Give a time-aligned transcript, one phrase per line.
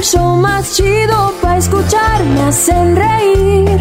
[0.00, 2.22] el show más chido para escuchar.
[2.24, 3.80] Me hacen reír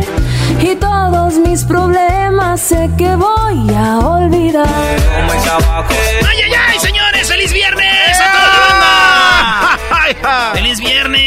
[0.59, 4.67] y todos mis problemas sé que voy a olvidar.
[6.27, 7.29] ¡Ay, ay, ay, señores!
[7.29, 9.79] ¡Feliz viernes a toda la
[10.11, 10.53] banda!
[10.55, 11.21] ¡Feliz viernes,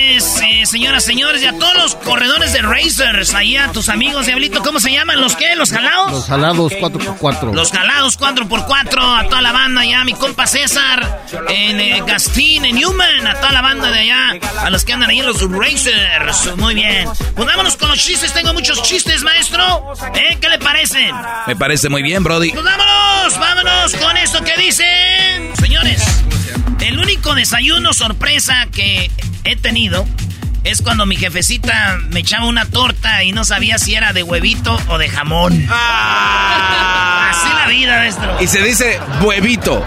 [0.63, 1.43] eh, señoras, señores!
[1.43, 3.35] Y a todos los corredores de Racers.
[3.35, 5.21] Ahí a tus amigos, Diablito, ¿cómo se llaman?
[5.21, 5.57] ¿Los qué?
[5.57, 6.13] ¿Los jalados?
[6.13, 7.53] Los jalados 4x4.
[7.53, 12.77] Los jalados 4x4, a toda la banda allá, mi compa César, en eh, Gastín, en
[12.77, 16.57] Newman, a toda la banda de allá, a los que andan ahí en los Racers.
[16.57, 17.09] Muy bien.
[17.35, 19.95] Pues vámonos con los chistes, tengo muchos chistes, maestro.
[20.15, 20.39] ¿Eh?
[20.41, 21.15] ¿Qué le parecen?
[21.47, 22.53] Me parece muy bien, Brody.
[22.53, 25.57] Pues vámonos, vámonos con esto que dicen.
[25.59, 26.03] Señores,
[26.81, 29.11] el único desayuno sorpresa que
[29.45, 30.07] he tenido
[30.65, 34.79] es cuando mi jefecita me echaba una torta y no sabía si era de huevito
[34.89, 35.67] o de jamón.
[35.71, 38.37] Así la vida, maestro.
[38.41, 39.85] Y se dice huevito.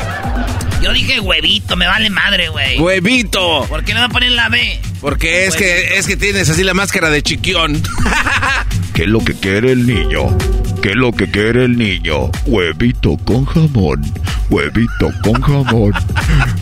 [0.81, 2.79] Yo dije huevito, me vale madre, güey.
[2.79, 3.65] Huevito.
[3.67, 4.79] ¿Por qué le va a poner la B?
[5.01, 7.81] Porque es que, es que tienes así la máscara de chiquión.
[8.95, 10.37] ¿Qué es lo que quiere el niño?
[10.81, 12.31] ¿Qué es lo que quiere el niño?
[12.45, 14.01] Huevito con jamón.
[14.49, 15.91] Huevito con jamón.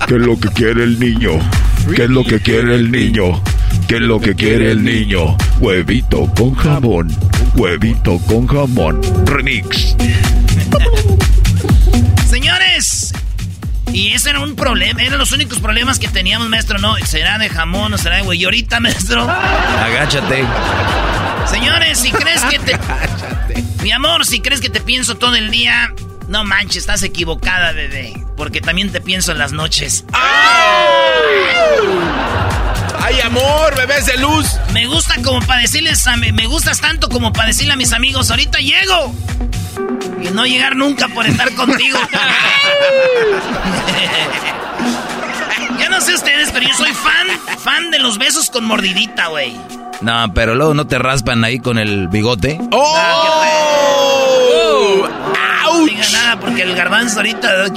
[0.08, 1.34] ¿Qué es lo que quiere el niño?
[1.96, 3.40] ¿Qué es lo que quiere el niño?
[3.88, 5.38] ¿Qué es lo que quiere el niño?
[5.60, 7.10] Huevito con jamón.
[7.56, 9.00] Huevito con jamón.
[9.28, 9.96] Remix.
[13.94, 16.96] Y ese era un problema, eran los únicos problemas que teníamos, maestro, ¿no?
[17.06, 18.42] ¿Será de jamón o será de güey?
[18.42, 19.30] Y ahorita, maestro.
[19.30, 20.46] Agáchate.
[21.46, 22.80] Señores, si crees que te.
[23.84, 25.94] Mi amor, si crees que te pienso todo el día,
[26.28, 28.14] no manches, estás equivocada, bebé.
[28.36, 30.06] Porque también te pienso en las noches.
[30.12, 31.84] ¡Ay,
[33.24, 34.48] amor, bebés de luz!
[34.74, 37.94] Me gusta como para decirles a mi- me gustas tanto como para decirle a mis
[37.94, 39.14] amigos, ahorita llego.
[40.22, 41.98] Y no llegar nunca por estar contigo.
[45.80, 47.28] yo no sé ustedes, pero yo soy fan,
[47.60, 49.56] fan de los besos con mordidita, güey.
[50.02, 52.60] No, pero luego no te raspan ahí con el bigote.
[52.72, 53.10] ¡Oh!
[55.64, 57.66] No diga nada porque el garbanzo ahorita.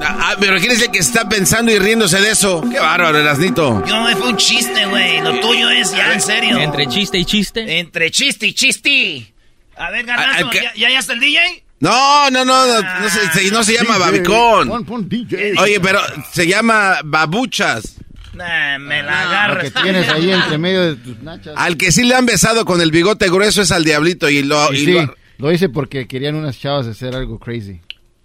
[0.00, 2.62] Ah, pero ¿quién es el que está pensando y riéndose de eso?
[2.70, 3.84] ¡Qué bárbaro, Erasnito!
[3.86, 5.20] Yo no fue un chiste, güey.
[5.20, 6.58] Lo tuyo es ya en serio.
[6.58, 7.78] Entre chiste y chiste.
[7.80, 9.34] Entre chiste y chiste.
[9.76, 10.60] A ver, Ah, ah, ¿qué?
[10.62, 11.64] ¿ya, ¿ya, ya está el DJ?
[11.80, 14.06] No, no, no, no, no se, se- no se llama DJ.
[14.10, 14.68] babicón.
[14.68, 15.54] Pon, pon DJ.
[15.60, 16.00] Oye, pero
[16.32, 17.94] se llama babuchas.
[18.34, 19.64] Nah, me la Lo agarras.
[19.64, 21.54] que tienes ahí entre medio de tus nachas.
[21.56, 24.72] Al que sí le han besado con el bigote grueso es al diablito y lo...
[24.72, 27.80] Y y sí, lo- lo hice porque querían unas chavas hacer algo crazy.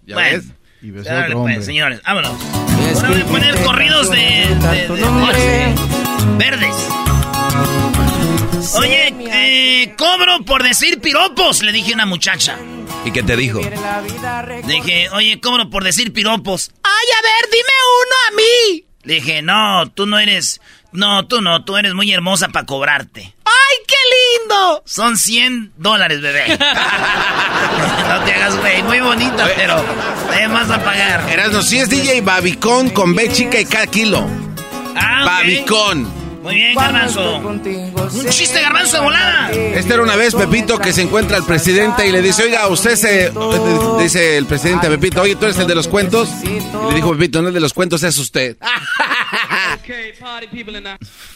[0.06, 0.36] ¿Ya Bueno.
[0.38, 0.46] ves?
[0.84, 2.32] Y besé a pues, señores, vámonos.
[2.96, 5.74] Ahora voy a poner corridos de, de- de- de-
[6.36, 6.74] verdes.
[8.76, 12.58] Oye, eh, cobro por decir piropos, le dije a una muchacha.
[13.06, 13.60] ¿Y qué te dijo?
[14.66, 16.70] Dije, oye, cobro por decir piropos.
[16.82, 18.84] Ay, a ver, dime uno a mí.
[19.04, 20.60] Le dije, no, tú no eres,
[20.92, 23.34] no, tú no, tú eres muy hermosa para cobrarte.
[23.64, 23.94] Ay, qué
[24.40, 24.82] mundo.
[24.84, 26.48] Son 100 dólares, bebé.
[28.08, 28.82] no te hagas, güey.
[28.82, 29.82] Muy bonita, pero
[30.30, 31.28] te vas a pagar.
[31.30, 34.28] Erasno, si es DJ Babicón con B chica y cada kilo.
[34.96, 35.24] Ah.
[35.24, 36.24] Babicón.
[36.42, 37.38] Muy bien, garbanzo.
[37.38, 39.50] Un chiste, garbanzo de volada.
[39.50, 42.96] Esta era una vez Pepito que se encuentra al presidente y le dice, oiga, usted
[42.96, 43.32] se...
[43.98, 46.28] Dice el presidente a Pepito, oye, ¿tú eres el de los cuentos?
[46.42, 48.58] Y le dijo Pepito, no el de los cuentos, es usted.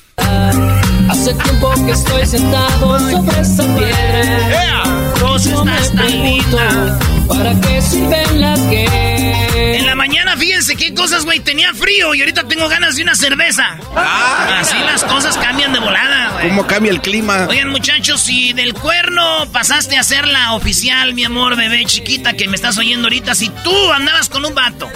[1.09, 4.83] Hace tiempo que estoy sentado sobre esa piedra.
[5.21, 6.99] Yo estás pregunto, linda.
[7.29, 9.77] ¿para qué sirven las que?
[9.79, 11.41] En la mañana, fíjense qué cosas, güey.
[11.41, 13.79] Tenía frío y ahorita tengo ganas de una cerveza.
[13.97, 16.49] Así las cosas cambian de volada, güey.
[16.49, 17.47] ¿Cómo cambia el clima?
[17.49, 22.49] Oigan, muchachos, si del cuerno pasaste a ser la oficial, mi amor, bebé chiquita, que
[22.49, 24.89] me estás oyendo ahorita, si tú andabas con un vato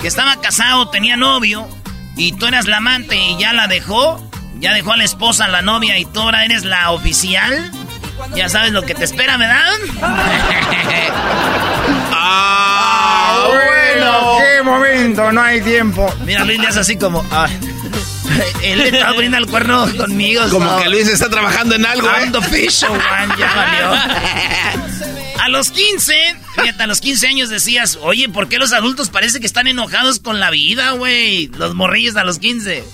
[0.00, 1.68] que estaba casado, tenía novio,
[2.16, 4.30] y tú eras la amante y ya la dejó,
[4.62, 7.70] ya dejó a la esposa, a la novia, y tú ahora eres la oficial,
[8.34, 9.72] ya sabes lo que te espera, ¿verdad?
[12.12, 14.36] ¡Ah, bueno!
[14.38, 15.32] ¡Qué momento!
[15.32, 16.12] No hay tiempo.
[16.24, 17.26] Mira, Luis le hace así como...
[17.32, 17.48] ah,
[18.62, 20.42] él le está poniendo el cuerno conmigo.
[20.50, 22.30] Como so- que Luis está trabajando en algo, ¿eh?
[22.32, 23.92] one, ya valió.
[25.42, 26.14] A los 15,
[26.54, 30.20] fíjate, a los 15 años decías, oye, ¿por qué los adultos parece que están enojados
[30.20, 31.48] con la vida, güey?
[31.48, 32.84] Los morrillos a los 15.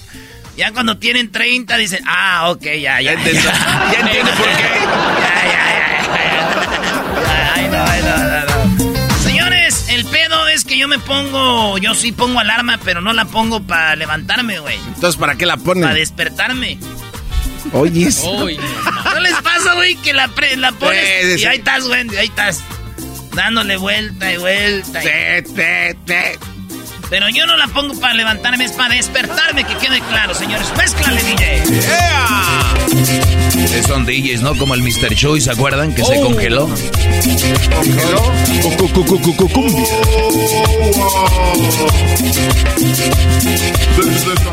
[0.59, 3.01] Ya cuando tienen 30 dicen, ah, ok, ya, ya.
[3.01, 3.41] Ya entiendo,
[3.93, 4.63] ya entiendo por qué.
[5.23, 6.25] Ya, ya, ya, ya,
[7.23, 7.55] ya.
[7.55, 9.19] Ay, no, ay, no, no, no.
[9.23, 13.27] Señores, el pedo es que yo me pongo, yo sí pongo alarma, pero no la
[13.27, 14.77] pongo para levantarme, güey.
[14.89, 15.85] Entonces, ¿para qué la ponen?
[15.85, 16.79] Para despertarme.
[17.73, 18.09] Oye,
[19.05, 22.01] ¿No les pasa, güey, que la, pre- la pones Sí, sí, y ahí estás, güey,
[22.17, 22.65] ahí estás?
[23.33, 25.05] Dándole vuelta y vuelta.
[25.05, 25.07] y-.
[27.11, 30.69] Pero yo no la pongo para levantarme, es para despertarme, que quede claro, señores.
[30.77, 31.63] Mézclale, DJ.
[31.89, 32.75] ¡Ea!
[33.75, 34.55] Eh, Son DJs, ¿no?
[34.57, 35.15] Como el Mr.
[35.15, 35.95] Choi, ¿se acuerdan?
[35.95, 36.07] Que Oh.
[36.07, 36.69] se congeló.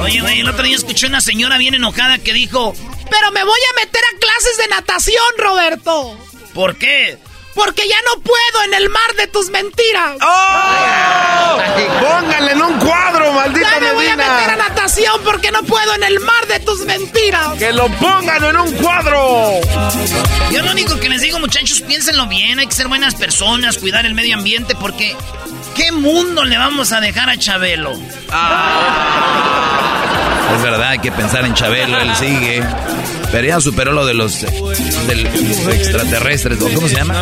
[0.02, 2.74] Oye, güey, el otro día escuché una señora bien enojada que dijo...
[3.10, 6.18] Pero me voy a meter a clases de natación, Roberto.
[6.54, 7.18] ¿Por qué?
[7.56, 10.18] Porque ya no puedo en el mar de tus mentiras.
[10.22, 11.58] ¡Oh!
[12.02, 15.96] ¡Pónganle en un cuadro, maldita Ya me voy a meter a natación porque no puedo
[15.96, 17.58] en el mar de tus mentiras.
[17.58, 19.62] ¡Que lo pongan en un cuadro!
[20.52, 24.06] Yo lo único que les digo, muchachos, piénsenlo bien, hay que ser buenas personas, cuidar
[24.06, 25.16] el medio ambiente, porque
[25.76, 27.94] ¿qué mundo le vamos a dejar a Chabelo?
[30.56, 32.64] Es verdad, hay que pensar en Chabelo, él sigue.
[33.32, 34.42] Pero ya superó lo de los
[35.08, 37.22] del extraterrestres, ¿o ¿cómo se llama?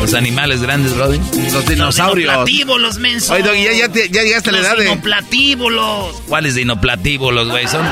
[0.00, 1.18] Los animales grandes, Brody.
[1.18, 2.28] Los Los dinosaurios.
[2.30, 3.34] dinoplatíbulos, menso.
[3.34, 4.82] Oye, Doggy, ya, ya, te- ya llegaste a la Los edad de...
[4.84, 6.22] dinoplatíbulos.
[6.28, 7.66] ¿Cuáles dinoplatíbulos, güey?
[7.68, 7.84] Son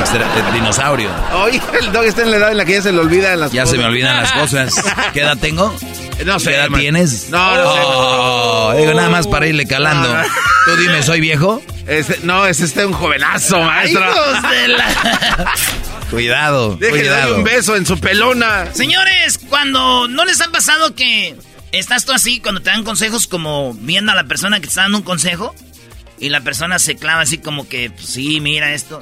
[0.00, 1.12] extra- eh, dinosaurios.
[1.44, 3.52] Oye, el Doggy está en la edad en la que ya se le olvidan las
[3.52, 3.76] Ya cosas.
[3.76, 4.74] se me olvidan las cosas.
[5.12, 5.74] ¿Qué edad tengo?
[6.24, 7.28] No sé, ¿Qué edad tienes?
[7.30, 7.80] No, no sé.
[7.84, 10.08] Oh, digo nada más para irle calando.
[10.12, 10.22] No.
[10.64, 11.62] Tú dime, ¿soy viejo?
[11.86, 14.00] Este- no, es este un jovenazo, maestro.
[14.00, 15.54] Hijos de la...
[16.10, 17.36] Cuidado, Déjenle darle cuidado.
[17.38, 18.66] un beso en su pelona.
[18.72, 21.34] Señores, cuando no les ha pasado que
[21.72, 24.82] estás tú así, cuando te dan consejos como viendo a la persona que te está
[24.82, 25.54] dando un consejo
[26.18, 29.00] y la persona se clava así como que, pues, sí, mira esto.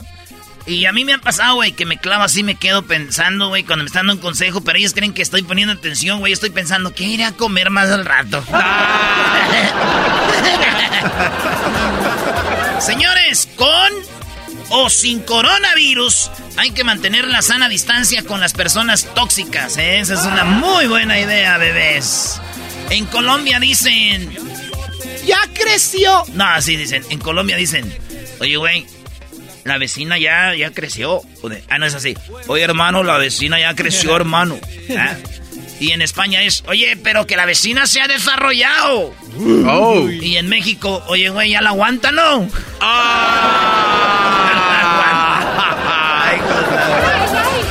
[0.67, 3.65] Y a mí me ha pasado, güey, que me clavo así, me quedo pensando, güey,
[3.65, 6.49] cuando me están dando un consejo, pero ellos creen que estoy poniendo atención, güey, estoy
[6.51, 8.43] pensando, ¿qué iré a comer más al rato?
[12.81, 13.93] Señores, con
[14.71, 19.77] o sin coronavirus, hay que mantener la sana distancia con las personas tóxicas.
[19.77, 20.01] ¿eh?
[20.01, 22.41] Esa es una muy buena idea, bebés.
[22.91, 24.31] En Colombia dicen...
[25.27, 26.25] Ya creció.
[26.35, 27.03] No, así dicen.
[27.11, 27.93] En Colombia dicen...
[28.41, 28.87] Oye, güey,
[29.65, 31.23] la vecina ya, ya creció.
[31.69, 32.15] Ah, no es así.
[32.47, 34.59] Oye, hermano, la vecina ya creció, hermano.
[34.97, 35.17] Ah.
[35.85, 36.65] Y en España es...
[36.67, 39.13] Oye, pero que la vecina se ha desarrollado.
[39.67, 40.09] Oh.
[40.09, 41.03] Y en México...
[41.09, 42.49] Oye, güey, ya la aguanta, ¿no?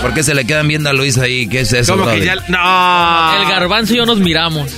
[0.01, 1.47] ¿Por qué se le quedan viendo a Luis ahí?
[1.47, 2.25] ¿Qué es eso, Como que Brody?
[2.25, 2.35] ya...
[2.49, 3.41] No.
[3.41, 4.69] El garbanzo y yo nos miramos.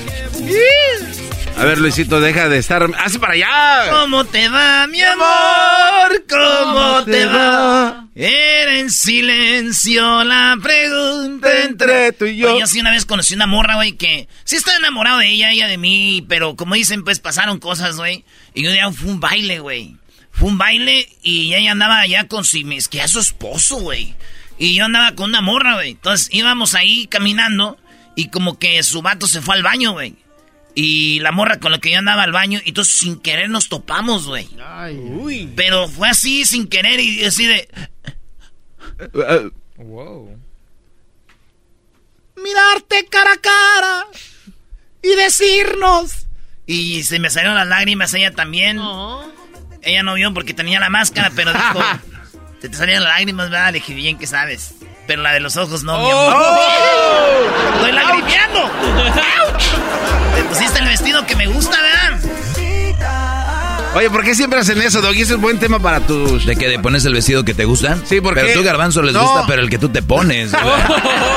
[1.57, 2.85] A ver, Luisito, deja de estar...
[2.99, 3.89] ¡Hace para allá!
[3.89, 6.25] ¿Cómo te va, mi amor?
[6.29, 8.07] ¿Cómo te va?
[8.13, 12.53] Era en silencio la pregunta Entre tú y yo.
[12.53, 15.67] Oye, sí una vez conocí una morra, güey, que sí estaba enamorado de ella, ella
[15.67, 18.25] de mí, pero como dicen, pues pasaron cosas, güey.
[18.53, 19.95] Y un día fue un baile, güey.
[20.31, 24.13] Fue un baile y ella andaba allá con si es que a su esposo, güey.
[24.57, 25.91] Y yo andaba con una morra, güey.
[25.91, 27.77] Entonces íbamos ahí caminando
[28.15, 30.15] y como que su vato se fue al baño, güey.
[30.75, 33.69] Y la morra con la que yo andaba al baño, y entonces sin querer nos
[33.69, 34.49] topamos, güey.
[35.55, 37.67] Pero fue así, sin querer, y así de...
[39.77, 40.37] Wow.
[42.41, 44.05] mirarte cara a cara
[45.01, 46.27] y decirnos.
[46.65, 48.79] Y se me salieron las lágrimas, ella también.
[49.81, 51.79] Ella no vio porque tenía la máscara, pero dijo,
[52.59, 53.67] se te salían las lágrimas, ¿verdad?
[53.67, 54.74] Le dije, bien que sabes.
[55.07, 56.35] Pero la de los ojos no, mi amor.
[57.75, 58.71] ¡Estoy lagrimeando!
[60.35, 62.19] Te pusiste el vestido que me gusta, ¿verdad?
[63.95, 65.21] Oye, ¿por qué siempre hacen eso, Doggy?
[65.21, 66.45] Ese es buen tema para tus...
[66.45, 67.97] ¿De que te pones el vestido que te gusta?
[68.05, 68.41] Sí, porque...
[68.41, 69.21] Pero tú, Garbanzo, les No.
[69.23, 70.51] gusta, pero el que tú te pones.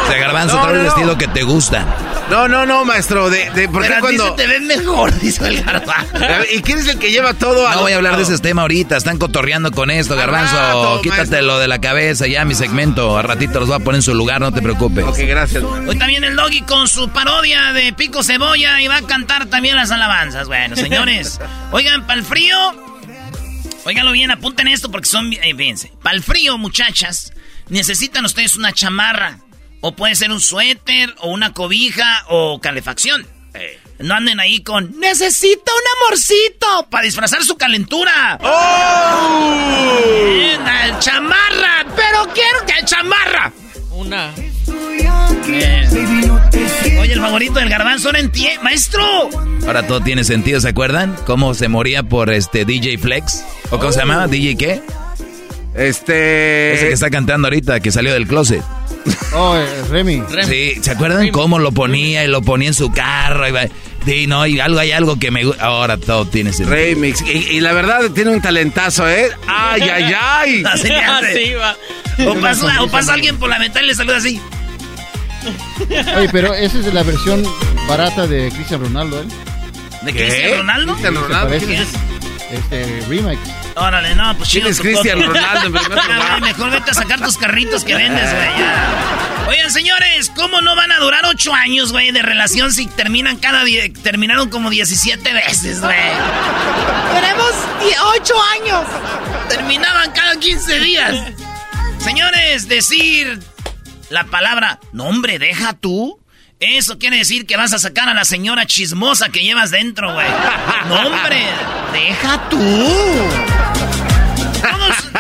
[0.09, 1.85] O sea, Garbanzo, No, trae el no, vestido que te gusta.
[2.31, 3.29] No, no, no, maestro.
[3.29, 4.29] De, de, ¿Por qué ti cuando...?
[4.31, 6.17] se te ven mejor, dice el garbanzo.
[6.17, 8.23] A ver, ¿Y quién es el que lleva todo a No voy a hablar de
[8.23, 8.97] ese tema ahorita.
[8.97, 10.57] Están cotorreando con esto, Garbanzo.
[10.57, 11.43] rato, Quítate maestro.
[11.43, 13.19] lo de la cabeza ya, mi segmento.
[13.19, 15.05] A ratito los voy a poner en su lugar, no te preocupes.
[15.05, 15.63] Ok, gracias.
[15.63, 19.77] Hoy también el Doggy con su parodia de Pico Cebolla y va a cantar también
[19.77, 20.49] las alabanzas.
[20.49, 21.39] Bueno, señores,
[21.71, 22.48] oigan, para el frío,
[23.85, 27.33] óiganlo bien, apunten esto porque son, eh, fíjense, para el frío, muchachas,
[27.69, 29.41] necesitan ustedes una chamarra,
[29.81, 33.27] o puede ser un suéter, o una cobija, o calefacción.
[33.99, 38.39] No anden ahí con, necesito un amorcito, para disfrazar su calentura.
[40.29, 43.53] Bien, al chamarra, pero quiero que chamarra.
[43.91, 44.33] Una.
[47.01, 48.63] Oye, el favorito del garbanzo no entiende.
[48.63, 49.03] ¡Maestro!
[49.67, 51.15] Ahora todo tiene sentido, ¿se acuerdan?
[51.27, 53.45] ¿Cómo se moría por este DJ Flex?
[53.71, 54.27] ¿O cómo se llamaba?
[54.27, 54.81] ¿DJ qué?
[55.75, 56.75] Este...
[56.75, 58.63] Ese que está cantando ahorita, que salió del closet.
[59.35, 60.23] Oh, eh, Remy.
[60.49, 63.47] Sí, ¿se acuerdan cómo lo ponía y lo ponía en su carro?
[63.49, 63.67] Y va-
[64.05, 65.65] Sí, no, y algo, hay algo que me gusta.
[65.67, 66.75] Ahora todo tiene sentido.
[66.75, 67.21] Remix.
[67.23, 69.29] Y, y la verdad tiene un talentazo, ¿eh?
[69.47, 70.63] ¡Ay, ay, ay!
[70.73, 70.89] Así.
[70.91, 71.77] Así va.
[72.27, 74.41] O pasa, o pasa alguien por la ventana y le saluda así.
[76.17, 77.45] Oye, pero esa es la versión
[77.89, 79.27] barata de Cristiano Ronaldo, ¿eh?
[80.03, 80.25] ¿De ¿Qué?
[80.27, 80.93] Cristiano Ronaldo?
[80.93, 81.59] Cristian Ronaldo.
[81.59, 81.89] ¿quién es?
[82.51, 83.39] Este, remake.
[83.77, 84.71] Órale, no, pues ¿Quién chido.
[84.73, 85.21] es Cristian.
[85.23, 86.39] Ronaldo en primer Ya, lugar?
[86.41, 88.49] güey, Mejor vete a sacar tus carritos que vendes, güey.
[89.49, 93.65] Oigan, señores, ¿cómo no van a durar ocho años, güey, de relación si terminan cada
[93.65, 95.97] die- terminaron como 17 veces, güey?
[97.15, 97.53] Tenemos
[98.17, 98.85] ocho años.
[99.49, 101.15] Terminaban cada 15 días.
[101.99, 103.41] Señores, decir
[104.11, 106.19] la palabra, no hombre, deja tú.
[106.61, 110.27] Eso quiere decir que vas a sacar a la señora chismosa que llevas dentro, güey.
[110.89, 111.45] No, hombre,
[111.93, 112.59] deja tú.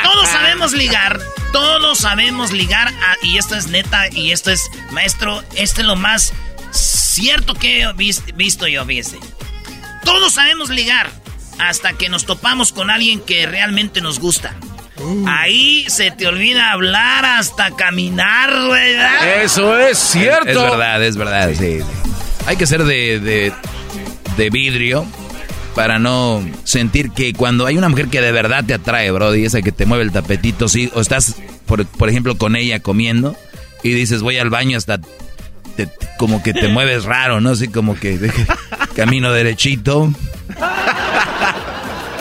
[0.02, 1.20] Todos, sabemos ligar.
[1.52, 2.92] Todos sabemos ligar.
[3.22, 4.08] y esto es neta.
[4.10, 6.32] Y esto es, maestro, esto es lo más
[6.72, 9.18] cierto que he vis- visto yo, fíjese.
[10.04, 11.08] Todos sabemos ligar.
[11.60, 14.54] Hasta que nos topamos con alguien que realmente nos gusta.
[15.26, 18.50] Ahí se te olvida hablar hasta caminar.
[18.50, 19.42] ¿verdad?
[19.42, 20.48] Eso es cierto.
[20.50, 21.78] Es verdad, es verdad, sí.
[22.46, 23.52] Hay que ser de, de,
[24.36, 25.06] de vidrio
[25.74, 29.44] para no sentir que cuando hay una mujer que de verdad te atrae, bro, y
[29.44, 31.36] esa que te mueve el tapetito, sí, o estás,
[31.66, 33.36] por, por ejemplo, con ella comiendo
[33.84, 34.98] y dices, voy al baño hasta...
[35.76, 35.88] te-
[36.18, 37.50] como que te mueves raro, ¿no?
[37.50, 38.18] Así como que
[38.96, 40.12] camino derechito.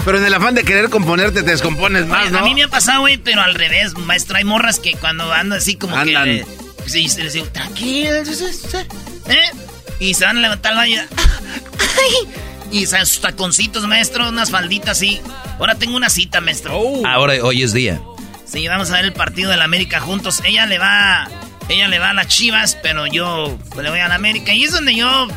[0.07, 2.37] Pero en el afán de querer componerte te descompones más, Oye, ¿no?
[2.39, 4.37] A mí me ha pasado, güey, pero al revés, maestro.
[4.37, 6.23] Hay morras que cuando andan así como Andan.
[6.23, 6.45] que...
[6.85, 9.51] le- sí, les digo, tranquilo, ¿eh?
[9.99, 11.01] Y se van a levantar el baño.
[11.79, 12.29] ¡Ay!
[12.71, 15.19] Y sus taconcitos, maestro, unas falditas así.
[15.59, 16.71] Ahora tengo una cita, maestro.
[17.05, 17.99] Ahora, hoy es día.
[18.45, 20.41] Sí, vamos a ver el partido de la América juntos.
[20.45, 21.27] Ella le va...
[21.67, 24.53] Ella le va a las chivas, pero yo pues, le voy a la América.
[24.53, 25.27] Y es donde yo...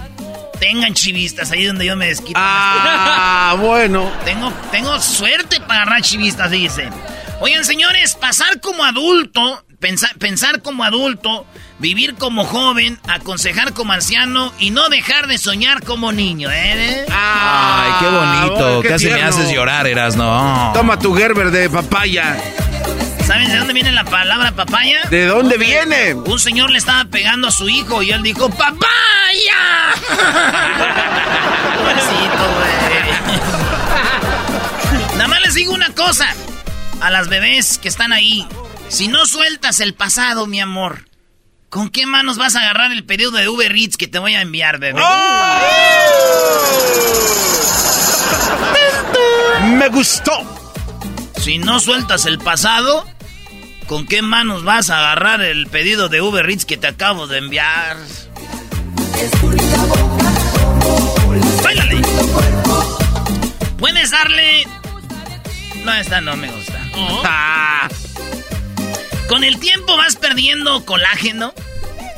[0.61, 2.39] Tengan chivistas, ahí es donde yo me desquito.
[2.41, 4.11] Ah, bueno.
[4.25, 6.89] Tengo, tengo suerte para agarrar chivistas, dice.
[7.41, 11.47] Oigan, señores, pasar como adulto, pensar, pensar como adulto,
[11.79, 17.07] vivir como joven, aconsejar como anciano y no dejar de soñar como niño, ¿eh?
[17.11, 18.55] Ay, qué bonito.
[18.57, 19.29] bueno, qué Casi me tierno.
[19.31, 20.73] haces llorar, eras no.
[20.75, 22.37] Toma tu Gerber de papaya.
[23.31, 25.03] ¿Saben de dónde viene la palabra papaya?
[25.09, 26.15] ¿De dónde viene?
[26.15, 29.95] Un señor le estaba pegando a su hijo y él dijo, ¡Papaya!
[31.79, 32.35] Pobrecito.
[35.13, 36.27] Nada más les digo una cosa.
[37.01, 38.49] A las bebés que están ahí.
[38.89, 41.05] Si no sueltas el pasado, mi amor,
[41.69, 44.41] ¿con qué manos vas a agarrar el pedido de Uber Eats que te voy a
[44.41, 45.01] enviar, bebé?
[49.77, 50.33] Me gustó.
[51.41, 53.07] Si no sueltas el pasado,
[53.91, 57.39] ¿con qué manos vas a agarrar el pedido de Uber Eats que te acabo de
[57.39, 57.97] enviar?
[61.65, 62.01] ¡Báilale!
[63.79, 64.65] Puedes darle...
[65.85, 66.81] No, esta no me gusta.
[67.25, 67.89] Ah.
[69.29, 71.53] Con el tiempo vas perdiendo colágeno,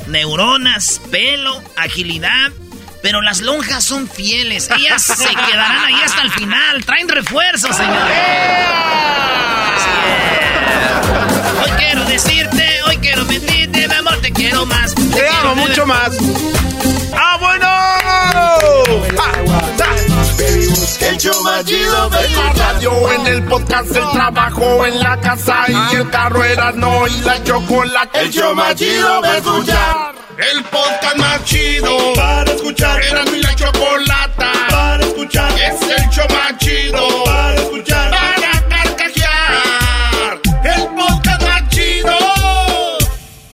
[0.08, 2.52] neuronas, pelo, agilidad,
[3.00, 4.68] pero las lonjas son fieles.
[4.76, 6.84] Ellas se quedarán ahí hasta el final.
[6.84, 8.18] Traen refuerzos, señores.
[9.78, 11.01] Es.
[13.12, 14.94] Quiero mentirte, mi amor, te quiero más.
[14.94, 16.16] Te amo mucho mucho más.
[17.14, 17.68] ¡Ah, bueno!
[20.98, 25.66] El show más chido en la radio, en el podcast, el trabajo, en la casa
[25.68, 28.18] y el carro era no y la chocolate.
[28.18, 30.14] El show más chido escuchar.
[30.50, 33.02] El podcast más chido para escuchar.
[33.02, 34.41] Era mi la chocolata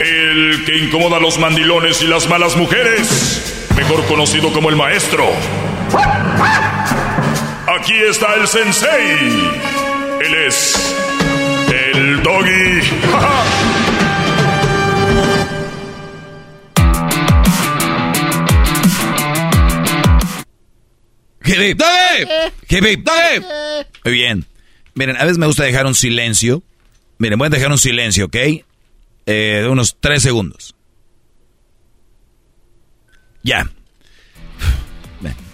[0.00, 3.66] El que incomoda a los mandilones y las malas mujeres.
[3.76, 5.24] Mejor conocido como el maestro.
[7.66, 9.18] Aquí está el sensei.
[10.20, 10.94] Él es.
[11.70, 12.80] El doggy.
[21.46, 23.08] Hip, hip,
[24.04, 24.46] Muy bien.
[24.94, 26.62] Miren, a veces me gusta dejar un silencio.
[27.18, 28.36] Miren, voy a dejar un silencio, ¿ok?
[28.36, 28.62] Eh,
[29.26, 30.74] de unos tres segundos.
[33.42, 33.70] Ya.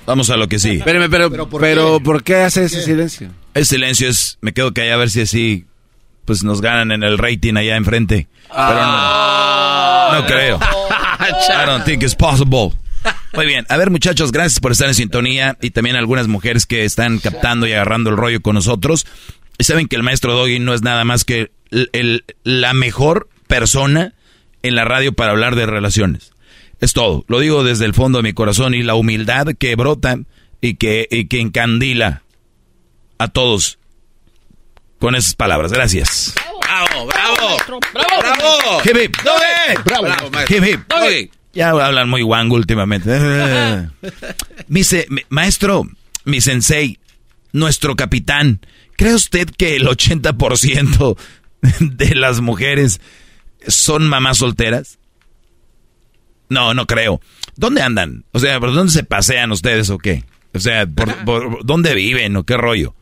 [0.06, 0.78] Vamos a lo que sí.
[0.78, 3.30] Espérame, pero, pero, ¿por qué, hace ese silencio?
[3.54, 5.66] El silencio es, me quedo callado a ver si así,
[6.24, 8.26] pues nos ganan en el rating allá enfrente.
[8.48, 10.58] Pero no, no creo.
[11.20, 12.72] I don't think it's possible.
[13.34, 16.84] Muy bien, a ver muchachos, gracias por estar en sintonía y también algunas mujeres que
[16.84, 19.06] están captando y agarrando el rollo con nosotros.
[19.60, 23.28] Y saben que el maestro Doggy no es nada más que el- el- la mejor
[23.46, 24.14] persona
[24.62, 26.32] en la radio para hablar de relaciones.
[26.80, 30.18] Es todo, lo digo desde el fondo de mi corazón y la humildad que brota
[30.62, 32.22] y que, y que encandila
[33.18, 33.78] a todos
[34.98, 35.72] con esas palabras.
[35.72, 36.34] Gracias.
[36.62, 37.56] ¡Bravo, bravo!
[37.92, 38.82] ¡Bravo, bravo!
[38.84, 39.16] Hip, hip.
[39.84, 40.02] ¡Bravo!
[40.04, 40.56] ¡Bravo, maestro!
[40.56, 40.80] Hip, hip.
[40.88, 41.30] Doggy.
[41.52, 43.10] Ya hablan muy guango últimamente.
[44.68, 45.86] Mi se- mi- maestro,
[46.24, 46.98] mi sensei,
[47.52, 48.60] nuestro capitán,
[49.00, 51.16] ¿cree usted que el 80%
[51.80, 53.00] de las mujeres
[53.66, 54.98] son mamás solteras?
[56.50, 57.22] No, no creo.
[57.56, 58.26] ¿Dónde andan?
[58.32, 60.24] O sea, ¿por dónde se pasean ustedes o qué?
[60.52, 62.94] O sea, ¿por, por dónde viven o qué rollo?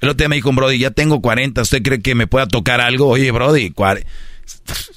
[0.00, 2.48] El otro día me dijo un Brody, ya tengo 40, ¿usted cree que me pueda
[2.48, 3.06] tocar algo?
[3.06, 3.72] Oye, Brody,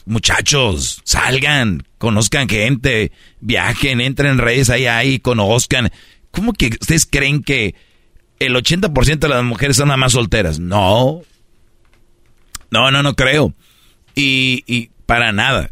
[0.05, 5.91] muchachos, salgan, conozcan gente, viajen, entren en redes ahí, ahí, conozcan.
[6.31, 7.75] ¿Cómo que ustedes creen que
[8.39, 10.60] el 80% de las mujeres son nada más solteras?
[10.60, 11.21] No.
[12.69, 13.54] No, no, no creo.
[14.15, 15.71] Y, y para nada.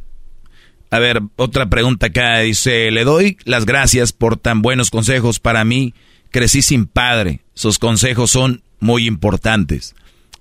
[0.90, 2.40] A ver, otra pregunta acá.
[2.40, 5.40] Dice, le doy las gracias por tan buenos consejos.
[5.40, 5.94] Para mí,
[6.32, 7.42] crecí sin padre.
[7.54, 9.96] Sus consejos son muy importantes.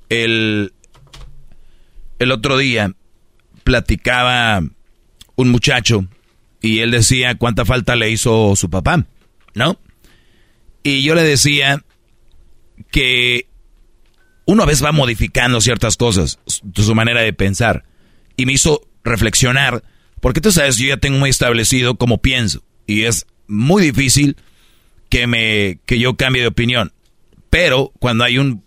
[0.08, 0.72] El,
[2.18, 2.92] el otro día
[3.64, 4.62] platicaba
[5.36, 6.06] un muchacho
[6.60, 9.04] y él decía cuánta falta le hizo su papá,
[9.54, 9.78] ¿no?
[10.82, 11.82] Y yo le decía
[12.90, 13.48] que
[14.46, 17.84] uno a veces va modificando ciertas cosas, su manera de pensar.
[18.36, 19.82] Y me hizo reflexionar,
[20.20, 22.62] porque tú sabes, yo ya tengo muy establecido cómo pienso.
[22.86, 24.36] Y es muy difícil
[25.08, 26.92] que, me, que yo cambie de opinión.
[27.50, 28.64] Pero cuando hay un,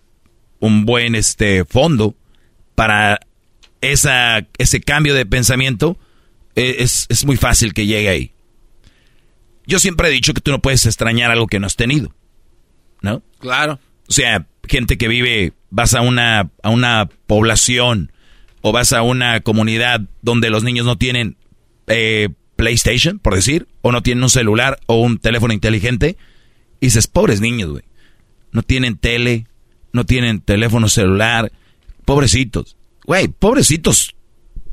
[0.59, 2.15] un buen este, fondo
[2.75, 3.19] para
[3.81, 5.97] esa, ese cambio de pensamiento,
[6.55, 8.31] e, es, es muy fácil que llegue ahí.
[9.65, 12.15] Yo siempre he dicho que tú no puedes extrañar algo que no has tenido.
[13.01, 13.21] ¿No?
[13.39, 13.79] Claro.
[14.07, 18.11] O sea, gente que vive, vas a una, a una población
[18.61, 21.37] o vas a una comunidad donde los niños no tienen
[21.87, 26.17] eh, PlayStation, por decir, o no tienen un celular o un teléfono inteligente,
[26.79, 27.83] y dices, pobres niños, güey.
[28.51, 29.45] No tienen tele,
[29.93, 31.51] no tienen teléfono celular,
[32.05, 32.75] pobrecitos.
[33.05, 34.15] Güey, pobrecitos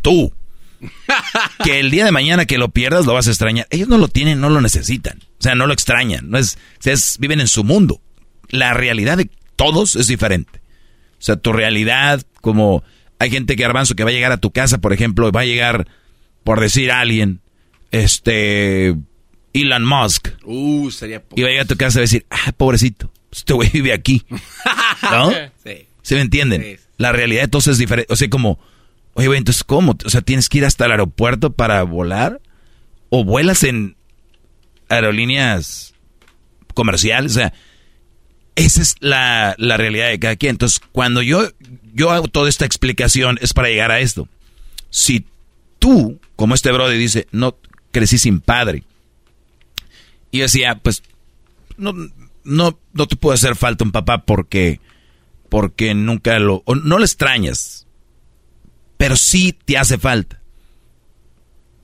[0.02, 0.32] tú.
[1.64, 3.66] que el día de mañana que lo pierdas lo vas a extrañar.
[3.70, 5.18] Ellos no lo tienen, no lo necesitan.
[5.38, 6.30] O sea, no lo extrañan.
[6.30, 8.00] No es, es viven en su mundo.
[8.54, 10.60] La realidad de todos es diferente.
[11.18, 12.82] O sea, tu realidad, como
[13.18, 15.46] hay gente que Arbanzo que va a llegar a tu casa, por ejemplo, va a
[15.46, 15.88] llegar,
[16.42, 17.40] por decir a alguien,
[17.90, 18.94] este,
[19.52, 20.28] Elon Musk.
[20.44, 23.10] Uh, sería y va a llegar a tu casa y va a decir, ah, pobrecito,
[23.32, 24.24] este güey vive aquí.
[25.02, 25.30] ¿No?
[25.64, 25.86] Sí.
[26.02, 26.78] ¿Se me entienden?
[26.98, 28.12] La realidad entonces es diferente.
[28.12, 28.58] O sea, como,
[29.14, 29.96] oye, güey, entonces, ¿cómo?
[30.04, 32.40] O sea, tienes que ir hasta el aeropuerto para volar.
[33.10, 33.96] O vuelas en
[34.88, 35.94] aerolíneas
[36.74, 37.32] comerciales.
[37.32, 37.52] O sea,
[38.56, 40.50] esa es la, realidad de cada quien.
[40.50, 41.48] Entonces, cuando yo,
[41.92, 44.28] yo hago toda esta explicación es para llegar a esto.
[44.90, 45.26] Si
[45.78, 47.56] tú, como este brother dice, no
[47.90, 48.84] crecí sin padre.
[50.30, 51.02] Y decía, pues,
[51.76, 51.94] no,
[52.44, 54.80] no, no te puede hacer falta un papá porque,
[55.48, 57.86] porque nunca lo, no lo extrañas,
[58.96, 60.40] pero sí te hace falta.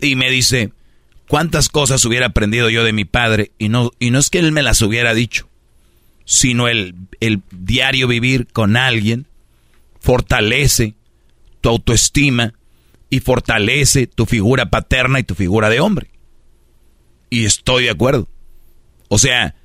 [0.01, 0.73] Y me dice,
[1.29, 3.53] ¿cuántas cosas hubiera aprendido yo de mi padre?
[3.59, 5.50] Y no, y no es que él me las hubiera dicho
[6.31, 9.27] sino el, el diario vivir con alguien
[9.99, 10.95] fortalece
[11.61, 12.55] tu autoestima
[13.11, 16.09] y fortalece tu figura paterna y tu figura de hombre.
[17.31, 18.29] Y estoy de acuerdo.
[19.09, 19.57] O sea,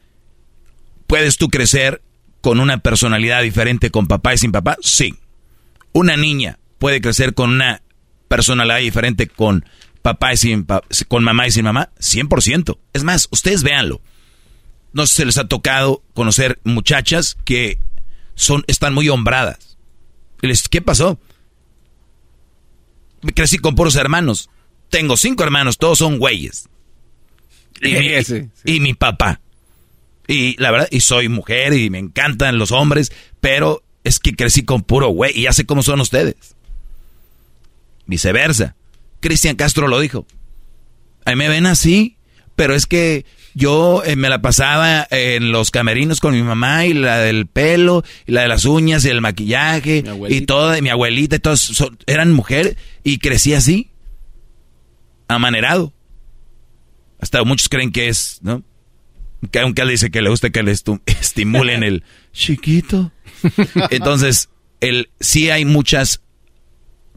[1.06, 2.01] ¿puedes tú crecer
[2.41, 4.75] con una personalidad diferente con papá y sin papá?
[4.82, 5.13] Sí.
[5.93, 7.84] Una niña puede crecer con una
[8.28, 9.65] personalidad diferente con
[10.01, 10.65] papá y sin
[11.08, 12.80] con mamá y sin mamá, 100%.
[12.93, 14.01] Es más, ustedes véanlo
[14.95, 17.79] no sé si se les ha tocado conocer muchachas que
[18.34, 19.77] son, están muy hombradas.
[20.69, 21.19] ¿Qué pasó?
[23.21, 24.49] Me crecí con puros hermanos.
[24.89, 26.69] Tengo cinco hermanos, todos son güeyes.
[27.81, 28.10] Y, mi,
[28.73, 29.41] y mi papá.
[30.29, 34.63] Y la verdad, y soy mujer y me encantan los hombres, pero es que crecí
[34.63, 36.55] con puro güey y ya sé cómo son ustedes.
[38.05, 38.77] Viceversa.
[39.19, 40.25] Cristian Castro lo dijo.
[41.25, 42.15] Ahí me ven así,
[42.55, 46.93] pero es que yo eh, me la pasaba en los camerinos con mi mamá y
[46.93, 51.37] la del pelo, y la de las uñas y el maquillaje, y toda, mi abuelita
[51.37, 53.91] y todos eran mujeres y crecí así,
[55.29, 55.93] amanerado.
[57.19, 58.61] Hasta muchos creen que es, ¿no?
[59.51, 60.71] Que aunque él dice que le gusta que le
[61.05, 63.13] estimulen el chiquito.
[63.89, 64.49] Entonces,
[64.81, 66.21] el, sí hay muchas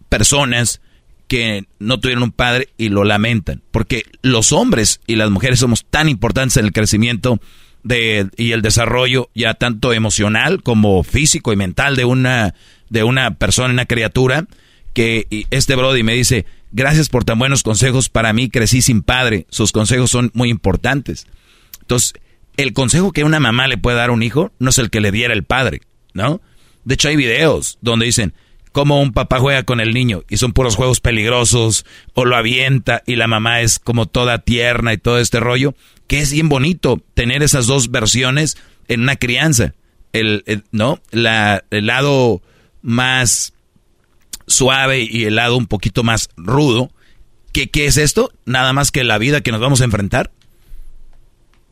[0.09, 0.81] personas
[1.29, 3.63] que no tuvieron un padre y lo lamentan.
[3.71, 7.41] Porque los hombres y las mujeres somos tan importantes en el crecimiento
[7.85, 12.55] de, y el desarrollo ya tanto emocional como físico y mental de una,
[12.89, 14.47] de una persona, una criatura,
[14.95, 19.47] que este Brody me dice, gracias por tan buenos consejos, para mí crecí sin padre,
[19.51, 21.27] sus consejos son muy importantes.
[21.81, 22.15] Entonces,
[22.57, 25.01] el consejo que una mamá le puede dar a un hijo no es el que
[25.01, 25.83] le diera el padre,
[26.15, 26.41] ¿no?
[26.85, 28.35] De hecho, hay videos donde dicen,
[28.79, 33.03] cómo un papá juega con el niño y son puros juegos peligrosos o lo avienta
[33.07, 35.75] y la mamá es como toda tierna y todo este rollo,
[36.07, 39.75] que es bien bonito tener esas dos versiones en una crianza.
[40.13, 41.01] El, ¿no?
[41.11, 42.41] La, el lado
[42.81, 43.53] más
[44.47, 46.93] suave y el lado un poquito más rudo.
[47.53, 48.33] ¿Qué, ¿Qué es esto?
[48.45, 50.31] Nada más que la vida que nos vamos a enfrentar.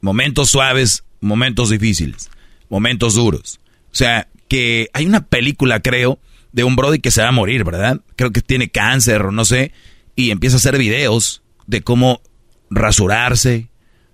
[0.00, 2.30] Momentos suaves, momentos difíciles,
[2.68, 3.60] momentos duros.
[3.92, 6.18] O sea, que hay una película, creo,
[6.56, 8.00] de un Brody que se va a morir, ¿verdad?
[8.16, 9.72] Creo que tiene cáncer o no sé.
[10.16, 12.22] Y empieza a hacer videos de cómo
[12.70, 13.68] rasurarse,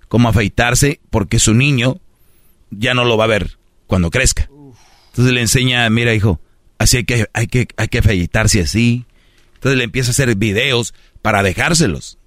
[0.09, 2.01] cómo afeitarse, porque su niño
[2.71, 4.51] ya no lo va a ver cuando crezca.
[5.11, 6.41] Entonces le enseña, mira hijo,
[6.79, 9.07] así hay que, hay que, hay que afeitarse así.
[9.55, 12.19] Entonces le empieza a hacer videos para dejárselos.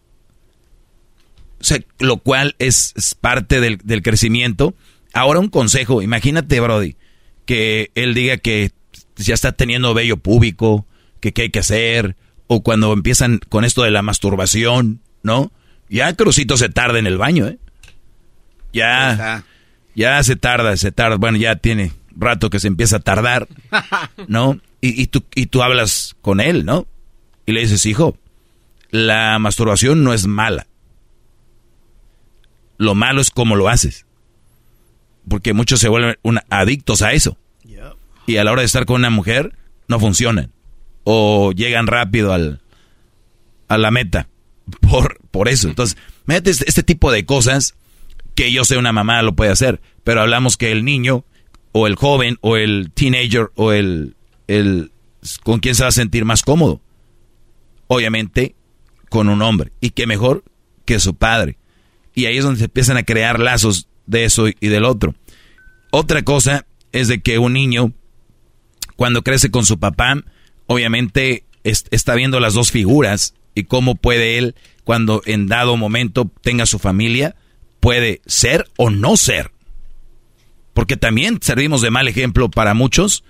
[1.60, 4.76] O sea, lo cual es, es parte del, del, crecimiento.
[5.12, 6.96] Ahora un consejo, imagínate Brody,
[7.46, 8.72] que él diga que
[9.18, 10.86] ya está teniendo vello púbico,
[11.20, 12.16] que qué hay que hacer,
[12.48, 15.52] o cuando empiezan con esto de la masturbación, ¿no?
[15.90, 17.60] Ya Crucito se tarda en el baño, ¿eh?
[18.74, 19.46] Ya,
[19.96, 21.16] ya se tarda, se tarda.
[21.16, 23.48] Bueno, ya tiene rato que se empieza a tardar,
[24.28, 24.60] ¿no?
[24.82, 26.86] Y, y, tú, y tú hablas con él, ¿no?
[27.46, 28.18] Y le dices, hijo,
[28.92, 30.68] la masturbación no es mala.
[32.78, 34.06] Lo malo es cómo lo haces.
[35.28, 36.18] Porque muchos se vuelven
[36.50, 37.38] adictos a eso.
[38.26, 39.56] Y a la hora de estar con una mujer,
[39.88, 40.52] no funcionan.
[41.04, 42.62] O llegan rápido al,
[43.68, 44.28] a la meta.
[44.82, 45.68] Por, por eso.
[45.68, 47.76] Entonces, métete este, este tipo de cosas
[48.34, 49.82] que yo sé una mamá lo puede hacer.
[50.04, 51.26] Pero hablamos que el niño,
[51.72, 54.16] o el joven, o el teenager, o el,
[54.48, 54.92] el
[55.44, 56.82] con quién se va a sentir más cómodo.
[57.88, 58.56] Obviamente,
[59.10, 59.72] con un hombre.
[59.82, 60.44] Y qué mejor
[60.86, 61.58] que su padre.
[62.14, 65.16] Y ahí es donde se empiezan a crear lazos de eso y del otro.
[65.92, 67.94] Otra cosa es de que un niño,
[68.96, 70.24] cuando crece con su papá,
[70.68, 76.66] obviamente está viendo las dos figuras y cómo puede él, cuando en dado momento tenga
[76.66, 77.36] su familia,
[77.80, 79.52] puede ser o no ser.
[80.74, 83.24] Porque también servimos de mal ejemplo para muchos.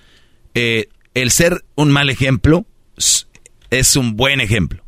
[0.56, 2.66] Eh, el ser un mal ejemplo
[3.70, 4.84] es un buen ejemplo.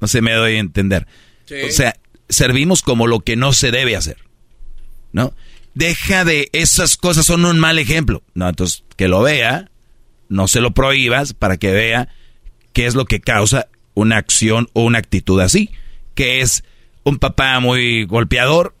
[0.00, 1.06] No se me doy a entender.
[1.68, 1.94] O sea,
[2.28, 4.16] servimos como lo que no se debe hacer.
[5.12, 5.34] ¿No?
[5.74, 8.22] Deja de esas cosas son un mal ejemplo.
[8.34, 9.70] No, entonces que lo vea,
[10.30, 12.08] no se lo prohíbas para que vea
[12.72, 15.70] qué es lo que causa una acción o una actitud así,
[16.14, 16.64] que es
[17.04, 18.74] un papá muy golpeador,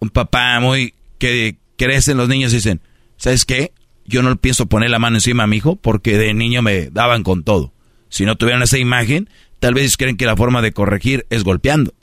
[0.00, 2.80] un papá muy que crecen los niños y dicen,
[3.16, 3.72] ¿sabes qué?
[4.04, 7.22] Yo no pienso poner la mano encima a mi hijo porque de niño me daban
[7.22, 7.72] con todo.
[8.08, 9.28] Si no tuvieran esa imagen,
[9.60, 11.94] tal vez creen que la forma de corregir es golpeando.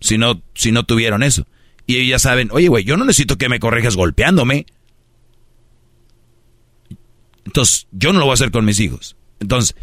[0.00, 1.46] Si no, si no tuvieron eso.
[1.86, 4.66] Y ellos ya saben, oye, güey, yo no necesito que me corrijas golpeándome.
[7.46, 9.16] Entonces, yo no lo voy a hacer con mis hijos.
[9.40, 9.74] Entonces,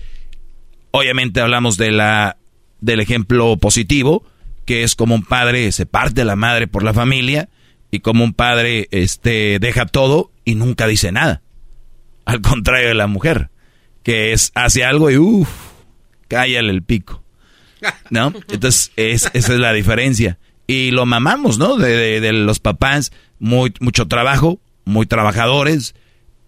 [0.91, 2.37] obviamente hablamos de la,
[2.81, 4.23] del ejemplo positivo,
[4.65, 7.49] que es como un padre se parte la madre por la familia
[7.89, 11.41] y como un padre este, deja todo y nunca dice nada.
[12.25, 13.49] Al contrario de la mujer,
[14.03, 15.49] que es hace algo y uff,
[16.27, 17.23] cállale el pico.
[18.09, 18.33] ¿No?
[18.49, 20.37] Entonces, esa es la diferencia.
[20.67, 21.75] Y lo mamamos, ¿no?
[21.75, 25.95] De, los papás, muy, mucho trabajo, muy trabajadores.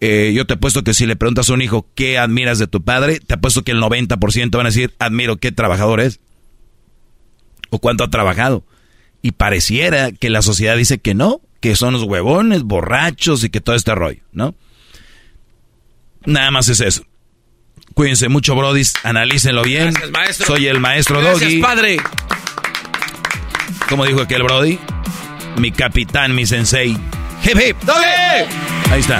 [0.02, 2.84] Eh, yo te apuesto que si le preguntas a un hijo qué admiras de tu
[2.84, 6.20] padre, te apuesto que el 90% van a decir, admiro qué trabajador es.
[7.70, 8.64] O cuánto ha trabajado.
[9.22, 13.62] Y pareciera que la sociedad dice que no, que son los huevones, borrachos y que
[13.62, 14.54] todo este rollo, ¿no?
[16.26, 17.04] Nada más es eso.
[17.94, 18.94] Cuídense mucho, brodis.
[19.04, 19.92] Analícenlo bien.
[19.92, 20.48] Gracias, maestro.
[20.48, 21.62] Soy el maestro Gracias, Doggy.
[21.62, 21.98] padre.
[23.90, 24.78] Como dijo aquel brody,
[25.58, 26.92] mi capitán, mi sensei.
[27.44, 27.78] Hip hip.
[27.84, 28.92] ¡Doggy!
[28.92, 29.20] Ahí está.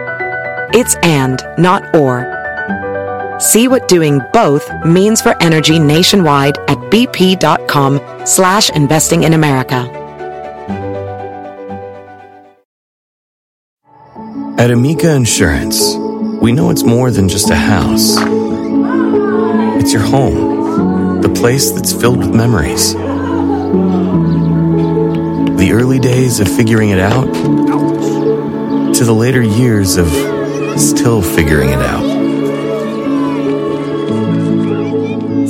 [0.73, 2.25] It's and, not or.
[3.41, 9.89] See what doing both means for energy nationwide at bp.com slash investing in America.
[14.57, 15.95] At Amica Insurance,
[16.41, 18.15] we know it's more than just a house.
[19.81, 22.93] It's your home, the place that's filled with memories.
[25.57, 27.25] The early days of figuring it out
[28.93, 30.40] to the later years of
[30.77, 32.03] still figuring it out.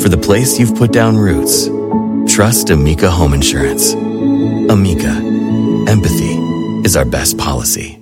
[0.02, 1.68] For the place you've put down roots,
[2.34, 3.94] trust Amica Home Insurance.
[3.94, 5.12] Amica,
[5.88, 6.36] empathy
[6.86, 7.98] is our best policy.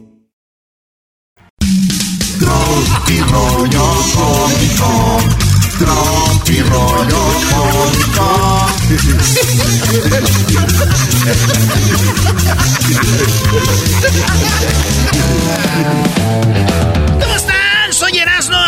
[16.60, 16.96] Erasno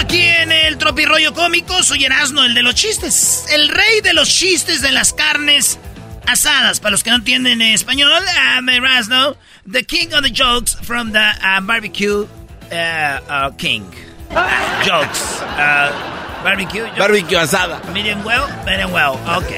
[0.02, 1.84] aquí en el Tropirollo Cómico.
[1.84, 3.46] Soy Erasno, el de los chistes.
[3.52, 5.80] El rey de los chistes de las carnes
[6.28, 6.80] asadas.
[6.80, 9.36] Para los que no entienden español, I'm Erasno,
[9.72, 12.26] the king of the jokes from the uh, barbecue
[12.72, 13.86] uh, uh, king.
[14.84, 15.42] Jokes.
[15.42, 15.92] Uh,
[16.44, 16.86] barbecue.
[16.86, 17.00] jokes.
[17.00, 17.80] Barbecue asada.
[17.94, 19.20] Medium well, medium well.
[19.38, 19.52] Ok.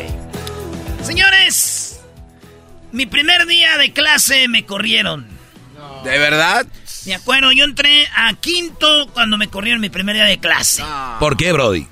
[1.03, 2.01] Señores,
[2.91, 5.25] mi primer día de clase me corrieron.
[6.03, 6.65] ¿De verdad?
[7.05, 10.83] Me acuerdo, yo entré a quinto cuando me corrieron mi primer día de clase.
[11.19, 11.87] ¿Por qué, Brody?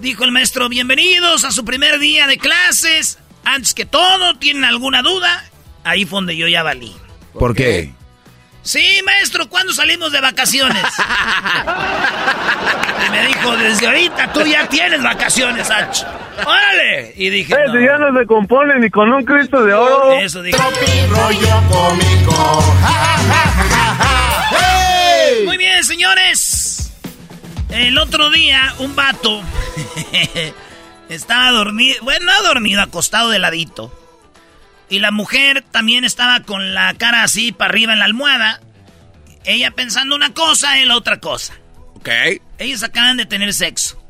[0.00, 3.18] Dijo el maestro, bienvenidos a su primer día de clases.
[3.44, 5.44] Antes que todo, ¿tienen alguna duda?
[5.84, 6.94] Ahí fue donde yo ya valí.
[7.34, 7.92] ¿Por qué?
[8.62, 10.82] Sí, maestro, ¿cuándo salimos de vacaciones?
[13.06, 16.02] y me dijo, desde ahorita tú ya tienes vacaciones, Ach.
[16.46, 17.14] ¡Órale!
[17.16, 20.12] Y dije, Eh, si ya no se compone ni con un Cristo de oro.
[20.18, 20.56] Eso dije.
[20.58, 22.62] rollo cómico.
[22.80, 23.77] Muy bien,
[25.88, 26.92] señores.
[27.70, 29.42] El otro día, un vato
[31.08, 33.92] estaba dormido, bueno, no dormido, acostado de ladito.
[34.90, 38.60] Y la mujer también estaba con la cara así para arriba en la almohada.
[39.44, 41.54] Ella pensando una cosa, él otra cosa.
[41.94, 42.08] Ok.
[42.58, 44.02] Ellos acaban de tener sexo.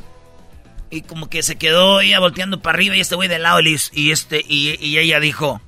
[0.90, 3.76] Y como que se quedó ella volteando para arriba y este güey de lado y,
[3.92, 5.60] y este y, y ella dijo,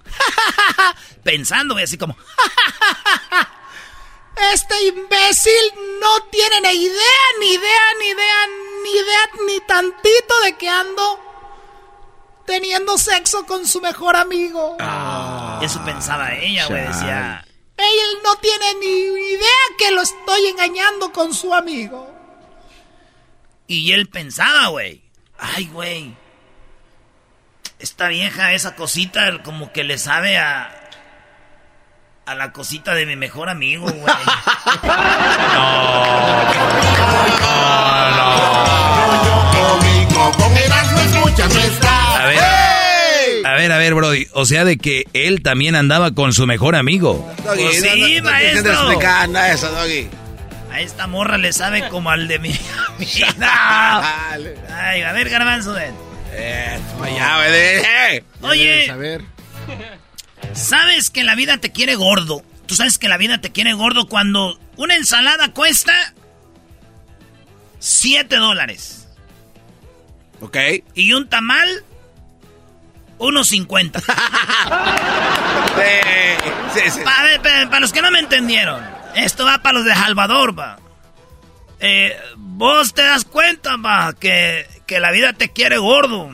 [1.22, 2.16] pensando, güey, así como,
[4.52, 8.46] Este imbécil no tiene ni idea, ni idea, ni idea,
[8.82, 11.20] ni idea, ni tantito de que ando
[12.46, 14.76] teniendo sexo con su mejor amigo.
[15.62, 17.44] eso pensaba ella, güey, decía.
[17.76, 22.10] Él no tiene ni idea que lo estoy engañando con su amigo.
[23.66, 25.02] Y él pensaba, güey,
[25.38, 26.14] ay, güey,
[27.78, 30.76] esta vieja, esa cosita, como que le sabe a.
[32.30, 34.14] A la cosita de mi mejor amigo, güey.
[41.06, 41.90] Escuchas no estás.
[42.20, 42.38] A ver.
[43.46, 44.26] A ver, a ver, Brody.
[44.32, 47.26] O sea, de que él también andaba con su mejor amigo.
[47.44, 48.72] Doggy, Pues no, sí, no, no maestro.
[49.46, 50.08] eso, Doggy.
[50.72, 52.50] A esta morra le sabe como al de mi
[52.96, 53.34] amiga.
[54.72, 55.74] Ay, a ver, garbanzo,
[57.16, 58.24] ya, güey, eh.
[58.42, 59.22] Oye, A ver.
[60.54, 62.42] ¿Sabes que la vida te quiere gordo?
[62.66, 66.14] Tú sabes que la vida te quiere gordo cuando una ensalada cuesta
[67.80, 69.08] 7 dólares.
[70.40, 70.56] Ok.
[70.94, 71.84] Y un tamal,
[73.18, 74.00] unos 50.
[76.72, 77.00] Sí, sí.
[77.02, 78.80] Para, los que no me entendieron,
[79.16, 80.78] esto va para los de Salvador, va.
[81.80, 86.30] Eh, vos te das cuenta, va, que, que la vida te quiere gordo.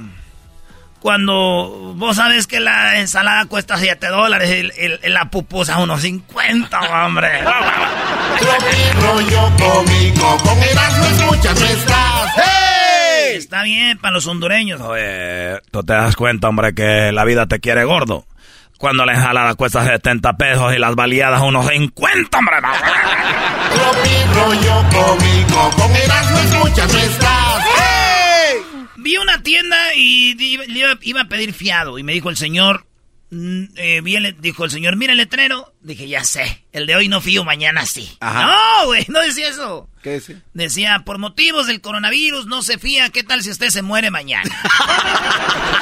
[1.06, 6.80] Cuando vos sabes que la ensalada cuesta 7 dólares y, y la pupusa unos 50,
[7.06, 7.42] hombre.
[9.00, 10.36] rollo cómico.
[10.38, 12.32] Con Erasmo escuchas estás.
[13.34, 14.80] Está bien para los hondureños.
[14.80, 18.26] Oye, tú te das cuenta, hombre, que la vida te quiere gordo.
[18.76, 22.56] Cuando la ensalada cuesta 70 pesos y las baleadas unos 50, hombre.
[24.34, 25.70] rollo cómico.
[25.76, 28.05] Con Erasmo escuchas estás.
[29.06, 32.88] Vi una tienda y iba, iba a pedir fiado y me dijo el señor,
[33.30, 35.72] mm, eh, el- dijo el señor, mira el letrero.
[35.80, 38.16] Dije, ya sé, el de hoy no fío, mañana sí.
[38.18, 38.46] Ajá.
[38.46, 39.88] No, güey, no decía eso.
[40.02, 40.42] ¿Qué decía?
[40.54, 44.50] Decía, por motivos del coronavirus no se fía, ¿qué tal si usted se muere mañana?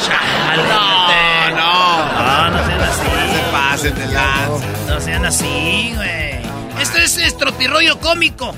[0.06, 1.56] Chale, No, no.
[1.56, 2.12] no.
[2.12, 3.02] No, no sean así.
[3.34, 4.66] Se pasen de lanza.
[4.86, 6.82] No sean así, güey.
[6.82, 8.54] Esto es estropirroyo cómico.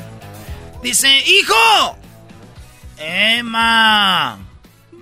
[0.82, 1.98] Dice, hijo.
[2.98, 4.38] Emma.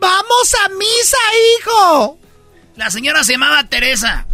[0.04, 1.16] ¡Vamos a misa,
[1.60, 2.18] hijo!
[2.76, 4.26] La señora se llamaba Teresa.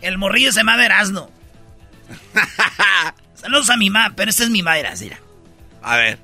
[0.00, 1.30] El morrillo se llamaba Erasno.
[3.34, 5.18] Saludos a mi mamá, pero esta es mi madre, mira.
[5.82, 6.18] A ver.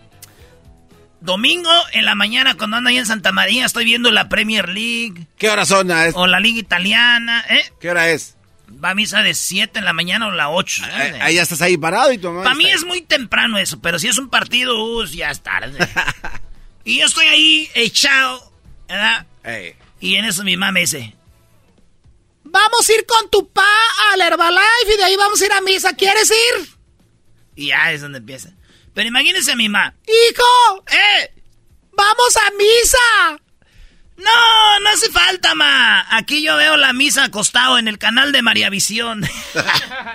[1.21, 5.27] Domingo en la mañana cuando ando ahí en Santa María estoy viendo la Premier League.
[5.37, 5.91] ¿Qué hora son?
[5.91, 7.73] ah, es- O la Liga Italiana, ¿eh?
[7.81, 8.37] ¿Qué hora es?
[8.85, 10.85] Va a misa de 7 en la mañana o la 8.
[10.87, 13.81] Eh, Ahí ya estás ahí parado y tu mamá Para mí es muy temprano eso,
[13.81, 15.79] pero si es un partido, uh, ya es tarde.
[16.89, 18.53] y yo estoy ahí echado,
[18.89, 19.27] ¿verdad?
[20.01, 21.15] Y en eso mi mamá me dice,
[22.45, 23.67] Vamos a ir con tu pa
[24.13, 25.93] al Herbalife y de ahí vamos a ir a misa.
[25.95, 26.79] ¿Quieres ir?
[27.59, 28.51] y ya es donde empieza.
[28.95, 29.95] Pero imagínense a mi mamá.
[30.07, 30.85] ¡Hijo!
[30.87, 31.33] ¡Eh!
[31.93, 33.43] ¡Vamos a misa!
[34.17, 36.07] No, no hace falta, ma.
[36.17, 39.29] Aquí yo veo la misa acostado en el canal de María Visión.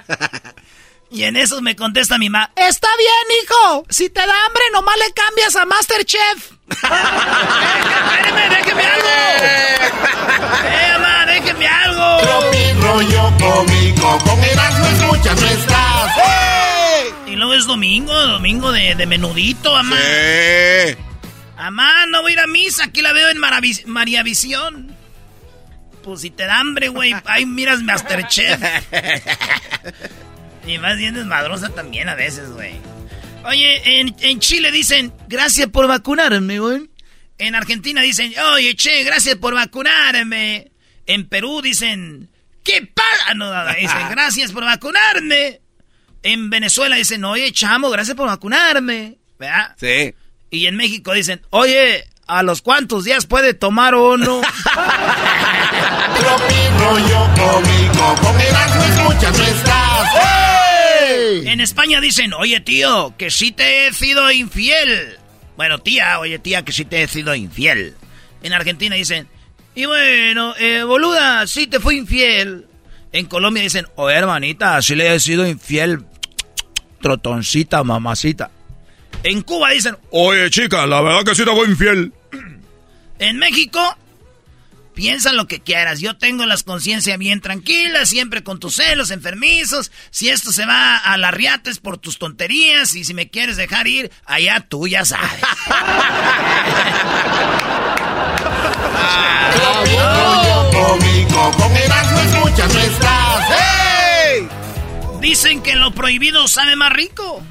[1.11, 2.51] y en eso me contesta mi mamá.
[2.55, 3.85] Está bien, hijo.
[3.89, 6.51] Si te da hambre, nomás le cambias a Masterchef.
[6.81, 9.07] ¡Espérame, déjeme algo!
[10.65, 12.19] ¡Eh, mamá, déjeme algo!
[12.81, 14.17] rollo cómico.
[14.25, 16.11] Con Erasmo escuchas no estás.
[17.27, 19.97] Y luego es domingo, domingo de, de menudito, mamá.
[19.99, 20.97] Eh.
[21.57, 24.93] Mamá, no voy a ir a misa, aquí la veo en Maravi- María Visión.
[26.03, 28.59] Pues si te da hambre, güey, ahí miras Masterchef.
[30.67, 32.73] y más bien desmadrosa también a veces, güey.
[33.45, 36.89] Oye, en, en Chile dicen, gracias por vacunarme, güey.
[37.37, 40.71] En Argentina dicen, oye, che, gracias por vacunarme.
[41.05, 42.29] En Perú dicen,
[42.63, 43.33] ¿qué pasa?
[43.35, 45.61] No, no, no, dicen, gracias por vacunarme.
[46.21, 49.17] En Venezuela dicen, oye, chamo, gracias por vacunarme.
[49.37, 49.75] ¿Verdad?
[49.77, 50.13] Sí.
[50.49, 54.41] Y en México dicen, oye, ¿a los cuántos días puede tomar uno?
[56.79, 58.15] rollo cómico.
[58.21, 60.52] Con Erasmo escuchas no estás.
[61.45, 65.17] En España dicen, oye tío, que sí te he sido infiel.
[65.57, 67.95] Bueno, tía, oye tía, que sí te he sido infiel.
[68.41, 69.27] En Argentina dicen,
[69.75, 72.67] y bueno, eh, boluda, sí te fui infiel.
[73.11, 76.05] En Colombia dicen, oye hermanita, sí le he sido infiel.
[77.01, 78.49] Trotoncita, mamacita.
[79.23, 82.13] En Cuba dicen, Oye, chica, la verdad que sí te fue infiel.
[83.19, 83.79] En México,
[84.93, 85.99] piensa lo que quieras.
[85.99, 89.91] Yo tengo las conciencias bien tranquilas, siempre con tus celos enfermizos.
[90.11, 93.87] Si esto se va a la riates por tus tonterías y si me quieres dejar
[93.87, 95.29] ir, allá tú ya sabes.
[100.71, 103.49] Cómico, con Erasmo escuchas nuestras.
[103.49, 104.47] ¡Hey!
[105.21, 107.41] Dicen que lo prohibido sabe más rico.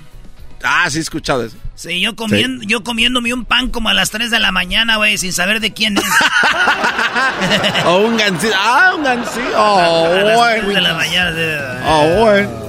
[0.63, 1.57] Ah, sí he escuchado eso.
[1.75, 5.17] Sí, yo comiendo, yo comiéndome un pan como a las 3 de la mañana, güey,
[5.19, 6.05] sin saber de quién es.
[7.85, 8.55] O un gancito.
[8.57, 9.53] Ah, un gancito.
[9.57, 10.63] Oh, a las bueno.
[10.65, 11.83] 3 de la mañana.
[11.87, 12.63] Oh, bueno.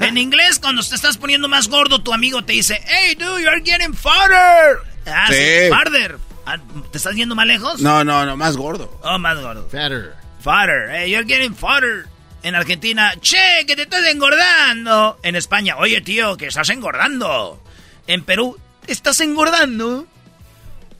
[0.00, 3.62] En inglés, cuando te estás poniendo más gordo, tu amigo te dice, hey, dude, you're
[3.64, 4.78] getting fatter.
[5.06, 5.68] Ah, sí, Sí.
[5.70, 6.18] farther.
[6.46, 6.58] Ah,
[6.92, 7.80] ¿Te estás yendo más lejos?
[7.80, 8.96] No, no, no, más gordo.
[9.02, 9.68] Oh, más gordo.
[9.70, 10.14] Fatter.
[10.40, 10.90] Fatter.
[10.90, 12.06] Hey, you're getting fatter.
[12.42, 15.18] En Argentina, che, que te estás engordando.
[15.22, 17.62] En España, oye, tío, que estás engordando.
[18.06, 20.06] En Perú, estás engordando.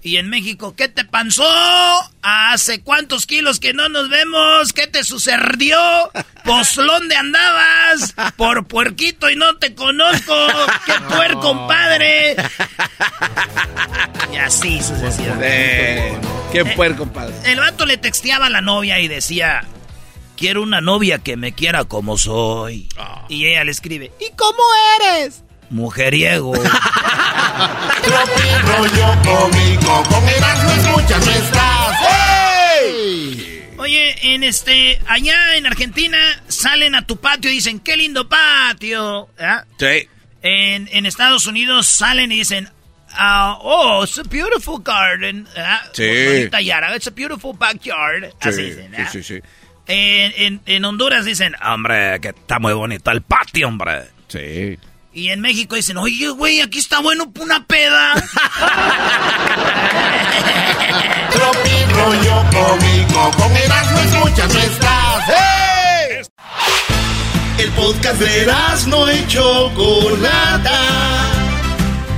[0.03, 1.47] Y en México, ¿qué te pasó?
[2.23, 4.73] ¿Hace cuántos kilos que no nos vemos?
[4.73, 5.79] ¿Qué te sucedió?
[6.43, 8.15] Pues, ¿dónde andabas?
[8.37, 10.35] Por puerquito y no te conozco.
[10.87, 12.35] ¡Qué puerco, padre!
[14.33, 16.09] Y así sucesivamente.
[16.09, 16.19] Eh,
[16.53, 17.35] qué puerco, padre.
[17.45, 19.67] El vato le texteaba a la novia y decía,
[20.41, 22.89] quiero una novia que me quiera como soy.
[23.29, 24.63] Y ella le escribe, ¿y cómo
[24.99, 25.45] eres?
[25.69, 26.55] Mujeriego.
[26.55, 26.67] rollo
[29.23, 31.29] cómico, con Erasmo escuchas.
[33.77, 36.19] Oye, en este, allá en Argentina
[36.49, 39.29] salen a tu patio y dicen, qué lindo patio.
[39.39, 39.65] ¿Ah?
[39.79, 40.09] Sí.
[40.43, 42.69] En, en Estados Unidos salen y dicen,
[43.13, 45.47] ah, oh, it's a beautiful garden.
[45.57, 45.83] ¿Ah?
[45.93, 46.09] Sí.
[46.09, 48.33] Bonita yara, it's a beautiful backyard.
[48.41, 49.09] Así dicen, ¿ah?
[49.11, 49.43] sí, sí, sí.
[49.91, 54.05] En, en- en Honduras dicen, hombre, que está muy bonito el patio, hombre.
[54.29, 54.79] Sí.
[55.13, 58.15] Y en México dicen, oye, güey, aquí está bueno una peda.
[61.33, 65.25] Tropi rollo cómico, con Erasmo escuchas nuestras.
[65.27, 66.23] ¡Hey!
[67.59, 70.79] El podcast de Erasmo y Chocolata.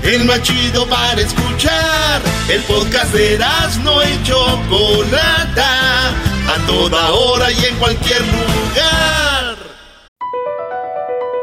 [0.03, 2.21] El más chido para escuchar.
[2.49, 6.11] El podcast de Erasmo y Chocolata.
[6.49, 9.57] A toda hora y en cualquier lugar.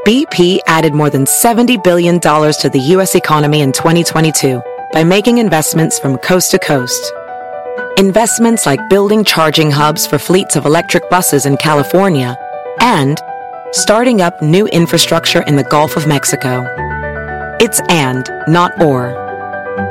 [0.06, 3.16] BP added more than $70 billion to the U.S.
[3.16, 7.14] economy in 2022 by making investments from coast to coast.
[7.98, 12.38] Investments like building charging hubs for fleets of electric buses in California
[12.82, 13.20] and
[13.72, 16.66] starting up new infrastructure in the Gulf of Mexico.
[17.60, 19.16] It's and, not or.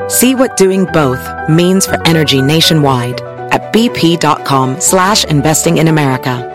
[0.09, 3.21] See what doing both means for energy nationwide
[3.51, 6.45] at bp.com slash investing in America.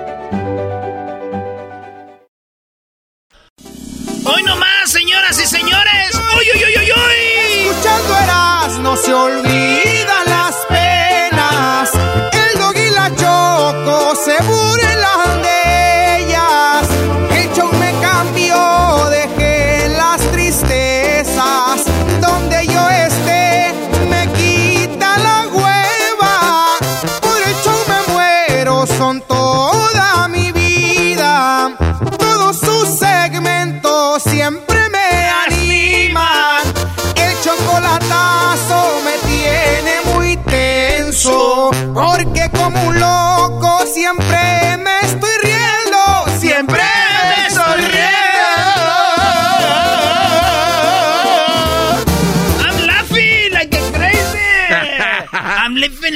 [4.25, 6.15] Hoy nomás, señoras y señores.
[6.39, 7.69] ¡Uy, uy, uy, uy, uy!
[7.69, 9.74] Escuchando Eras no se olvidan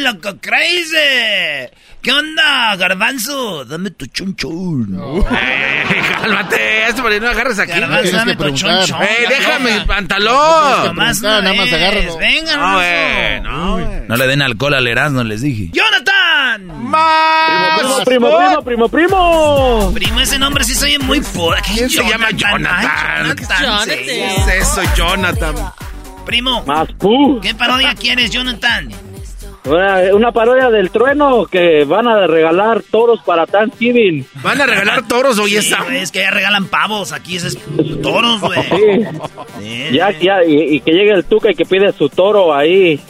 [0.08, 1.68] A crazy.
[2.00, 3.64] ¿Qué onda, garbanzo?
[3.66, 5.22] Dame tu chunchun.
[6.22, 7.78] Cálmate, esto para que no agarres aquí.
[7.78, 8.84] Garbanzo, dame tu preguntar.
[8.86, 9.02] chunchun.
[9.02, 10.96] ¡Ey, déjame el No pantalón!
[10.96, 12.16] más no nada más agárralo.
[12.16, 12.56] Venga,
[13.42, 13.88] No, no.
[14.08, 15.68] No le den alcohol al Erasmo, les dije.
[15.72, 16.68] ¡Jonathan!
[18.04, 19.92] Primo, primo, primo, primo, primo.
[19.94, 21.60] Primo, ese nombre sí soy muy por.
[21.62, 23.26] ¿Quién se llama Jonathan?
[23.26, 24.10] Ay, ¿Qué Jonathan, sí.
[24.10, 25.54] es eso, Jonathan?
[26.24, 27.40] Primo, Más pu.
[27.40, 28.90] ¿qué parodia quieres, Jonathan?
[29.64, 34.26] Una, una parodia del trueno que van a regalar toros para Thanksgiving.
[34.42, 35.82] ¿Van a regalar toros hoy Sí, esa?
[35.82, 37.58] güey, es que ya regalan pavos, aquí es
[38.02, 38.60] toros, güey.
[38.62, 39.06] Sí.
[39.60, 43.00] Sí, Ya, ya, y, y que llegue el tuca y que pide su toro ahí.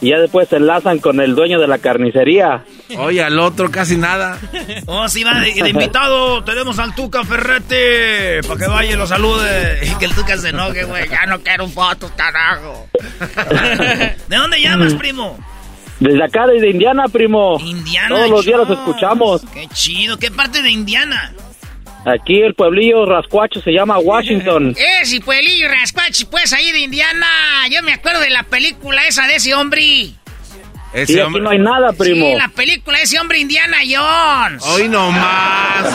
[0.00, 2.64] Y ya después se enlazan con el dueño de la carnicería.
[2.98, 4.38] Oye, al otro casi nada.
[4.86, 6.44] Oh, sí, va de, de invitado.
[6.44, 8.40] Tenemos al Tuca Ferrete.
[8.46, 9.80] Para que vaya y lo salude.
[9.90, 11.08] Y que el Tuca se enoje, güey.
[11.08, 12.86] Ya no quiero fotos, carajo.
[14.28, 15.38] ¿De dónde llamas, primo?
[16.00, 17.58] Desde acá, desde Indiana, primo.
[17.60, 18.08] Indiana.
[18.08, 19.42] Todos los días los escuchamos.
[19.52, 20.18] Qué chido.
[20.18, 21.32] ¿Qué parte de Indiana?
[22.04, 24.74] Aquí el pueblillo rascuacho se llama Washington.
[24.84, 27.26] Eh, si Pueblillo Raspachi, pues ahí de Indiana.
[27.70, 30.10] Yo me acuerdo de la película esa de ese hombre.
[31.06, 32.26] Sí, aquí no hay nada, primo.
[32.26, 34.62] Sí, la película de ese hombre Indiana Jones.
[34.66, 35.86] Hoy no más.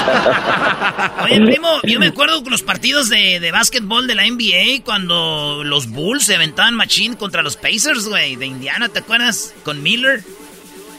[1.23, 5.63] Oye, primo, yo me acuerdo con los partidos de, de básquetbol de la NBA cuando
[5.63, 9.53] los Bulls se aventaban machín contra los Pacers, güey, de Indiana, ¿te acuerdas?
[9.63, 10.21] Con Miller.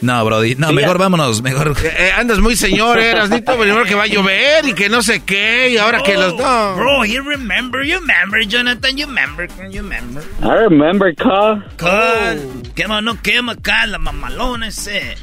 [0.01, 0.55] No, Brody.
[0.55, 1.41] No, mejor vámonos.
[1.41, 1.75] Mejor.
[1.83, 5.03] Eh, eh, andas muy señor, eras Nito, primero que va a llover y que no
[5.03, 6.75] sé qué, y ahora que los no.
[6.75, 10.23] Bro, you remember, you remember, Jonathan, you remember, you remember.
[10.41, 11.63] I remember, car.
[11.77, 12.41] Cal,
[12.75, 15.17] quema, no quema, cal, la mamalona ese.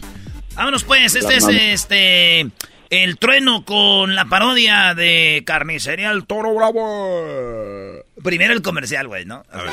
[0.54, 2.50] Vámonos pues, este La es este
[2.90, 8.02] el trueno con la parodia de Carnicería El Toro Bravo.
[8.22, 9.44] Primero el comercial, güey, ¿no?
[9.50, 9.70] A ver.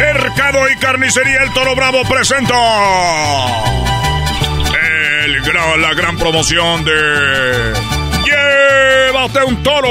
[0.00, 2.54] Mercado y Carnicería El Toro Bravo presenta
[5.26, 7.72] el gran- la gran promoción de
[8.24, 9.88] Llévate un toro.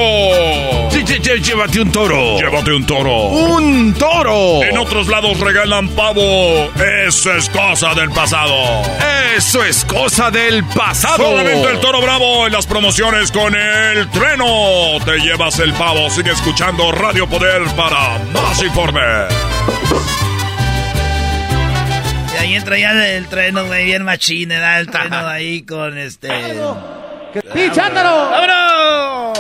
[0.90, 2.38] Sí, sí, sí, llévate un toro.
[2.40, 3.24] Llévate un toro.
[3.26, 4.64] Un toro.
[4.64, 6.70] En otros lados regalan pavo.
[7.08, 8.56] Eso es cosa del pasado.
[9.36, 11.18] Eso es cosa del pasado.
[11.18, 14.46] Solamente el toro bravo en las promociones con el trueno.
[15.06, 16.10] Te llevas el pavo.
[16.10, 19.02] Sigue escuchando Radio Poder para más informe.
[22.34, 26.30] Y ahí entra ya el trueno, güey, bien machín, el trueno de ahí con este...
[27.34, 28.30] ¡Sí, chándalo!
[28.32, 29.40] ¡Vámonos!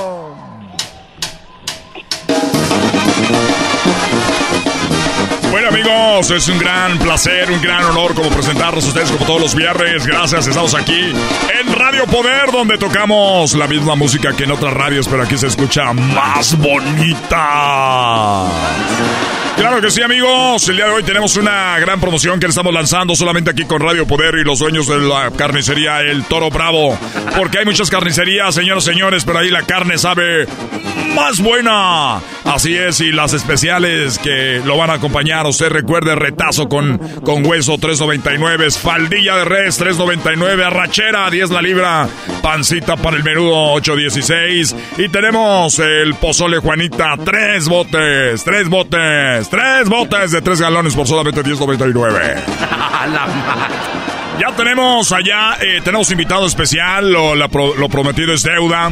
[5.49, 9.41] Bueno amigos, es un gran placer, un gran honor como presentarlos a ustedes como todos
[9.41, 10.05] los viernes.
[10.05, 11.13] Gracias, estamos aquí
[11.59, 15.47] en Radio Poder donde tocamos la misma música que en otras radios, pero aquí se
[15.47, 18.45] escucha más bonita.
[19.59, 22.73] Claro que sí amigos, el día de hoy tenemos una gran promoción que le estamos
[22.73, 26.97] lanzando solamente aquí con Radio Poder y los dueños de la carnicería El Toro Bravo.
[27.35, 30.47] Porque hay muchas carnicerías, señoras y señores, pero ahí la carne sabe
[31.13, 32.21] más buena.
[32.45, 35.45] Así es, y las especiales que lo van a acompañar.
[35.45, 42.07] Usted recuerde retazo con, con hueso 3.99, faldilla de res 3.99, arrachera 10 la libra,
[42.41, 49.89] pancita para el menudo 8.16 y tenemos el pozole Juanita, tres botes, tres botes, tres
[49.89, 53.95] botes de tres galones por solamente 10.99.
[54.39, 58.89] Ya tenemos allá, eh, tenemos invitado especial, lo, prometido es deuda.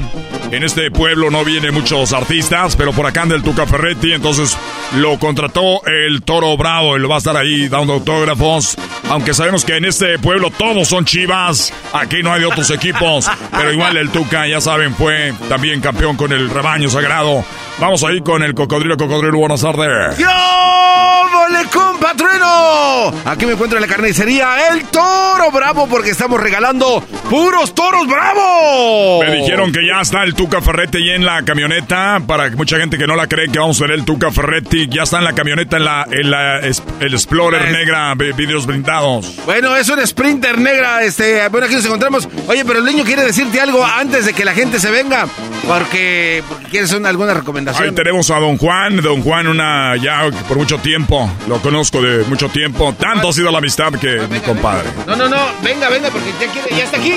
[0.52, 4.58] En este pueblo no vienen muchos artistas, pero por acá anda el Tuca Ferretti, entonces
[4.98, 8.76] lo contrató el Toro Bravo, él va a estar ahí dando autógrafos.
[9.10, 13.30] Aunque sabemos que en este pueblo todos son chivas, aquí no hay de otros equipos,
[13.52, 17.46] pero igual el Tuca, ya saben, fue también campeón con el rebaño sagrado.
[17.80, 20.18] Vamos ahí con el cocodrilo, cocodrilo, buenas tardes.
[20.18, 23.14] ¡Yo, vole, compa trueno!
[23.26, 29.26] Aquí me encuentro en la carnicería El Toro Bravo porque estamos regalando puros toros bravos.
[29.26, 32.20] Me dijeron que ya está el Tuca Ferretti ahí en la camioneta.
[32.26, 35.04] Para mucha gente que no la cree que vamos a ver el Tuca Ferretti, ya
[35.04, 39.36] está en la camioneta en la, en la el Explorer negra, vi- vidrios blindados.
[39.46, 42.28] Bueno, es una Sprinter negra, este, bueno, aquí nos encontramos.
[42.48, 45.28] Oye, pero el niño quiere decirte algo antes de que la gente se venga,
[45.68, 47.88] porque, porque quieres una, alguna recomendación.
[47.88, 48.98] Ahí tenemos a Don Juan.
[48.98, 52.94] Don Juan, una ya por mucho tiempo, lo conozco de mucho tiempo.
[53.00, 54.90] Tanto ha sido la amistad que mi compadre.
[55.06, 57.16] No, no, no, venga, venga, porque ya quiere, ya está aquí,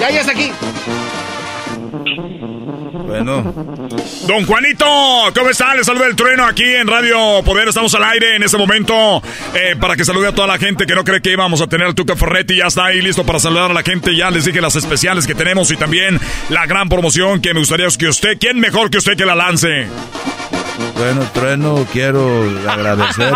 [0.00, 0.52] ya, ya está aquí.
[3.06, 3.54] Bueno.
[4.26, 4.86] Don Juanito,
[5.34, 5.74] ¿cómo está?
[5.74, 7.68] Le saluda el trueno aquí en Radio Poder.
[7.68, 9.22] Estamos al aire en este momento
[9.54, 11.86] eh, para que salude a toda la gente que no cree que íbamos a tener
[11.86, 12.56] al Tuca Ferretti.
[12.56, 14.16] Ya está ahí listo para saludar a la gente.
[14.16, 17.88] Ya les dije las especiales que tenemos y también la gran promoción que me gustaría
[17.98, 19.88] que usted, ¿quién mejor que usted que la lance?
[21.02, 23.34] Bueno, Trueno, quiero agradecer,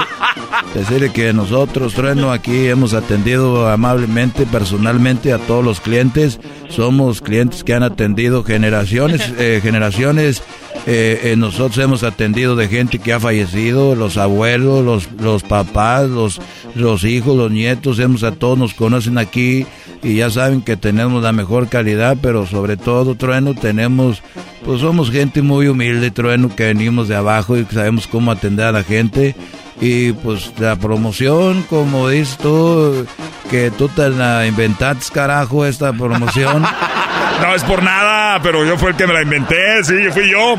[0.73, 6.39] decirle que nosotros, Trueno, aquí hemos atendido amablemente, personalmente a todos los clientes.
[6.69, 10.45] Somos clientes que han atendido generaciones, eh, generaciones.
[10.87, 16.09] eh, eh, nosotros hemos atendido de gente que ha fallecido, los abuelos, los, los papás,
[16.09, 16.41] los,
[16.77, 19.67] los hijos, los nietos, hemos a todos nos conocen aquí
[20.03, 24.23] y ya saben que tenemos la mejor calidad, pero sobre todo, Trueno, tenemos,
[24.65, 28.73] pues somos gente muy humilde, Trueno, que venimos de abajo y sabemos cómo atender a
[28.73, 29.35] la gente.
[29.81, 33.07] Y pues la promoción, como dices tú,
[33.51, 36.65] que tú te la inventaste, carajo, esta promoción.
[37.43, 40.57] No es por nada, pero yo fue el que me la inventé, sí, fui yo.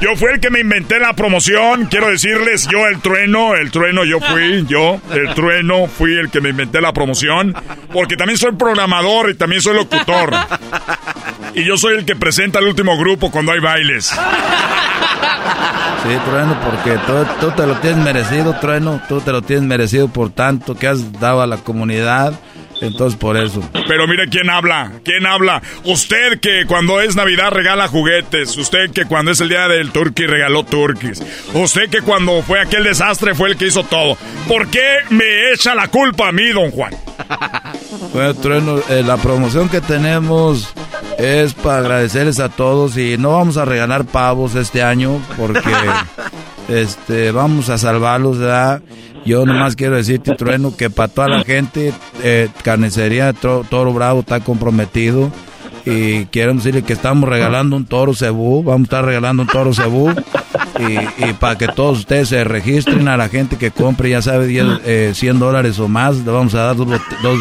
[0.00, 1.86] Yo fui el que me inventé la promoción.
[1.86, 6.40] Quiero decirles, yo el trueno, el trueno, yo fui, yo, el trueno, fui el que
[6.40, 7.54] me inventé la promoción.
[7.92, 10.32] Porque también soy programador y también soy locutor.
[11.54, 14.06] Y yo soy el que presenta el último grupo cuando hay bailes.
[14.06, 14.16] Sí,
[16.24, 16.96] trueno, porque
[17.40, 19.02] tú, te lo tienes merecido, trueno.
[19.08, 22.38] Tú te lo tienes merecido por tanto que has dado a la comunidad.
[22.80, 23.62] Entonces por eso.
[23.86, 25.62] Pero mire quién habla, quién habla.
[25.84, 28.56] Usted que cuando es Navidad regala juguetes.
[28.56, 31.22] Usted que cuando es el día del turkey regaló turkeys.
[31.54, 34.16] Usted que cuando fue aquel desastre fue el que hizo todo.
[34.46, 36.94] ¿Por qué me echa la culpa a mí, don Juan?
[38.12, 40.72] Bueno, Trueno, eh, la promoción que tenemos
[41.18, 45.60] es para agradecerles a todos y no vamos a regalar pavos este año porque
[46.68, 48.82] este vamos a salvarlos, ¿verdad?
[49.28, 54.40] Yo nomás quiero decirte, Trueno, que para toda la gente, eh, Carnicería Toro Bravo está
[54.40, 55.30] comprometido.
[55.84, 58.62] Y quiero decirle que estamos regalando un toro cebú.
[58.62, 60.10] Vamos a estar regalando un toro cebú.
[60.78, 64.80] Y, para que todos ustedes se registren a la gente que compre, ya sabe, 100
[64.86, 66.16] eh, dólares o más.
[66.16, 66.88] Le vamos a dar dos,
[67.22, 67.38] dos,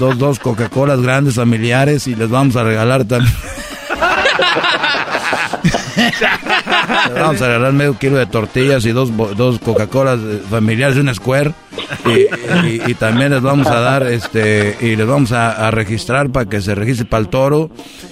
[0.00, 3.32] dos, dos Coca-Colas grandes familiares y les vamos a regalar también.
[7.14, 10.18] Vamos a agarrar medio kilo de tortillas y dos, dos Coca-Colas
[10.50, 11.52] familiares y un Square.
[12.86, 16.74] Y, también les vamos a dar, este, y les vamos a, registrar para que se
[16.74, 17.70] registre para el toro.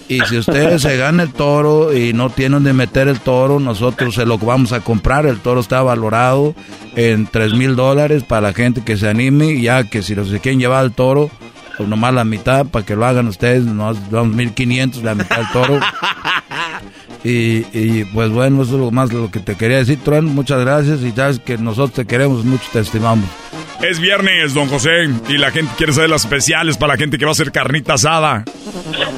[0.08, 4.14] Y si ustedes se ganan el toro y no tienen de meter el toro, nosotros
[4.14, 5.26] se lo vamos a comprar.
[5.26, 6.54] El toro está valorado
[6.96, 9.60] en tres mil dólares para la gente que se anime.
[9.60, 11.30] Ya que si los quieren llevar el toro,
[11.76, 15.48] pues nomás la mitad para que lo hagan ustedes, nos damos 1500, la mitad del
[15.52, 15.80] toro.
[17.24, 20.28] Y, y, pues bueno, eso es lo más lo que te quería decir, Trueno.
[20.28, 23.24] Muchas gracias y sabes que nosotros te queremos mucho, te estimamos.
[23.82, 27.24] Es viernes, don José, y la gente quiere saber las especiales para la gente que
[27.24, 28.44] va a hacer carnita asada.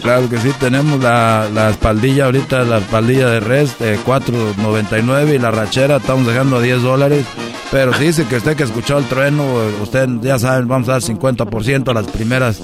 [0.02, 5.38] Claro que sí, tenemos la, la espaldilla ahorita, la espaldilla de res de 4.99 y
[5.38, 7.26] la rachera estamos dejando a 10 dólares.
[7.70, 9.44] Pero si dice que usted que escuchó el trueno,
[9.82, 12.60] usted ya saben, vamos a dar 50% a las primeras,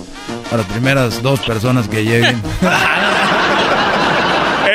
[0.53, 2.40] a las primeras dos personas que lleguen.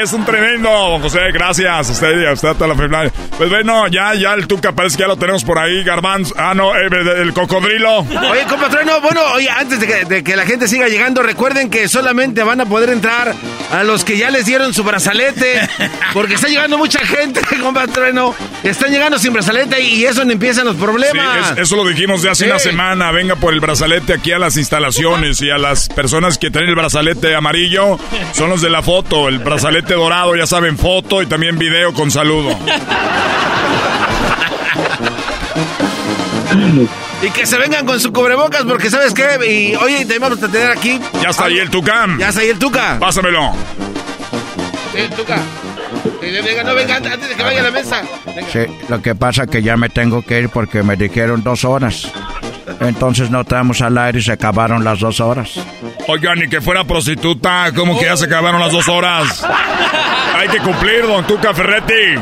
[0.01, 1.19] Es un tremendo, don José.
[1.33, 1.89] Gracias.
[1.89, 3.11] Usted y a usted toda la familia.
[3.35, 5.83] Pues bueno, ya, ya el Tuca parece que ya lo tenemos por ahí.
[5.83, 6.33] Garbanz.
[6.37, 6.87] Ah, no, eh,
[7.17, 7.99] el cocodrilo.
[7.99, 12.61] Oye, compatreno, bueno, oye, antes de que, la gente siga llegando, recuerden que solamente van
[12.61, 13.33] a poder entrar
[13.71, 15.67] a los que ya les dieron su brazalete.
[16.13, 18.35] Porque está llegando mucha gente, compatreno.
[18.63, 21.53] Están llegando sin brazalete y eso no empiezan los problemas.
[21.55, 23.11] Sí, eso lo dijimos de hace una semana.
[23.11, 26.75] Venga por el brazalete aquí a las instalaciones y a las personas que tienen el
[26.75, 27.99] brazalete amarillo
[28.33, 29.27] son los de la foto.
[29.27, 32.57] El brazalete dorado, ya saben, foto y también video con saludo.
[37.21, 39.25] Y que se vengan con su cubrebocas porque ¿sabes qué?
[39.49, 40.99] Y oye, te vamos a tener aquí.
[41.21, 42.17] Ya está ahí el Tucán.
[42.19, 42.97] Ya está ahí el Tuca.
[42.99, 43.53] Pásamelo.
[44.93, 45.37] Sí, Tuca.
[46.21, 48.03] Venga, no venga antes de que vaya a la mesa.
[48.51, 48.59] Sí,
[48.89, 52.11] lo que pasa es que ya me tengo que ir porque me dijeron dos horas.
[52.79, 55.59] Entonces no estamos al aire y se acabaron las dos horas.
[56.07, 59.45] Oigan, ni que fuera prostituta, ¿cómo que ya se acabaron las dos horas?
[60.35, 62.15] Hay que cumplir, don Tuca Ferretti.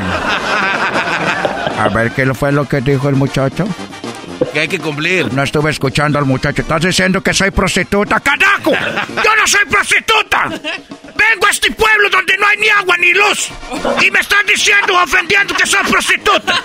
[1.78, 3.66] A ver, ¿qué fue lo que dijo el muchacho?
[4.52, 5.32] Que hay que cumplir.
[5.32, 6.62] No estuve escuchando al muchacho.
[6.62, 8.20] ¿Estás diciendo que soy prostituta?
[8.20, 8.72] ¡Carajo!
[8.72, 10.48] ¡Yo no soy prostituta!
[10.48, 13.50] Vengo a este pueblo donde no hay ni agua ni luz.
[14.04, 16.62] Y me están diciendo, ofendiendo que soy prostituta.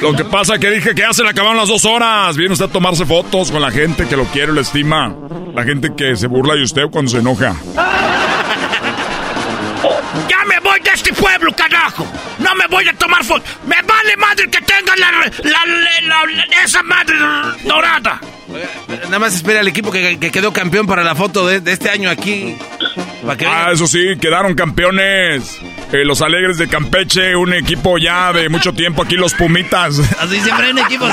[0.00, 2.36] Lo que pasa es que dije que ya se le acabaron las dos horas.
[2.36, 5.14] Viene usted a tomarse fotos con la gente que lo quiere, lo estima.
[5.54, 7.56] La gente que se burla de usted cuando se enoja.
[10.28, 12.06] Ya me voy de este pueblo, carajo.
[12.38, 13.48] No me voy a tomar fotos.
[13.66, 15.10] Me vale madre que tenga la,
[15.42, 17.16] la, esa madre
[17.64, 18.20] dorada.
[19.04, 22.56] Nada más espera al equipo que, quedó campeón para la foto de, este año aquí.
[23.46, 25.58] ah, eso sí, quedaron campeones.
[25.92, 29.98] Eh, los Alegres de Campeche, un equipo ya de mucho tiempo aquí, los Pumitas.
[30.20, 31.06] Así siempre hay un equipo.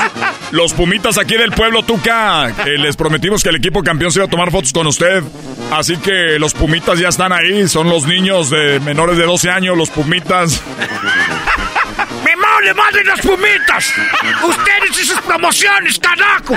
[0.50, 2.52] Los Pumitas aquí del pueblo Tuca.
[2.66, 5.22] les prometimos que el equipo campeón se iba a tomar fotos con usted.
[5.72, 7.66] Así que los Pumitas ya están ahí.
[7.68, 10.62] Son los niños de menores de 12 años, los Pumitas.
[12.62, 13.92] Le manden las pumitas!
[14.42, 16.56] ¡Ustedes y sus promociones, carajo!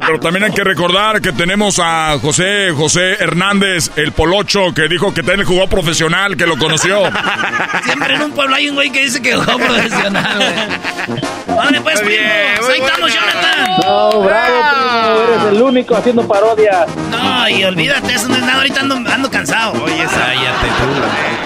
[0.00, 5.12] Pero también hay que recordar que tenemos a José, José Hernández, el polocho, que dijo
[5.14, 7.02] que también jugó profesional, que lo conoció.
[7.84, 11.56] Siempre en un pueblo hay un güey que dice que jugó profesional, güey.
[11.56, 12.22] Vale, pues, primo.
[12.68, 13.70] Ahí estamos, Jonathan.
[13.82, 15.34] No, bravo, primo.
[15.34, 16.86] Eres el único haciendo parodia.
[17.10, 18.56] No, y olvídate, eso no es nada.
[18.56, 19.72] Ahorita ando, ando cansado.
[19.82, 21.45] Oye, esa, ya te tú,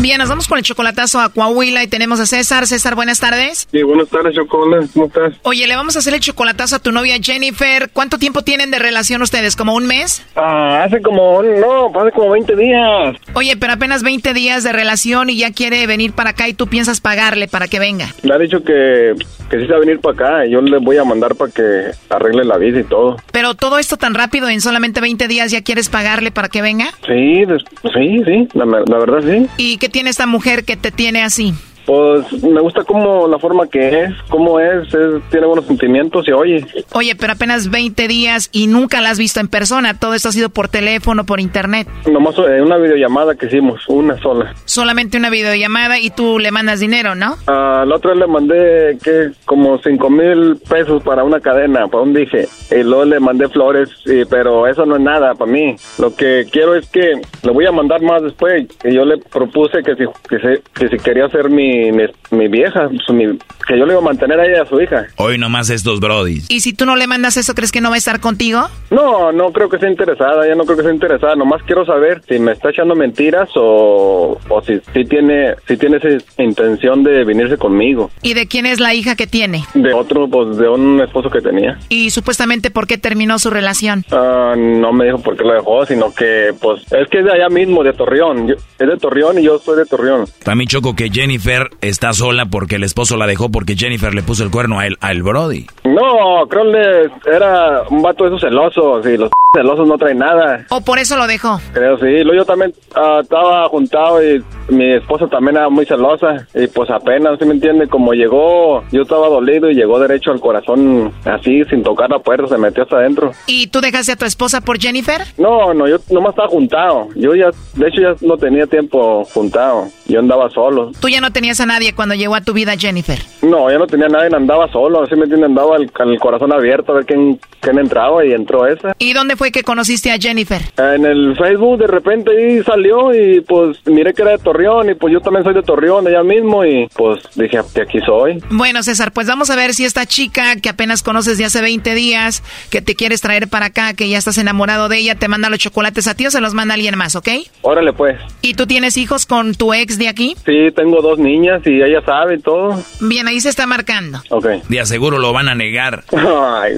[0.00, 2.66] Bien, nos vamos con el chocolatazo a Coahuila y tenemos a César.
[2.66, 3.68] César, buenas tardes.
[3.70, 4.86] Sí, buenas tardes, Chocolate.
[4.94, 5.34] ¿Cómo estás?
[5.42, 7.90] Oye, le vamos a hacer el chocolatazo a tu novia Jennifer.
[7.92, 9.56] ¿Cuánto tiempo tienen de relación ustedes?
[9.56, 10.24] ¿Como un mes?
[10.36, 13.16] Ah, hace como, no, hace como 20 días.
[13.34, 16.66] Oye, pero apenas 20 días de relación y ya quiere venir para acá y tú
[16.66, 18.06] piensas pagarle para que venga.
[18.22, 19.12] Le ha dicho que,
[19.50, 21.52] que sí se va a venir para acá y yo le voy a mandar para
[21.52, 23.18] que arregle la vida y todo.
[23.32, 26.86] Pero todo esto tan rápido, en solamente 20 días ya quieres pagarle para que venga.
[27.06, 27.44] Sí,
[27.92, 29.46] sí, sí, la, la verdad sí.
[29.58, 31.54] ¿Y qué tiene esta mujer que te tiene así?
[31.90, 36.30] Pues me gusta como la forma que es, cómo es, es- tiene buenos sentimientos y
[36.30, 36.64] oye.
[36.92, 39.98] Oye, pero apenas 20 días y nunca la has visto en persona.
[39.98, 41.88] Todo esto ha sido por teléfono, por internet.
[42.08, 44.54] Nomás eh, una videollamada que hicimos, una sola.
[44.66, 47.34] Solamente una videollamada y tú le mandas dinero, ¿no?
[47.48, 52.14] A la otra le mandé que como cinco mil pesos para una cadena, para un
[52.14, 55.74] dije, y luego le mandé flores, y- pero eso no es nada para mí.
[55.98, 58.68] Lo que quiero es que le voy a mandar más después.
[58.84, 62.48] Y yo le propuse que si, que se- que si quería ser mi, mi, mi
[62.48, 65.06] vieja, pues, mi- que yo le iba a mantener a ella a su hija.
[65.16, 66.46] Hoy nomás estos brodis.
[66.50, 68.62] Y si tú no le mandas eso, ¿crees que no va a estar contigo?
[68.90, 72.20] No, no creo que sea interesada, ya no creo que sea interesada, nomás quiero saber
[72.28, 76.08] si me está echando mentiras o, o si, si tiene si tiene esa
[76.42, 78.10] intención de venirse conmigo.
[78.22, 79.64] ¿Y de quién es la hija que tiene?
[79.74, 81.78] De otro, pues de un esposo que tenía.
[81.88, 84.04] Y supuestamente, ¿por qué terminó su relación?
[84.10, 87.32] Ah, no me dijo por qué lo dejó, sino que, pues, es que es de
[87.32, 88.48] allá mismo, de Torreón.
[88.48, 90.24] Yo- es de Torreón y yo soy de Torreón.
[90.42, 94.44] También choco que Jennifer está sola porque el esposo la dejó porque Jennifer le puso
[94.44, 95.66] el cuerno a él, al Brody.
[95.84, 100.64] No, creo que era un vato de esos celosos y los celosos no traen nada.
[100.70, 101.60] ¿O por eso lo dejó?
[101.72, 102.06] Creo sí.
[102.24, 107.38] Yo también ah, estaba juntado y mi esposa también era muy celosa y pues apenas,
[107.38, 107.88] ¿sí me entiende?
[107.88, 112.46] Como llegó, yo estaba dolido y llegó derecho al corazón así, sin tocar la puerta,
[112.46, 113.32] se metió hasta adentro.
[113.46, 115.22] ¿Y tú dejaste a tu esposa por Jennifer?
[115.38, 117.08] No, no, yo nomás estaba juntado.
[117.16, 119.86] Yo ya, de hecho ya no tenía tiempo juntado.
[120.06, 120.92] Yo andaba solo.
[121.00, 123.18] Tú ya no tenías a nadie cuando llegó a tu vida Jennifer.
[123.42, 126.52] No, ya no tenía nadie, andaba solo, así me entiende, andaba al- con el corazón
[126.52, 128.92] abierto a ver quién, quién entraba y entró esa.
[128.98, 130.60] ¿Y dónde fue que conociste a Jennifer?
[130.78, 134.94] En el Facebook de repente ahí salió y pues miré que era de Torreón y
[134.94, 138.42] pues yo también soy de Torreón, de allá mismo y pues dije, de aquí soy.
[138.50, 141.94] Bueno, César, pues vamos a ver si esta chica que apenas conoces de hace 20
[141.94, 145.48] días, que te quieres traer para acá, que ya estás enamorado de ella, te manda
[145.48, 147.28] los chocolates a ti o se los manda alguien más, ¿ok?
[147.62, 148.18] Órale pues.
[148.42, 150.34] ¿Y tú tienes hijos con tu ex de aquí?
[150.44, 152.82] Sí, tengo dos niñas y ella sabe todo.
[153.00, 154.20] Bien, ahí se está marcando.
[154.30, 154.46] Ok.
[154.68, 156.04] De aseguro lo van a negar.
[156.12, 156.72] Ay,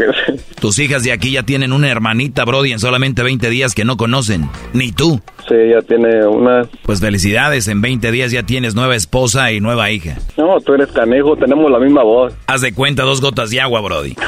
[0.60, 3.96] Tus hijas de aquí ya tienen una hermanita, Brody, en solamente 20 días que no
[3.96, 4.48] conocen.
[4.72, 5.20] Ni tú.
[5.48, 6.62] Sí, ya tiene una...
[6.84, 10.16] Pues felicidades, en 20 días ya tienes nueva esposa y nueva hija.
[10.36, 12.32] No, tú eres canejo, tenemos la misma voz.
[12.46, 14.16] Haz de cuenta dos gotas de agua, Brody.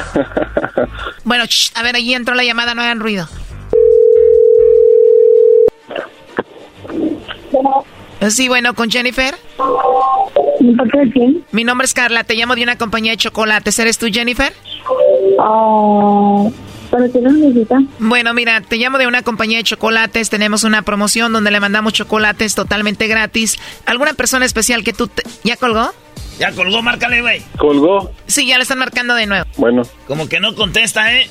[1.23, 3.27] Bueno, shh, a ver, allí entró la llamada, no hagan ruido.
[8.29, 9.35] Sí, bueno, con Jennifer.
[11.51, 13.77] Mi nombre es Carla, te llamo de una compañía de chocolates.
[13.79, 14.53] ¿Eres tú, Jennifer?
[15.39, 16.47] Ah,
[16.91, 17.79] ¿Pero qué necesita?
[17.99, 20.29] Bueno, mira, te llamo de una compañía de chocolates.
[20.29, 23.57] Tenemos una promoción donde le mandamos chocolates totalmente gratis.
[23.85, 25.07] ¿Alguna persona especial que tú...
[25.07, 25.91] te- ¿Ya colgó?
[26.39, 27.41] Ya colgó, márcale, güey.
[27.57, 28.11] ¿Colgó?
[28.27, 29.45] Sí, ya le están marcando de nuevo.
[29.57, 29.83] Bueno.
[30.07, 31.27] Como que no contesta, ¿eh?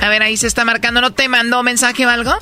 [0.00, 1.00] A ver, ahí se está marcando.
[1.00, 2.32] ¿No te mandó mensaje o algo?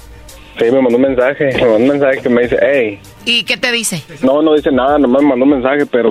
[0.58, 3.00] Sí, me mandó un mensaje, me mandó un mensaje que me dice, hey,
[3.30, 4.02] ¿Y qué te dice?
[4.22, 6.10] No, no dice nada, nomás me mandó un mensaje, pero...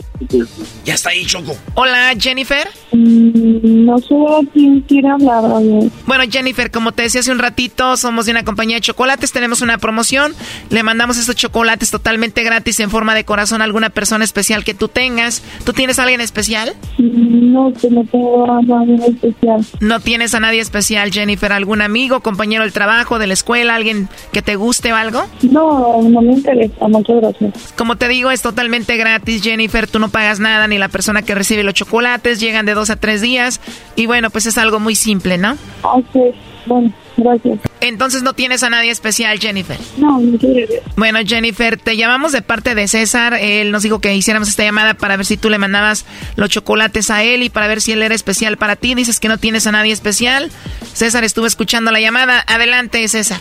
[0.86, 1.53] Ya está ahí, Choco.
[1.74, 2.65] Hola, Jennifer.
[2.93, 4.15] Mm, no sé
[4.53, 5.89] quién quiere hablar, oye.
[6.07, 9.61] Bueno, Jennifer, como te decía hace un ratito, somos de una compañía de chocolates, tenemos
[9.61, 10.34] una promoción,
[10.70, 14.74] le mandamos estos chocolates totalmente gratis en forma de corazón a alguna persona especial que
[14.74, 15.43] tú tengas.
[15.65, 16.74] ¿Tú tienes a alguien especial?
[16.97, 19.65] Mm, No, que no tengo a nadie especial.
[19.82, 21.51] ¿No tienes a nadie especial, Jennifer?
[21.51, 25.24] ¿Algún amigo, compañero del trabajo, de la escuela, alguien que te guste o algo?
[25.41, 27.74] No, no me interesa, muchas gracias.
[27.74, 29.88] Como te digo, es totalmente gratis, Jennifer.
[29.88, 32.39] Tú no pagas nada, ni la persona que recibe los chocolates.
[32.39, 33.60] Llegan de dos a tres días.
[33.95, 35.57] Y bueno, pues es algo muy simple, ¿no?
[35.82, 36.36] Ok,
[36.66, 37.60] bueno, gracias.
[37.82, 39.78] Entonces no tienes a nadie especial, Jennifer.
[39.97, 40.84] No, muchas gracias.
[40.95, 43.34] Bueno, Jennifer, te llamamos de parte de César.
[43.34, 46.05] Él nos dijo que hiciéramos esta llamada para ver si tú le mandabas
[46.36, 48.95] los chocolates a él y para ver si él era especial para ti.
[48.95, 50.51] Dices que no tienes a nadie especial.
[50.93, 52.43] César estuvo escuchando la llamada.
[52.47, 53.39] Adelante, César.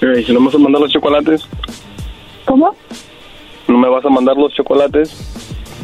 [0.00, 1.42] ¿Y si no me vas a mandar los chocolates?
[2.46, 2.74] ¿Cómo?
[3.68, 5.10] ¿No me vas a mandar los chocolates?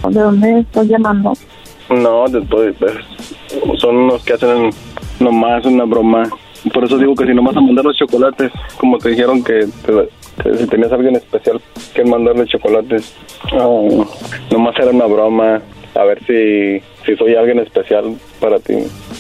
[0.09, 1.33] ¿De dónde estás llamando?
[1.91, 2.95] No, después, pues,
[3.79, 4.71] son unos que hacen
[5.21, 6.25] nomás una broma.
[6.73, 9.67] Por eso digo que si no vas a mandar los chocolates, como te dijeron que,
[9.85, 10.09] te-
[10.43, 11.61] que si tenías a alguien especial
[11.93, 13.15] que mandarle chocolates,
[13.53, 14.05] ah,
[14.51, 15.61] nomás era una broma.
[15.95, 18.75] A ver si, si soy alguien especial para ti.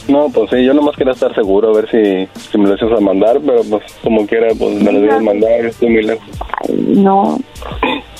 [0.08, 2.90] No, pues sí, yo nomás quería estar seguro, a ver si, si me lo haces
[2.90, 6.26] a mandar, pero pues como quiera, pues me lo debes mandar, estoy muy lejos.
[6.78, 7.38] No.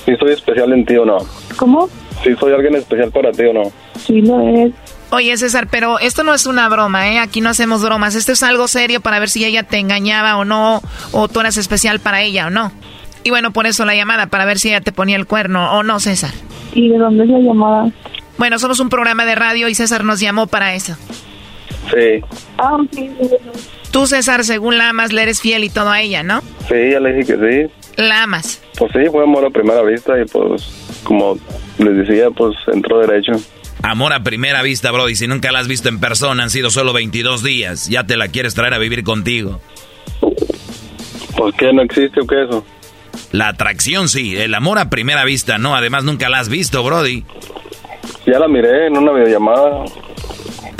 [0.05, 1.19] Si soy especial en ti o no.
[1.57, 1.89] ¿Cómo?
[2.23, 3.63] Si soy alguien especial para ti o no.
[3.99, 4.73] Sí lo es.
[5.11, 7.19] Oye, César, pero esto no es una broma, ¿eh?
[7.19, 8.15] Aquí no hacemos bromas.
[8.15, 10.81] Esto es algo serio para ver si ella te engañaba o no,
[11.13, 12.73] o tú eras especial para ella o no.
[13.23, 15.83] Y bueno, por eso la llamada, para ver si ella te ponía el cuerno o
[15.83, 16.31] no, César.
[16.75, 17.91] ¿Y de dónde es la llamada?
[18.39, 20.97] Bueno, somos un programa de radio y César nos llamó para eso.
[21.91, 22.23] Sí,
[22.59, 22.77] Ah.
[23.91, 26.41] Tú, César, según la amas, le eres fiel y todo a ella, ¿no?
[26.69, 27.73] sí, ya le dije que sí.
[27.97, 28.63] La amas.
[28.79, 30.63] Pues sí, fue amor a primera vista y pues,
[31.05, 31.39] como
[31.79, 33.33] les decía, pues entró derecho.
[33.83, 35.15] Amor a primera vista, Brody.
[35.17, 37.89] Si nunca la has visto en persona, han sido solo 22 días.
[37.89, 39.61] Ya te la quieres traer a vivir contigo.
[41.37, 42.65] ¿Por qué no existe o qué eso?
[43.33, 45.75] La atracción sí, el amor a primera vista no.
[45.75, 47.25] Además, nunca la has visto, Brody.
[48.27, 49.85] Ya la miré en una videollamada.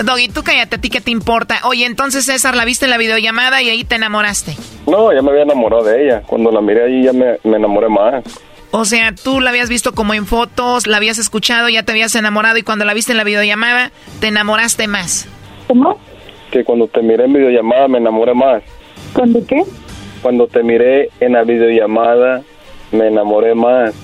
[0.03, 1.61] Doggy, tú cállate, ¿a ti qué te importa?
[1.65, 4.57] Oye, entonces, César, la viste en la videollamada y ahí te enamoraste.
[4.87, 6.23] No, ya me había enamorado de ella.
[6.27, 8.25] Cuando la miré ahí ya me, me enamoré más.
[8.71, 12.15] O sea, tú la habías visto como en fotos, la habías escuchado, ya te habías
[12.15, 15.29] enamorado y cuando la viste en la videollamada, te enamoraste más.
[15.69, 15.99] ¿Cómo?
[16.51, 18.63] Que cuando te miré en videollamada me enamoré más.
[19.13, 19.63] ¿Cuándo qué?
[20.23, 22.43] Cuando te miré en la videollamada
[22.93, 23.95] me enamoré más.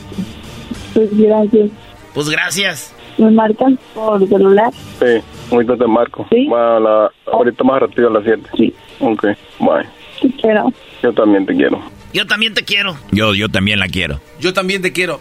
[0.92, 1.70] Pues gracias.
[2.12, 2.94] Pues gracias.
[3.18, 4.72] ¿Me marcan por celular?
[5.00, 5.20] Sí,
[5.52, 6.26] ahorita te marco.
[6.30, 6.48] ¿Sí?
[6.54, 8.42] A la- ahorita más ratito a las 7.
[8.56, 8.74] Sí.
[9.00, 9.24] Ok,
[9.60, 9.86] bye.
[10.20, 10.72] Te quiero.
[11.02, 11.80] Yo también te quiero.
[12.12, 12.96] Yo también te quiero.
[13.12, 14.20] Yo, yo también la quiero.
[14.40, 15.20] Yo también te quiero.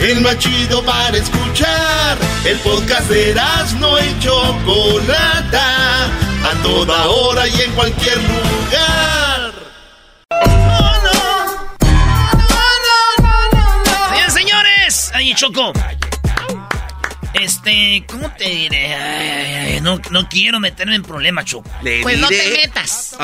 [0.00, 2.16] El más chido para escuchar.
[2.46, 3.34] El podcast de
[3.78, 6.06] no y Chocolata.
[6.06, 9.52] A toda hora y en cualquier lugar.
[14.14, 15.10] Bien, señores.
[15.12, 15.74] Ay, Choco.
[17.34, 18.94] Este, ¿cómo te diré?
[18.94, 21.70] Ay, ay, ay, no, no quiero meterme en problemas, Choco.
[22.02, 23.18] Pues no te metas.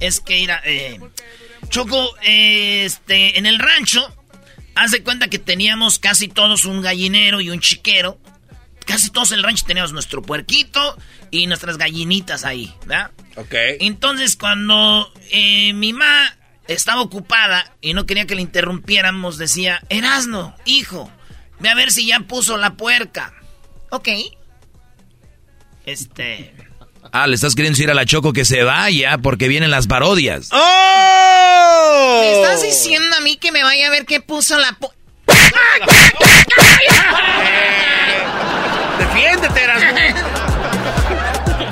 [0.00, 1.00] Es que, mira, eh,
[1.70, 4.14] Choco, eh, este, en el rancho,
[4.74, 8.18] haz de cuenta que teníamos casi todos un gallinero y un chiquero.
[8.86, 10.98] Casi todos en el rancho teníamos nuestro puerquito
[11.30, 13.12] y nuestras gallinitas ahí, ¿verdad?
[13.36, 13.54] Ok.
[13.80, 16.36] Entonces, cuando eh, mi mamá
[16.68, 21.10] estaba ocupada y no quería que le interrumpiéramos, decía, Erasno, hijo,
[21.60, 23.32] ve a ver si ya puso la puerca.
[23.90, 24.08] Ok.
[25.86, 26.54] Este...
[27.16, 30.48] Ah, le estás queriendo decir a la Choco que se vaya porque vienen las parodias.
[30.50, 32.18] ¡Oh!
[32.22, 34.76] ¿Me estás diciendo a mí que me vaya a ver qué puso la...
[34.80, 34.90] pu-
[38.98, 39.90] Defiéndete, Erasmo.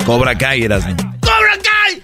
[0.05, 0.95] Cobra Kai, Erasmo.
[1.19, 2.01] ¡Cobra Kai!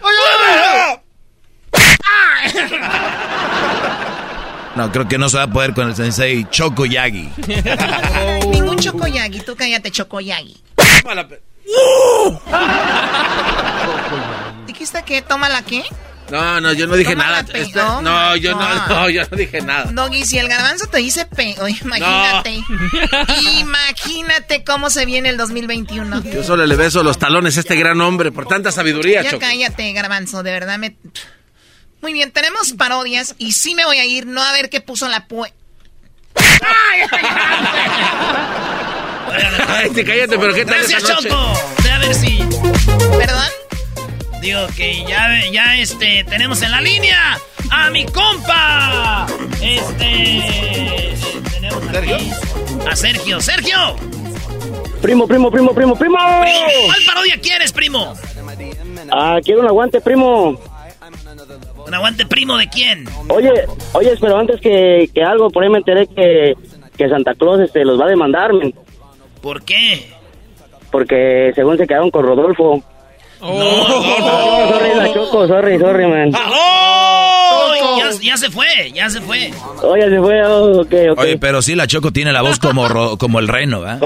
[4.76, 7.30] No, creo que no se va a poder con el sensei Choco Yagi.
[8.52, 9.92] Ningún chocoyagi, tú cállate,
[11.74, 13.20] chocoyagi.
[14.68, 15.84] ¿Dijiste que toma la qué?
[16.32, 17.46] No, no, yo no dije nada.
[17.54, 19.92] Este, oh no, yo no, no, yo no dije nada.
[19.92, 21.56] Doggy, si el garbanzo te dice pe...
[21.82, 22.62] imagínate.
[23.60, 26.24] imagínate cómo se viene el 2021.
[26.24, 29.92] Yo solo le beso los talones a este gran hombre por tanta sabiduría, Ya cállate,
[29.94, 30.96] garbanzo, de verdad me...
[32.02, 35.08] Muy bien, tenemos parodias y sí me voy a ir, no a ver qué puso
[35.08, 35.54] la pue...
[36.62, 37.02] Ay,
[39.94, 41.36] te cállate, pero ¿qué tal Gracias, Choco.
[41.36, 42.40] A ver si...
[43.18, 43.50] ¿Perdón?
[44.42, 47.38] Digo que ya, ya este, tenemos en la línea
[47.72, 49.28] a mi compa.
[49.62, 51.14] Este.
[51.52, 52.32] Tenemos aquí
[52.90, 53.42] a Sergio.
[53.42, 53.96] ¡Sergio!
[55.02, 56.18] Primo, primo, primo, primo, primo.
[56.18, 58.14] ¿Cuál parodia quieres, primo?
[59.12, 60.60] Ah, quiero un aguante, primo.
[61.86, 63.06] ¿Un aguante primo de quién?
[63.30, 63.52] Oye,
[63.94, 66.56] oye, pero antes que, que algo, por ahí me enteré que,
[66.96, 68.52] que Santa Claus este, los va a demandar,
[69.42, 70.10] ¿Por qué?
[70.92, 72.84] Porque según se quedaron con Rodolfo.
[73.42, 76.32] Oh, no, no, sorry, la choco, sorry, sorry, man.
[76.36, 79.52] Oh, ya, ya, se fue, ya se fue.
[79.82, 81.20] Oh, ya se fue, oh, ok, ok.
[81.20, 83.98] Oye, pero sí, la choco tiene la voz como, ro, como el reno, ¿eh?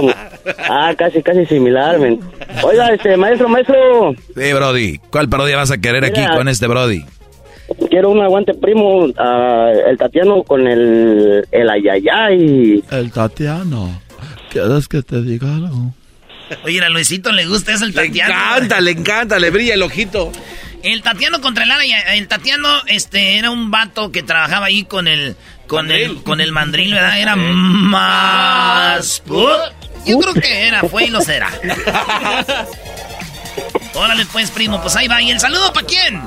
[0.69, 2.19] Ah, casi, casi similar, man.
[2.63, 4.13] Oiga, este, maestro, maestro.
[4.35, 4.99] Sí, Brody.
[5.09, 7.03] ¿Cuál parodia vas a querer Mira, aquí con este Brody?
[7.89, 9.09] Quiero un aguante primo, uh,
[9.87, 12.83] el Tatiano con el, el ayayay.
[12.91, 13.99] El Tatiano.
[14.53, 15.95] ¿Quieres que te diga algo?
[16.63, 18.31] Oye, a Luisito le gusta eso el Tatiano.
[18.31, 20.31] Le encanta, le encanta, le brilla el ojito.
[20.83, 21.83] El Tatiano contra el Ara,
[22.13, 25.35] el Tatiano este era un vato que trabajaba ahí con el
[25.65, 27.19] con el con el mandril, ¿verdad?
[27.19, 29.23] Era más
[30.05, 31.49] Yo creo que era, fue y lo será.
[33.95, 35.19] Órale pues, primo, pues ahí va.
[35.19, 36.21] ¿Y el saludo para quién?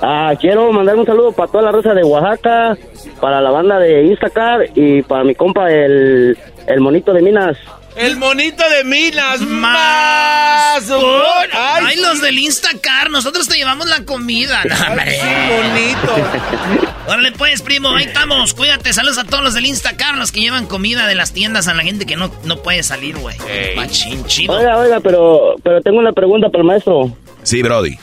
[0.00, 2.76] Ah, quiero mandar un saludo para toda la raza de Oaxaca,
[3.20, 7.56] para la banda de Instacar y para mi compa el, el monito de Minas.
[7.96, 10.88] El monito de Minas más.
[10.88, 14.62] Ay, Ay, los del Instacar, nosotros te llevamos la comida.
[14.64, 15.26] No, Ay, sí,
[15.56, 16.88] bonito.
[17.08, 18.54] Órale pues, primo, ahí estamos.
[18.54, 21.74] Cuídate, saludos a todos los del Instacar, los que llevan comida de las tiendas a
[21.74, 23.36] la gente que no, no puede salir, güey.
[23.74, 24.54] Machín, chido.
[24.54, 27.10] Oiga, oiga, pero, pero tengo una pregunta para el maestro.
[27.42, 27.98] Sí, Brody.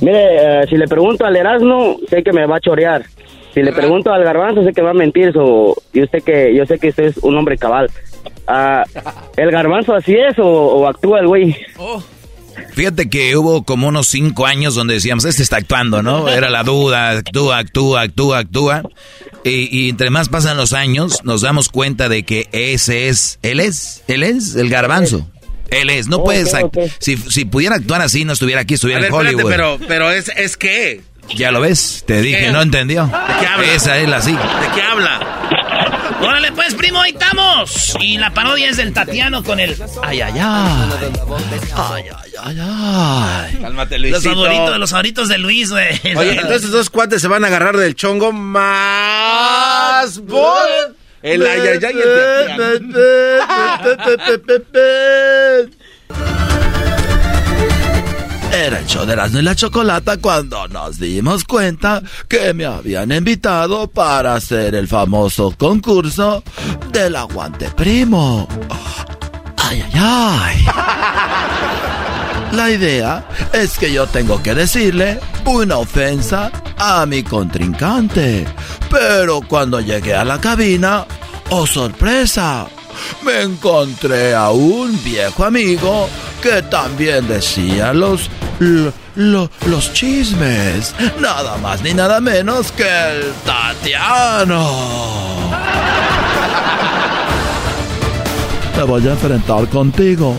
[0.00, 3.04] Mire, uh, si le pregunto al Erasmo, sé que me va a chorear.
[3.56, 5.32] Si le pregunto al Garbanzo, sé que va a mentir.
[5.32, 7.90] So, yo, sé que, yo sé que usted es un hombre cabal.
[8.46, 8.82] Uh,
[9.36, 11.56] ¿El Garbanzo así es o, o actúa el güey?
[11.78, 12.02] Oh.
[12.74, 16.28] Fíjate que hubo como unos cinco años donde decíamos, este está actuando, ¿no?
[16.36, 18.82] Era la duda, actúa, actúa, actúa, actúa.
[19.42, 23.60] Y, y, entre más pasan los años, nos damos cuenta de que ese es, él
[23.60, 25.26] es, él es el garbanzo.
[25.70, 26.54] Él es, no okay, puedes.
[26.54, 26.92] Okay.
[26.98, 29.50] Si, si pudiera actuar así, no estuviera aquí, estuviera ver, en Hollywood.
[29.50, 31.02] Espérate, pero, pero es, es que.
[31.34, 32.50] Ya lo ves, te dije, ¿Qué?
[32.52, 33.06] no entendió.
[33.06, 33.74] ¿De qué habla?
[33.74, 34.32] Esa es la sí.
[34.32, 35.20] ¿De qué habla?
[36.22, 37.96] Órale pues, primo, ahí estamos.
[38.00, 39.76] Y la parodia es del Tatiano con el...
[40.02, 40.90] Ay, ay, ay.
[41.74, 43.58] Ay, ay, ay, ay.
[43.60, 44.28] Cálmate, Luisito.
[44.28, 46.00] Los favoritos, los favoritos de Luis, güey.
[46.16, 50.20] Oye, entonces dos cuates se van a agarrar del chongo más...
[50.20, 50.96] Bot.
[51.26, 51.94] El ay, ay, ay,
[58.52, 63.10] Era el show de Erasmo y la Chocolata cuando nos dimos cuenta que me habían
[63.10, 66.44] invitado para hacer el famoso concurso
[66.92, 68.46] del aguante primo.
[69.56, 71.85] Ay, ay, ay.
[72.52, 78.46] La idea es que yo tengo que decirle una ofensa a mi contrincante.
[78.90, 81.06] Pero cuando llegué a la cabina,
[81.50, 82.66] ¡oh sorpresa!
[83.22, 86.08] Me encontré a un viejo amigo
[86.42, 90.94] que también decía los, lo, lo, los chismes.
[91.20, 94.70] Nada más ni nada menos que el Tatiano.
[98.76, 100.36] Me voy a enfrentar contigo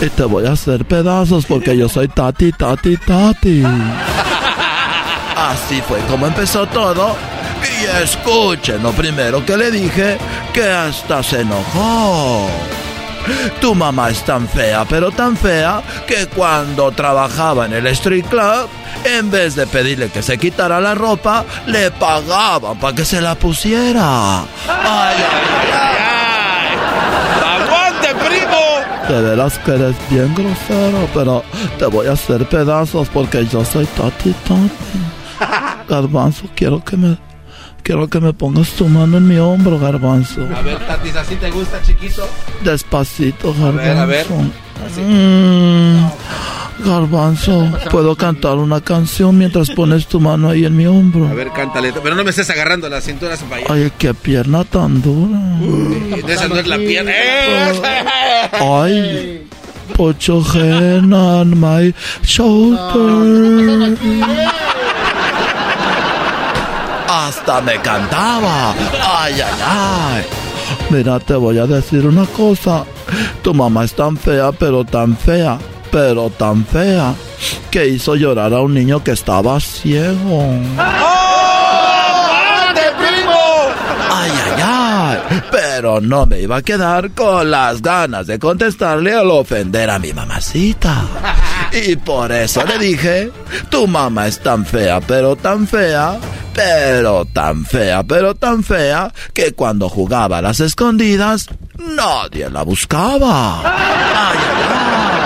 [0.00, 3.62] y te voy a hacer pedazos porque yo soy Tati, Tati, Tati.
[5.36, 7.14] Así fue como empezó todo.
[7.62, 10.18] Y escuchen lo primero que le dije,
[10.52, 12.48] que hasta se enojó.
[13.60, 18.68] Tu mamá es tan fea, pero tan fea, que cuando trabajaba en el street club,
[19.04, 23.34] en vez de pedirle que se quitara la ropa, le pagaban para que se la
[23.34, 24.40] pusiera.
[24.40, 26.15] Ay, ay, ay.
[29.08, 31.44] De veras que eres bien grosero, pero
[31.78, 35.88] te voy a hacer pedazos porque yo soy Tati Tati.
[35.88, 37.16] Garbanzo, quiero que me
[37.82, 40.48] quiero que me pongas tu mano en mi hombro, Garbanzo.
[40.54, 42.26] A ver, Tatis, ¿así te gusta, chiquito?
[42.64, 43.80] Despacito, Garbanzo.
[43.80, 44.26] A ver, a ver.
[44.98, 46.10] Mm,
[46.84, 51.26] garbanzo, ¿puedo cantar una canción mientras pones tu mano ahí en mi hombro?
[51.26, 51.92] A ver, cántale.
[52.02, 53.66] Pero no me estés agarrando la cintura para allá.
[53.68, 55.38] Ay, qué pierna tan dura.
[55.60, 57.12] Uy, esa no es la pierna.
[58.52, 59.46] Ay,
[59.94, 63.96] put your hand on my shoulder.
[67.26, 68.72] hasta me cantaba.
[69.02, 70.24] Ay, ay, ay.
[70.90, 72.84] Mira, te voy a decir una cosa.
[73.42, 75.58] Tu mamá es tan fea, pero tan fea,
[75.96, 77.14] pero tan fea,
[77.70, 80.42] que hizo llorar a un niño que estaba ciego.
[84.10, 85.42] Ay, ay, ay.
[85.50, 90.12] Pero no me iba a quedar con las ganas de contestarle al ofender a mi
[90.12, 91.02] mamacita.
[91.72, 93.32] Y por eso le dije,
[93.70, 96.18] tu mamá es tan fea, pero tan fea,
[96.52, 101.46] pero tan fea, pero tan fea, que cuando jugaba a las escondidas,
[101.78, 103.62] nadie la buscaba.
[103.64, 105.25] Ay, ¡Oh,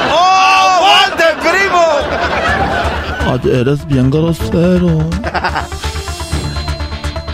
[1.21, 1.85] aguante, primo!
[3.33, 4.99] Ay, eres bien grosero.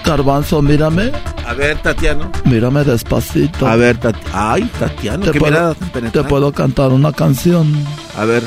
[0.05, 1.13] Garbanzo, mírame.
[1.47, 2.31] A ver, Tatiano.
[2.45, 3.67] Mírame despacito.
[3.67, 4.31] A ver, Tatiano.
[4.33, 5.75] Ay, Tatiano, te qué puedo,
[6.13, 7.73] te puedo cantar una canción.
[8.17, 8.43] A ver,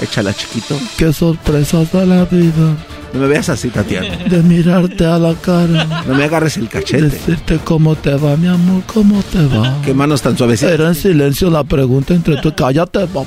[0.00, 0.76] échala, chiquito.
[0.96, 2.76] Qué sorpresas de la vida.
[3.12, 4.08] No me veas así, Tatiano.
[4.26, 6.02] De mirarte a la cara.
[6.06, 7.02] No me agarres el cachete.
[7.02, 9.76] Decirte cómo te va, mi amor, cómo te va.
[9.84, 10.72] Qué manos tan suavecitas.
[10.72, 12.54] Era en silencio la pregunta entre tú.
[12.54, 13.26] Cállate, vamos.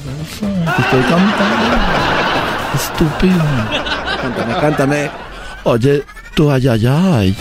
[0.79, 1.75] Estoy cantando.
[2.73, 3.43] Estúpido.
[4.21, 5.11] Cántame, cántame.
[5.65, 7.35] Oye, tú ay, ay, ay.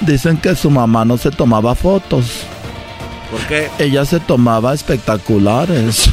[0.00, 2.42] Dicen que su mamá no se tomaba fotos.
[3.30, 3.70] ¿Por qué?
[3.78, 6.08] Ella se tomaba espectaculares.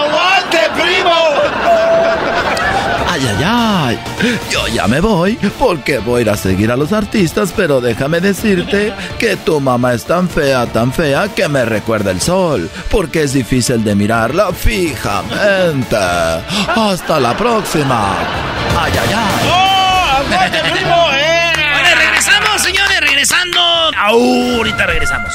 [0.00, 1.14] ¡Aguante, primo!
[3.08, 3.26] Ay,
[3.96, 4.38] ay.
[4.50, 8.20] Yo ya me voy porque voy a ir a seguir a los artistas, pero déjame
[8.20, 13.22] decirte que tu mamá es tan fea, tan fea que me recuerda el sol, porque
[13.22, 15.96] es difícil de mirarla fijamente.
[15.96, 18.14] Hasta la próxima.
[18.78, 19.48] Ay, ay, ay.
[19.50, 21.06] ¡Oh, aguante, primo!
[21.12, 21.52] ¡Eh!
[21.72, 23.60] Bueno, regresamos, señores, regresando.
[23.96, 25.34] Ahorita regresamos.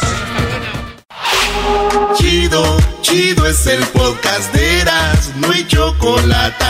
[2.18, 6.66] Chido, chido es el podcast de Eras, no hay chocolate.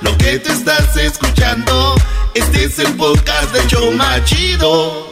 [0.00, 1.94] Lo que te estás escuchando,
[2.34, 5.08] este es el podcast de Choma Chido.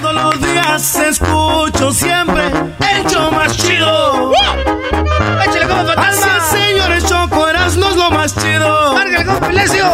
[0.00, 4.32] Todos los días escucho siempre el show más chido.
[4.32, 6.36] ¡Échale como fantasma!
[6.36, 8.94] Así, señores, Choco Erasmo es lo más chido.
[8.94, 9.86] ¡Márgale como Pelesio!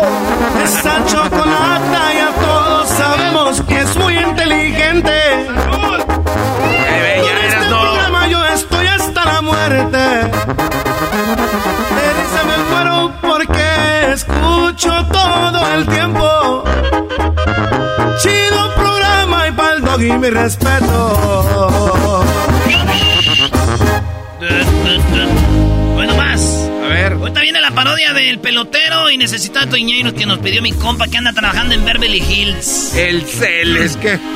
[0.63, 5.47] Esa chocolata ya todos sabemos que es muy inteligente.
[14.73, 16.65] Escucho todo el tiempo.
[18.19, 22.25] Chido programa y pa'l dog y mi respeto.
[25.95, 26.69] Bueno, más.
[26.85, 27.13] A ver.
[27.13, 31.19] Ahorita viene la parodia del pelotero y necesita Toñeiros que nos pidió mi compa que
[31.19, 32.95] anda trabajando en Beverly Hills.
[32.97, 34.19] El Celes, que.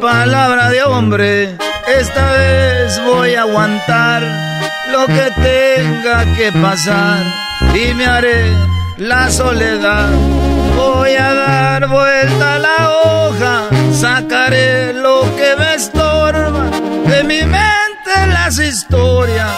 [0.00, 1.56] Palabra de hombre,
[1.88, 4.57] esta vez voy a aguantar
[4.90, 7.24] lo que tenga que pasar
[7.74, 8.52] y me haré
[8.96, 10.10] la soledad.
[10.76, 16.70] Voy a dar vuelta a la hoja, sacaré lo que me estorba
[17.06, 19.52] de mi mente las historias.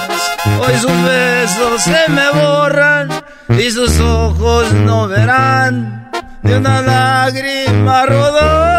[0.60, 3.08] Hoy sus besos se me borran
[3.48, 6.10] y sus ojos no verán
[6.42, 8.70] de una lágrima rodar.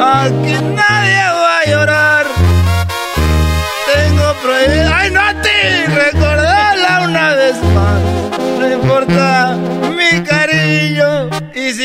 [0.00, 0.73] Aquí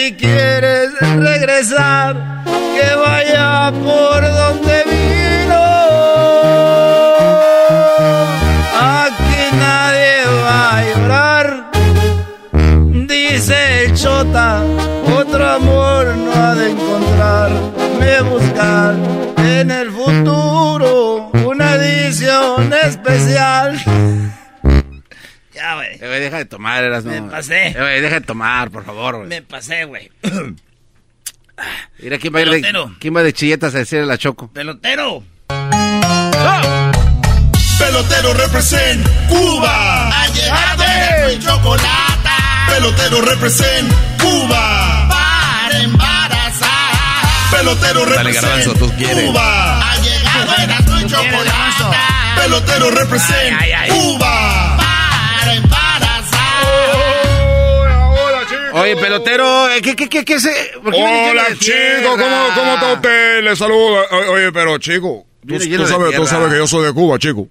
[0.10, 5.66] si quieres regresar, que vaya por donde vino.
[9.04, 11.72] Aquí nadie va a llorar.
[13.08, 14.64] Dice el chota,
[15.16, 18.96] otro amor no ha de encontrarme buscar
[19.38, 23.78] en el futuro una edición especial.
[25.70, 25.90] Ya, güey.
[25.94, 27.68] Eh, güey, deja de tomar, eras Me pasé.
[27.68, 29.28] Eh, güey, deja de tomar, por favor, güey.
[29.30, 30.10] Me pasé, güey.
[32.00, 32.96] Mira, ¿quién va, a ir de, Pelotero.
[33.00, 34.52] ¿quién va de chilletas a decirle a la Choco?
[34.52, 35.24] Pelotero.
[37.78, 40.08] Pelotero represent Cuba.
[40.08, 40.84] Ha llegado
[41.28, 42.30] el chocolate.
[42.70, 45.08] Pelotero represent Cuba.
[45.10, 46.70] Para embarazar.
[47.52, 49.26] Pelotero Dale, represent Garbanzo, tú quieres.
[49.26, 49.92] Cuba.
[49.92, 51.98] Ha llegado el chocolate.
[52.42, 53.90] Pelotero represent Ay, ay, ay.
[53.90, 54.29] Cuba.
[58.82, 62.12] Oye, pelotero, eh, ¿qué, qué, qué, qué viene Hola, chico?
[62.12, 63.44] ¿cómo, cómo está usted?
[63.44, 64.04] Le saludo.
[64.12, 67.48] O- Oye, pero chico, tú, sabes, tú sabes que yo soy de Cuba, chico.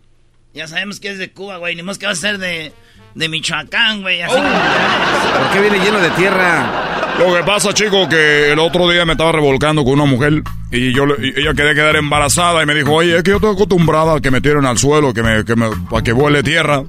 [0.55, 1.77] Ya sabemos que es de Cuba, güey.
[1.77, 2.73] Ni más que va a ser de,
[3.15, 4.23] de Michoacán, güey.
[4.23, 7.15] Así ¿Por qué viene lleno de tierra?
[7.19, 10.41] Lo que pasa, chico, que el otro día me estaba revolcando con una mujer
[10.71, 13.53] Y yo y ella quería quedar embarazada y me dijo, oye, es que yo estoy
[13.55, 16.83] acostumbrada a que me tiren al suelo, que me, que me, para que vuele tierra.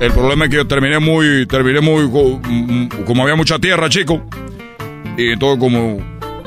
[0.00, 2.10] El problema es que yo terminé muy, terminé muy,
[3.06, 4.22] como había mucha tierra, chico.
[5.16, 5.98] Y todo como,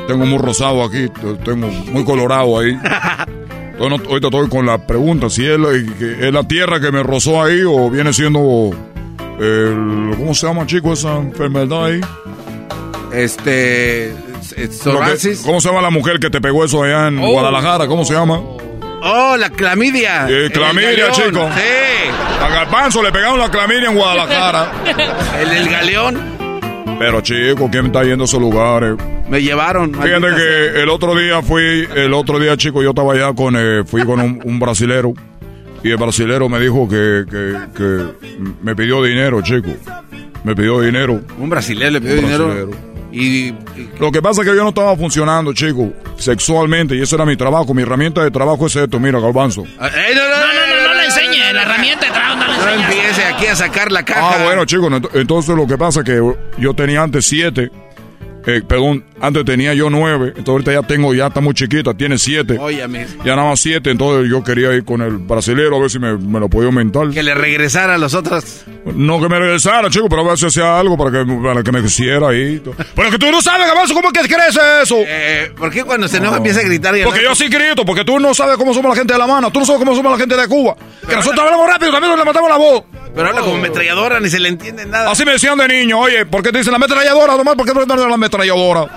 [0.07, 1.07] tengo muy rosado aquí,
[1.43, 2.77] tengo muy colorado ahí.
[3.79, 7.41] Entonces, ahorita estoy con la pregunta si es la, es la tierra que me rozó
[7.41, 8.71] ahí o viene siendo,
[9.39, 12.01] el, ¿cómo se llama, chico, esa enfermedad ahí?
[13.13, 14.13] Este,
[15.45, 17.31] ¿Cómo se llama la mujer que te pegó eso allá en oh.
[17.31, 17.87] Guadalajara?
[17.87, 18.41] ¿Cómo se llama?
[19.01, 20.27] Oh, la clamidia.
[20.29, 21.49] Eh, clamidia, chico.
[21.55, 22.43] Sí.
[22.43, 24.71] A Galpanzo le pegaron la clamidia en Guadalajara.
[25.41, 26.39] el del galeón.
[26.99, 28.95] Pero chico, ¿quién está yendo a esos lugares?
[29.29, 29.93] Me llevaron.
[29.93, 33.83] Fíjate que el otro día fui, el otro día, chico, yo estaba allá con, eh,
[33.85, 35.13] fui con un, brasilero.
[35.81, 38.05] Y el brasilero me dijo que, que, que,
[38.61, 39.69] me pidió dinero, chico.
[40.43, 41.21] Me pidió dinero.
[41.37, 42.69] Un brasilero le pidió dinero.
[43.11, 43.53] Y,
[43.99, 47.35] Lo que pasa es que yo no estaba funcionando, chico, sexualmente, y eso era mi
[47.35, 47.73] trabajo.
[47.73, 49.65] Mi herramienta de trabajo es esto, mira, Galvanzo.
[49.79, 51.53] Ah, no, no, no, no, le enseñe.
[51.53, 52.77] La herramienta de trabajo no le enseñe.
[52.77, 54.35] No empiece aquí a sacar la caja.
[54.35, 57.71] Ah, bueno, chico, entonces lo que pasa es que yo tenía antes siete
[58.45, 62.17] eh, perdón, antes tenía yo nueve, entonces ahorita ya tengo, ya está muy chiquita, tiene
[62.17, 62.57] siete.
[62.59, 63.05] Óyame.
[63.25, 66.17] Ya nada más siete, entonces yo quería ir con el brasilero a ver si me,
[66.17, 67.09] me lo podía aumentar.
[67.09, 68.65] Que le regresara a los otros.
[68.95, 71.71] No que me regresara, chico, pero a ver si hacía algo para que, para que
[71.71, 72.61] me quisiera ahí.
[72.95, 74.95] Pero que tú no sabes, Gabazo, ¿cómo que crees eso?
[74.99, 76.97] Eh, ¿Por qué cuando se enoja empieza a gritar?
[76.97, 79.27] Y porque yo sí grito, porque tú no sabes cómo somos la gente de La
[79.27, 80.75] Mano, tú no sabes cómo somos la gente de Cuba.
[81.07, 82.83] que nosotros hablamos rápido, también nos levantamos la voz.
[83.15, 85.11] Pero habla como metralladora, ni se le entiende nada.
[85.11, 87.35] Así me decían de niño, oye, ¿por qué te dicen la metralladora?
[87.35, 88.87] Nomás, ¿por qué no la metralladora?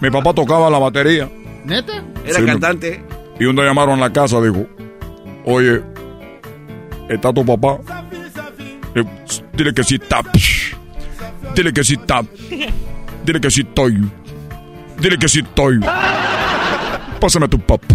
[0.00, 1.28] Mi papá tocaba la batería.
[1.64, 2.02] ¿Neta?
[2.24, 3.04] Era cantante.
[3.38, 4.66] Y un día llamaron a la casa, dijo,
[5.44, 5.82] oye,
[7.08, 7.78] ¿está tu papá?
[9.52, 10.22] Dile que sí está.
[11.54, 12.22] Dile que sí está.
[13.24, 14.00] Dile que sí estoy.
[14.98, 15.80] Dile que sí estoy.
[17.20, 17.86] Pásame tu papá.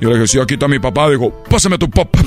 [0.00, 1.10] Yo le dije, sí, aquí está mi papá.
[1.10, 2.20] Dijo, pásame tu papá.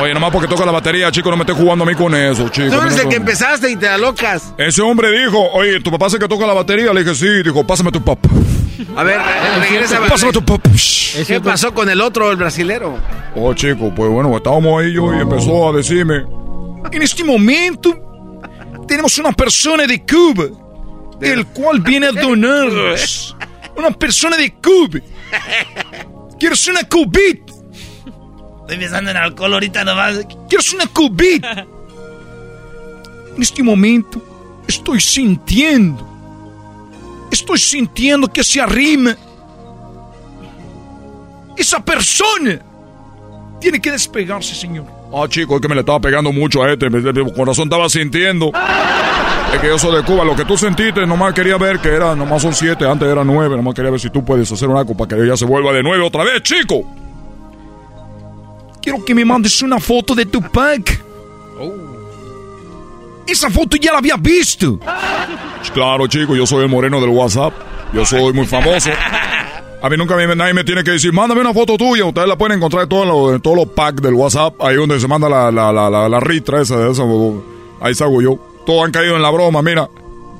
[0.00, 2.48] Oye, nomás porque toca la batería, chico, no me estés jugando a mí con eso,
[2.48, 2.70] chico.
[2.70, 4.54] Tú eres el que empezaste y te da locas.
[4.56, 6.92] Ese hombre dijo, oye, ¿tu papá es el que toca la batería?
[6.92, 7.42] Le dije, sí.
[7.42, 8.28] Dijo, pásame tu papá.
[8.96, 9.20] A ver,
[9.60, 10.00] regresa.
[10.08, 10.70] Pásame tu papá.
[11.26, 12.98] ¿Qué pasó con el otro, el brasilero?
[13.34, 16.24] Oh, chico, pues bueno, estábamos ahí yo y empezó a decirme,
[16.90, 18.38] en este momento
[18.88, 20.44] tenemos una persona de Cuba,
[21.20, 23.36] el cual viene a donarnos.
[23.74, 25.00] Una persona de Cuba.
[26.38, 27.51] ¿Quieres una cubita?
[28.72, 30.26] Estoy pensando en alcohol ahorita nomás.
[30.48, 31.66] Quiero una cubita.
[33.36, 34.18] en este momento
[34.66, 36.08] estoy sintiendo.
[37.30, 39.14] Estoy sintiendo que se arrima.
[41.54, 42.62] Esa persona
[43.60, 44.86] tiene que despegarse, señor.
[45.12, 46.88] Ah, chico, es que me le estaba pegando mucho a este.
[46.88, 48.52] Mi corazón estaba sintiendo.
[49.52, 50.24] Es que yo soy de Cuba.
[50.24, 53.54] Lo que tú sentiste, nomás quería ver que era, nomás son siete, antes era nueve.
[53.54, 56.02] Nomás quería ver si tú puedes hacer una copa que ella se vuelva de nueve
[56.02, 57.01] otra vez, chico.
[58.82, 61.00] Quiero que me mandes una foto de tu pack.
[61.60, 61.92] Oh.
[63.26, 64.80] Esa foto ya la había visto.
[65.72, 67.54] Claro, chico, yo soy el moreno del WhatsApp.
[67.92, 68.90] Yo soy muy famoso.
[69.82, 72.04] A mí nunca me, nadie me tiene que decir, mándame una foto tuya.
[72.04, 74.60] Ustedes la pueden encontrar en todos los, packs del WhatsApp.
[74.60, 77.02] Ahí donde se manda la, la, la, la, ritra esa, esa.
[77.80, 78.38] Ahí salgo yo.
[78.66, 79.88] Todos han caído en la broma, mira.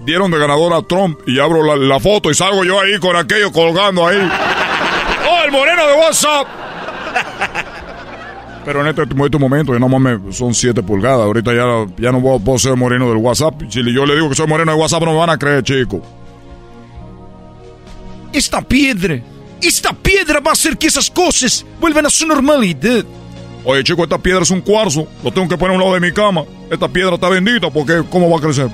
[0.05, 3.15] Dieron de ganador a Trump y abro la, la foto y salgo yo ahí con
[3.15, 4.19] aquello colgando ahí.
[5.31, 6.72] ¡Oh, el moreno de WhatsApp!
[8.65, 11.21] Pero en este, este momento, ya no mames, son 7 pulgadas.
[11.21, 13.63] Ahorita ya, ya no puedo, ser moreno del WhatsApp.
[13.69, 16.01] Si yo le digo que soy moreno del WhatsApp, no me van a creer, chico.
[18.33, 19.21] Esta piedra,
[19.61, 23.05] esta piedra va a hacer que esas cosas vuelvan a su normalidad.
[23.65, 25.07] Oye, chico, esta piedra es un cuarzo.
[25.23, 26.45] Lo tengo que poner a un lado de mi cama.
[26.71, 28.69] Esta piedra está bendita porque, ¿cómo va a crecer?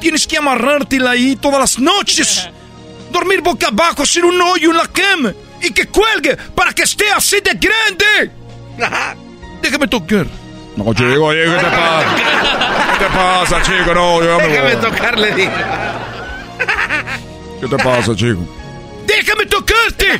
[0.00, 2.48] Tienes que amarrártela ahí todas las noches.
[3.12, 5.32] Dormir boca abajo, hacer un hoyo en la cama.
[5.62, 8.39] Y que cuelgue para que esté así de grande.
[9.62, 10.26] Déjame tocar.
[10.76, 12.16] No, chico, oye, ¿qué te pasa?
[12.98, 13.94] ¿Qué te pasa, chico?
[13.94, 15.52] No, yo Déjame tocar, le digo.
[17.60, 18.40] ¿Qué te pasa, chico?
[19.06, 20.18] ¡Déjame tocarte!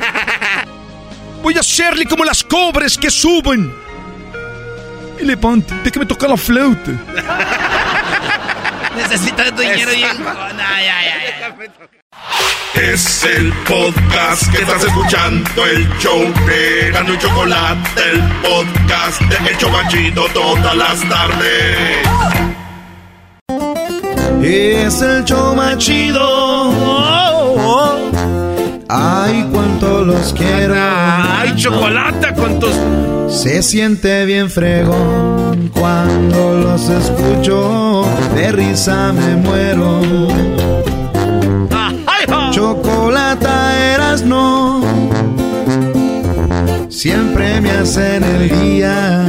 [1.42, 3.72] Voy a hacerle como las cobras que suben.
[5.20, 6.90] Y levante, déjame tocar la flauta.
[8.96, 10.00] Necesito tu dinero y...
[10.00, 10.06] No,
[10.58, 11.99] ya, ya, ya.
[12.74, 19.50] Es el podcast que estás escuchando, el show de Gano y Chocolate, el podcast de
[19.50, 22.08] Hecho Machito todas las tardes.
[24.42, 26.70] Es el show machido.
[28.88, 30.74] Ay, cuánto los quiero.
[30.76, 32.74] Ay, chocolate, cuántos.
[33.30, 38.04] Se siente bien fregón cuando los escucho.
[38.34, 40.00] De risa me muero.
[42.60, 43.56] Chocolata
[43.94, 44.82] eras no.
[46.90, 49.26] Siempre me hacen el día.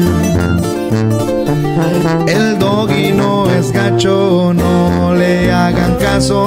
[2.28, 6.40] El doggy no es gacho, no le hagan caso,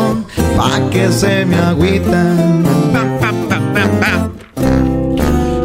[0.59, 2.63] pa' que se me agüitan.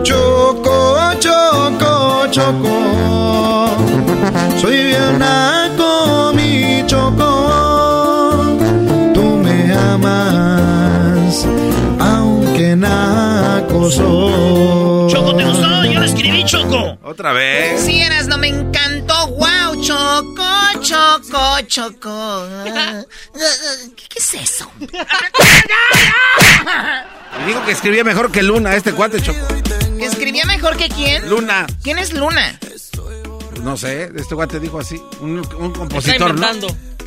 [0.04, 2.76] Choco, choco, choco,
[4.62, 7.39] soy bien naco, mi choco.
[13.96, 15.86] Choco, ¿te gustó?
[15.86, 16.98] Yo lo escribí, Choco.
[17.04, 17.82] Otra vez.
[17.82, 19.28] Sí, eras, no me encantó.
[19.28, 20.46] Wow, Choco,
[20.82, 22.46] Choco, Choco.
[22.64, 24.70] ¿Qué, qué es eso?
[27.42, 29.40] Y dijo que escribía mejor que Luna, este cuate Choco.
[29.98, 31.30] ¿Que escribía mejor que quién?
[31.30, 31.66] Luna.
[31.84, 32.60] ¿Quién es Luna?
[33.64, 35.02] No sé, este cuate dijo así.
[35.20, 36.48] Un, un compositor, ¿no?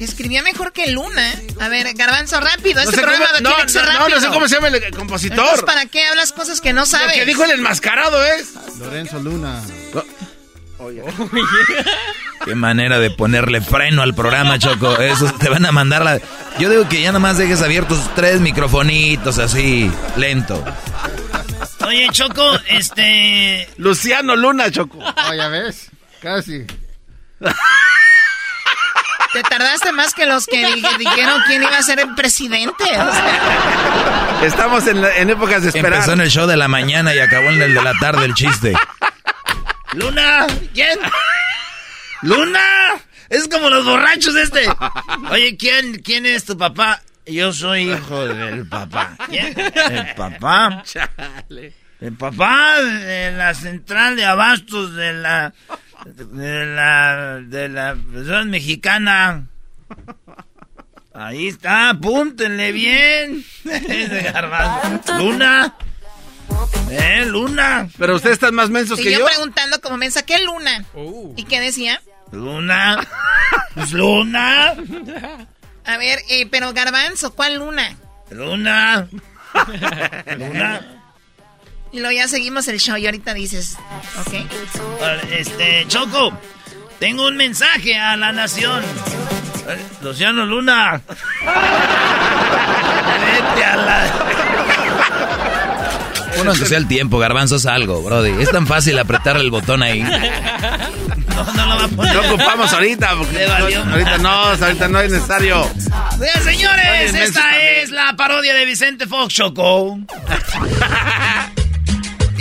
[0.02, 1.32] Que escribía mejor que Luna.
[1.60, 2.82] A ver, Garbanzo, rápido.
[2.82, 4.08] No Este sé programa cómo- tiene no, que ser no, rápido.
[4.08, 5.38] no sé cómo se llama el el compositor.
[5.38, 7.12] Entonces, ¿para qué hablas cosas que no sabes?
[7.12, 8.48] El que dijo el enmascarado es.
[8.80, 9.62] Lorenzo Luna.
[12.44, 14.98] Qué manera de ponerle freno al programa, Choco.
[14.98, 16.20] Eso te van a mandar la.
[16.58, 20.64] Yo digo que ya nomás dejes abiertos tres microfonitos así, lento.
[21.86, 23.68] Oye, Choco, este.
[23.76, 24.98] Luciano Luna, Choco.
[24.98, 26.66] Oh, ya ves, casi.
[29.32, 32.84] Te tardaste más que los que di- dijeron quién iba a ser el presidente.
[32.84, 34.40] o sea.
[34.44, 35.92] Estamos en, la- en épocas de esperar.
[35.94, 38.34] Empezó en el show de la mañana y acabó en el de la tarde el
[38.34, 38.74] chiste.
[39.92, 40.98] Luna, ¿quién?
[42.22, 42.60] Luna,
[43.28, 44.68] es como los borrachos este.
[45.30, 47.00] Oye, ¿quién, quién es tu papá?
[47.26, 49.16] Yo soy hijo del papá.
[49.28, 49.54] ¿Quién?
[49.58, 50.82] El papá.
[52.00, 55.52] El papá de la central de abastos de la
[56.04, 59.46] de la de la persona mexicana.
[61.14, 63.44] Ahí está, apúntenle bien.
[63.64, 65.18] Ese garbanzo.
[65.18, 65.74] Luna.
[66.90, 67.88] Eh, Luna.
[67.98, 69.26] Pero ustedes están más mensos que yo, yo.
[69.26, 70.84] preguntando como me saqué Luna.
[71.36, 72.00] ¿Y qué decía?
[72.30, 73.06] Luna.
[73.74, 74.74] Pues Luna.
[75.84, 77.96] A ver, eh, pero Garbanzo, ¿cuál Luna?
[78.30, 79.08] Luna.
[80.38, 81.01] Luna.
[81.92, 83.76] Y luego ya seguimos el show y ahorita dices,
[84.20, 84.34] ok.
[85.30, 86.32] Este, Choco,
[86.98, 88.82] tengo un mensaje a la nación.
[90.02, 91.02] Luciano Luna.
[93.20, 94.10] Vete a la...
[96.40, 98.42] Uno que sea el tiempo, garbanzos algo, brody.
[98.42, 100.02] Es tan fácil apretar el botón ahí.
[100.02, 102.14] No, no lo va a poner.
[102.14, 103.16] No ocupamos ahorita.
[103.16, 105.68] Porque no, ahorita no, ahorita no es necesario.
[106.18, 109.98] Bien, señores, esta es la parodia de Vicente Fox, Choco.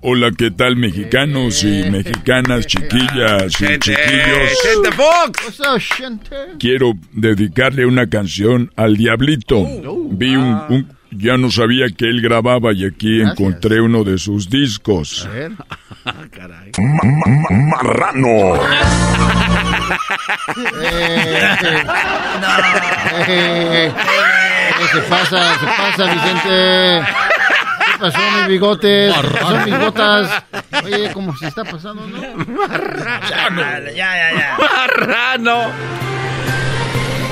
[0.00, 4.50] Hola, ¿qué tal mexicanos y mexicanas, chiquillas y chiquillos?
[6.60, 9.64] Quiero dedicarle una canción al Diablito.
[10.10, 14.48] Vi un, un- ya no sabía que él grababa y aquí encontré uno de sus
[14.50, 15.26] discos.
[15.26, 15.52] A ver.
[17.50, 18.28] Marrano.
[20.80, 21.52] Eh,
[23.28, 23.92] eh, eh,
[24.92, 27.02] se pasa, se pasa, Vicente.
[27.98, 29.12] ¿Qué pasó, mis bigotes?
[29.12, 30.44] ¿Qué pasó, mis botas?
[30.84, 32.20] Oye, como se está pasando, ¿no?
[32.20, 34.56] Ya, ya, ya.
[34.56, 35.62] Marrano.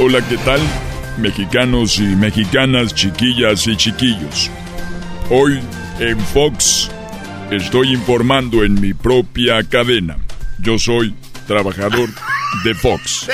[0.01, 0.61] Hola, ¿qué tal?
[1.19, 4.51] Mexicanos y mexicanas, chiquillas y chiquillos.
[5.31, 5.61] Hoy
[6.01, 6.91] en Fox
[7.53, 10.17] estoy informando en mi propia cadena.
[10.59, 11.15] Yo soy
[11.47, 12.09] trabajador
[12.65, 13.29] de Fox.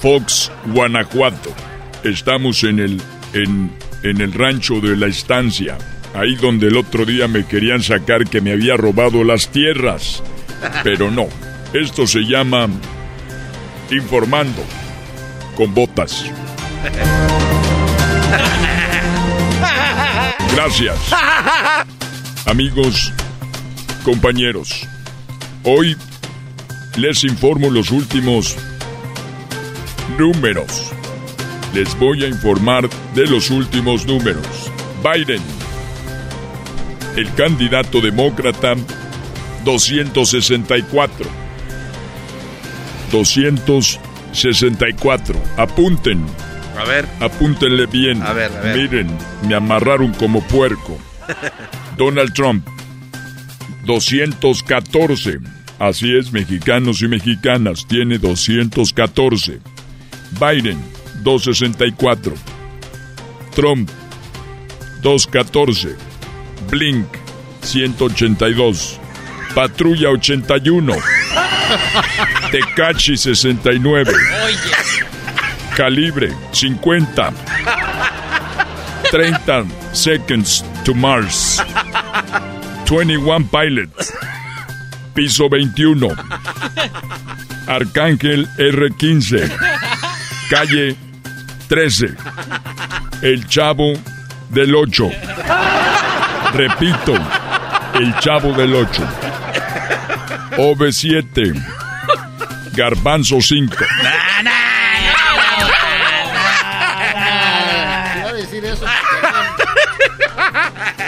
[0.00, 1.54] Fox, Guanajuato.
[2.02, 3.02] Estamos en el
[3.34, 3.70] en,
[4.02, 5.76] en el rancho de la estancia,
[6.14, 10.22] ahí donde el otro día me querían sacar que me había robado las tierras.
[10.82, 11.28] Pero no,
[11.72, 12.68] esto se llama
[13.90, 14.64] informando
[15.56, 16.24] con botas.
[20.54, 20.96] Gracias.
[22.46, 23.12] Amigos,
[24.04, 24.86] compañeros,
[25.64, 25.96] hoy
[26.96, 28.56] les informo los últimos
[30.18, 30.92] números.
[31.74, 34.46] Les voy a informar de los últimos números.
[35.02, 35.42] Biden,
[37.16, 38.74] el candidato demócrata,
[39.64, 41.26] 264.
[43.12, 45.40] 264.
[45.56, 46.24] Apunten.
[46.78, 47.06] A ver.
[47.20, 48.22] Apúntenle bien.
[48.22, 48.76] A ver, a ver.
[48.76, 49.08] Miren,
[49.46, 50.98] me amarraron como puerco.
[51.96, 52.66] Donald Trump,
[53.84, 55.38] 214.
[55.78, 59.60] Así es, mexicanos y mexicanas, tiene 214.
[60.38, 60.78] Biden,
[61.22, 62.34] 264.
[63.54, 63.90] Trump,
[65.02, 65.96] 214.
[66.68, 67.06] Blink,
[67.62, 68.98] 182.
[69.54, 70.96] Patrulla 81.
[72.50, 74.12] Tecachi 69.
[75.74, 77.32] Calibre 50.
[79.10, 81.60] 30 Seconds to Mars.
[82.84, 84.12] 21 Pilots.
[85.14, 86.14] Piso 21.
[87.66, 89.50] Arcángel R15.
[90.48, 90.96] Calle
[91.70, 92.16] 13.
[93.22, 93.92] El Chavo
[94.48, 95.08] del 8.
[96.52, 97.14] Repito,
[97.94, 99.08] El Chavo del 8.
[100.56, 101.64] OV7.
[102.72, 103.76] Garbanzo 5.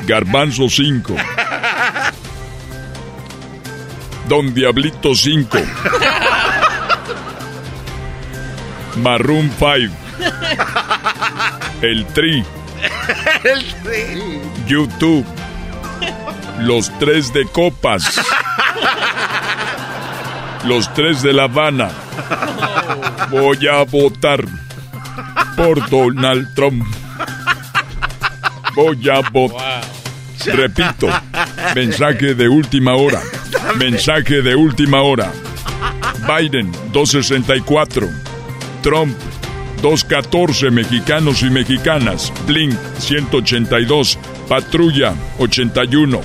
[0.07, 1.17] Garbanzo 5.
[4.29, 5.59] Don Diablito 5.
[8.99, 10.02] Maroon 5.
[11.83, 12.45] El Tri.
[13.45, 14.41] El tri.
[14.67, 15.25] YouTube.
[16.61, 18.21] Los tres de copas.
[20.65, 21.91] Los tres de La Habana.
[23.31, 24.45] Voy a votar
[25.57, 26.87] por Donald Trump.
[28.75, 29.83] Voy a votar.
[30.47, 31.09] Repito,
[31.75, 33.21] mensaje de última hora.
[33.77, 35.33] Mensaje de última hora.
[36.27, 38.09] Biden 264.
[38.83, 39.17] Trump
[39.83, 42.33] 214 mexicanos y mexicanas.
[42.47, 44.19] Blink 182.
[44.49, 46.21] Patrulla 81.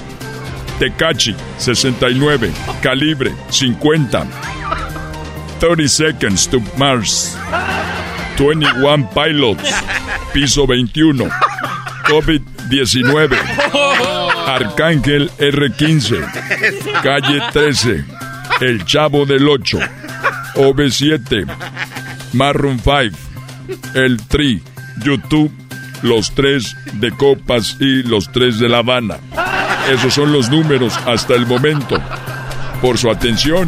[0.80, 2.52] Tecachi 69.
[2.82, 4.28] Calibre 50.
[5.60, 7.36] 30 Seconds to Mars.
[8.38, 9.74] 21 Pilots.
[10.32, 11.28] Piso 21.
[12.08, 13.36] COVID-19.
[14.46, 17.02] Arcángel R15.
[17.02, 18.06] Calle 13.
[18.62, 19.80] El Chavo del 8.
[20.56, 21.46] OB7.
[22.34, 23.27] Marron 5.
[23.94, 24.62] El Tri.
[25.04, 25.52] YouTube.
[26.04, 29.18] Los tres de Copas y los tres de La Habana.
[29.92, 32.00] Esos son los números hasta el momento.
[32.82, 33.68] Por su atención.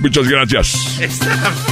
[0.00, 1.71] Muchas gracias.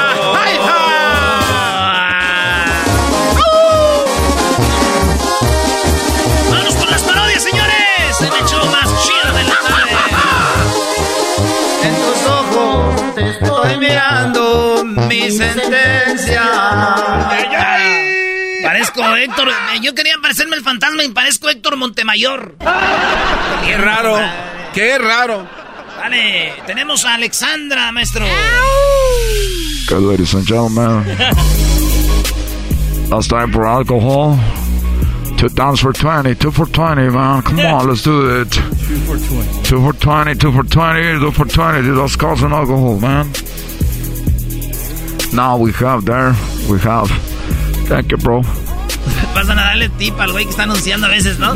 [14.27, 16.41] Estoy mirando mi sentencia.
[18.63, 19.49] Parezco Héctor.
[19.49, 22.55] eh, Yo quería parecerme el fantasma y parezco Héctor Montemayor.
[23.65, 24.19] Qué raro.
[24.73, 25.47] Qué raro.
[25.97, 28.25] Vale, tenemos a Alexandra, maestro.
[29.85, 31.03] Okay, ladies and gentlemen.
[33.09, 34.37] Last time for alcohol.
[35.37, 37.41] Two downs for 20, two for 20, man.
[37.41, 38.49] Come on, let's do it.
[38.51, 38.61] Two
[39.05, 39.63] for 20.
[39.63, 41.89] Two for 20, two for 20, two for 20.
[41.95, 43.27] That's causing alcohol, man.
[45.33, 46.33] Now we have there,
[46.69, 47.09] we have.
[47.87, 48.41] Thank you, bro.
[49.33, 51.53] Pasan a darle tip al güey que está anunciando a veces, ¿no?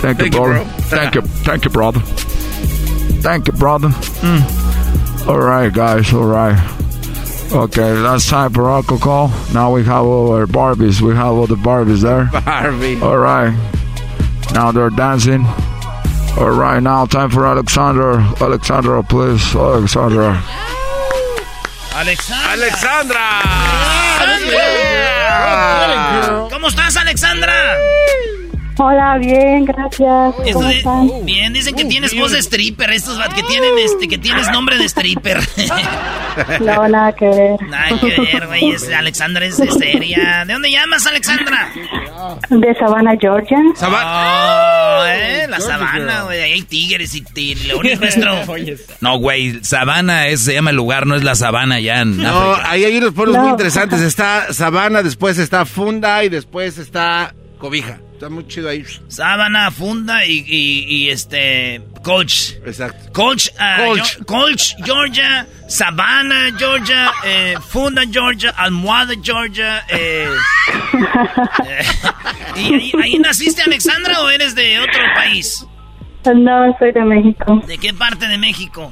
[0.00, 0.64] Thank you, brother.
[0.88, 2.00] Thank you, thank you, brother.
[3.22, 3.88] Thank you, brother.
[3.88, 5.28] Mm.
[5.28, 6.12] All right, guys.
[6.12, 6.58] All right.
[7.52, 9.30] Okay, that's time for alcohol.
[9.52, 11.00] Now we have our Barbies.
[11.00, 12.28] We have all the Barbies there.
[12.44, 13.00] Barbie.
[13.00, 13.52] All right.
[14.52, 15.44] Now they're dancing.
[16.36, 18.18] All right, now time for Alexander.
[18.40, 19.54] Alexandra, please.
[19.54, 20.42] Alexandra.
[22.04, 22.50] Alexandra.
[22.50, 23.40] Alexandra.
[26.50, 27.78] ¿Cómo estás, Alexandra?
[28.76, 30.34] Hola, bien, gracias.
[30.52, 31.08] ¿Cómo de- están?
[31.24, 34.84] bien, dicen que tienes voz de stripper, estos que tienen este, que tienes nombre de
[34.86, 35.38] stripper.
[36.60, 37.62] No, nada que ver.
[37.68, 40.44] Nada que ver, güey, es- Alexandra es, es seria.
[40.44, 41.68] ¿De dónde llamas, Alexandra?
[42.50, 43.58] De Savannah, Georgia.
[43.80, 46.40] Ah, No, eh, la sabana, güey.
[46.42, 48.32] Ahí hay tigres y, leones nuestro.
[49.00, 52.54] no, güey, sabana es, se llama el lugar, no es la sabana ya en No,
[52.64, 54.00] ahí hay unos pueblos muy interesantes.
[54.00, 57.98] Está sabana, después está funda y después está cobija.
[58.24, 58.82] Está muy chido ahí.
[59.08, 61.82] Sábana, funda y, y, este.
[62.02, 62.52] Coach.
[62.64, 63.12] Exacto.
[63.12, 64.76] Coach, uh, Coach.
[64.82, 65.46] Georgia.
[65.68, 67.12] Savannah, Georgia.
[67.22, 68.54] Eh, funda, Georgia.
[68.56, 69.84] Almohada, Georgia.
[69.90, 70.26] Eh,
[71.66, 71.84] eh
[72.56, 75.66] ¿Y ahí, naciste, Alexandra, o eres de otro país?
[76.24, 77.60] No, soy de México.
[77.66, 78.90] ¿De qué parte de México?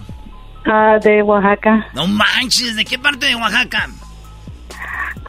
[0.67, 1.87] Ah, de Oaxaca.
[1.95, 3.89] No manches, ¿de qué parte de Oaxaca?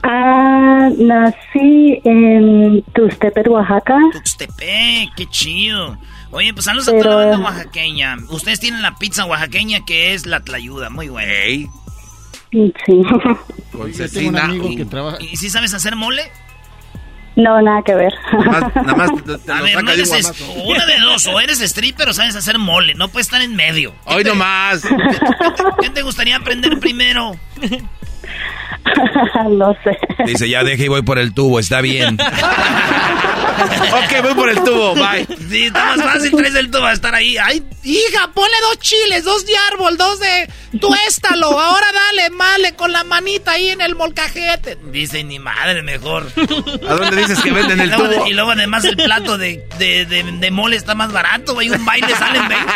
[0.03, 3.97] Ah, nací en Tuxtepec, Oaxaca.
[4.11, 5.97] Tuxtepec, qué chido.
[6.31, 8.17] Oye, pues saludos a toda la banda oaxaqueña.
[8.29, 11.31] Ustedes tienen la pizza oaxaqueña que es la tlayuda, muy buena.
[12.51, 13.03] Sí.
[13.71, 14.51] Con cecina.
[14.75, 15.17] que trabaja...
[15.21, 16.23] ¿Y si sabes hacer mole?
[17.35, 18.13] No, nada que ver.
[18.31, 19.09] Nada más,
[19.49, 20.11] a ver, no eres
[20.65, 23.93] una de dos, o eres stripper o sabes hacer mole, no puedes estar en medio.
[24.05, 24.83] Hoy nomás.
[25.81, 27.35] ¿Qué te gustaría aprender primero?
[29.49, 29.97] no sé.
[30.25, 32.17] Dice, ya deje y voy por el tubo, está bien.
[33.93, 35.25] ok, voy por el tubo, bye.
[35.49, 37.37] Sí, está más fácil, traes el tubo a estar ahí.
[37.37, 41.59] Ay, hija, ponle dos chiles, dos de árbol, dos de tuéstalo.
[41.59, 44.77] Ahora dale, male con la manita ahí en el molcajete.
[44.91, 46.27] Dice, ni madre, mejor.
[46.87, 48.27] ¿A dónde dices que venden el tubo?
[48.27, 51.69] Y luego además el plato de, de, de, mole está más barato, güey.
[51.69, 52.67] Un baile salen 20.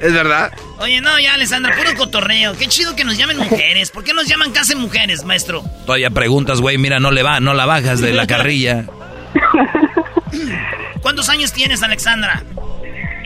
[0.00, 0.52] ¿Es verdad?
[0.78, 2.54] Oye, no, ya, Alessandra, puro cotorreo.
[2.56, 3.90] Qué chido que nos llamen mujeres.
[3.90, 5.62] ¿Por qué nos llaman casi mujeres, maestro?
[5.86, 8.86] Todavía preguntas, güey, mira, no le va, no la bajas de la carrilla.
[11.02, 12.42] ¿Cuántos años tienes, Alexandra?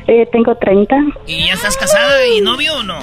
[0.07, 0.97] Eh, tengo 30.
[1.27, 2.99] ¿Y ya estás casada y novio o no?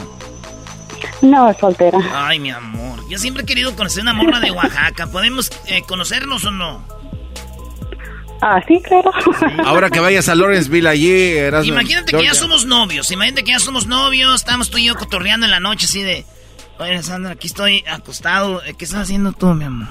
[1.22, 2.00] No, soltera.
[2.14, 3.00] Ay, mi amor.
[3.10, 5.08] Yo siempre he querido conocer una morra de Oaxaca.
[5.08, 6.84] ¿Podemos eh, conocernos o no?
[8.48, 9.12] Ah, sí, claro.
[9.66, 13.10] Ahora que vayas a Lawrenceville allí, eras Imagínate que ya somos novios.
[13.10, 14.36] Imagínate que ya somos novios.
[14.36, 16.26] Estamos tú y yo cotorreando en la noche así de...
[16.78, 18.62] Oye, Sandra, aquí estoy acostado.
[18.78, 19.88] ¿Qué estás haciendo tú, mi amor?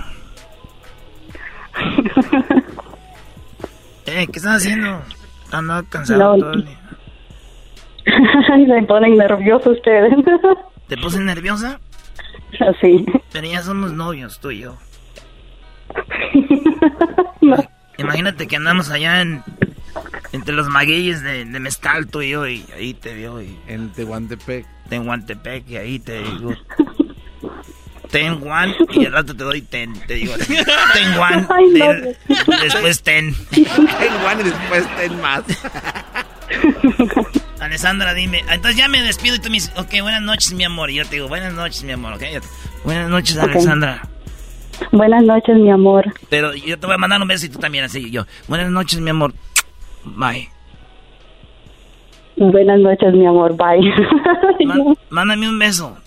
[4.06, 5.02] eh, ¿qué estás haciendo?
[5.50, 6.78] Ando cansado todo el día.
[8.68, 10.14] Me ponen nervioso ustedes.
[10.86, 11.80] ¿Te puse nerviosa?
[12.80, 13.04] Sí.
[13.32, 14.76] Pero ya somos novios, tú y yo.
[17.98, 19.42] Imagínate que andamos allá en
[20.32, 23.40] entre los magueyes de, de Mezcal, tú y yo, y ahí te veo.
[23.40, 24.66] Y, en Tehuantepec.
[24.88, 26.54] Tehuantepec, y ahí te digo.
[28.10, 30.34] Ten one, y al rato te doy ten, te digo.
[30.92, 31.46] Ten one,
[32.62, 33.34] después ten.
[33.50, 33.66] ten
[34.24, 35.42] one y después ten más.
[37.60, 38.44] Alessandra, dime.
[38.50, 40.90] Entonces ya me despido y tú me dices, ok, buenas noches, mi amor.
[40.90, 42.22] Y yo te digo, buenas noches, mi amor, ok.
[42.84, 44.02] Buenas noches, Alessandra.
[44.94, 46.04] Buenas noches, mi amor.
[46.28, 48.26] Pero yo te voy a mandar un beso y tú también, así yo.
[48.46, 49.34] Buenas noches, mi amor.
[50.04, 50.48] Bye.
[52.36, 53.56] Buenas noches, mi amor.
[53.56, 53.92] Bye.
[55.10, 55.98] mándame un beso.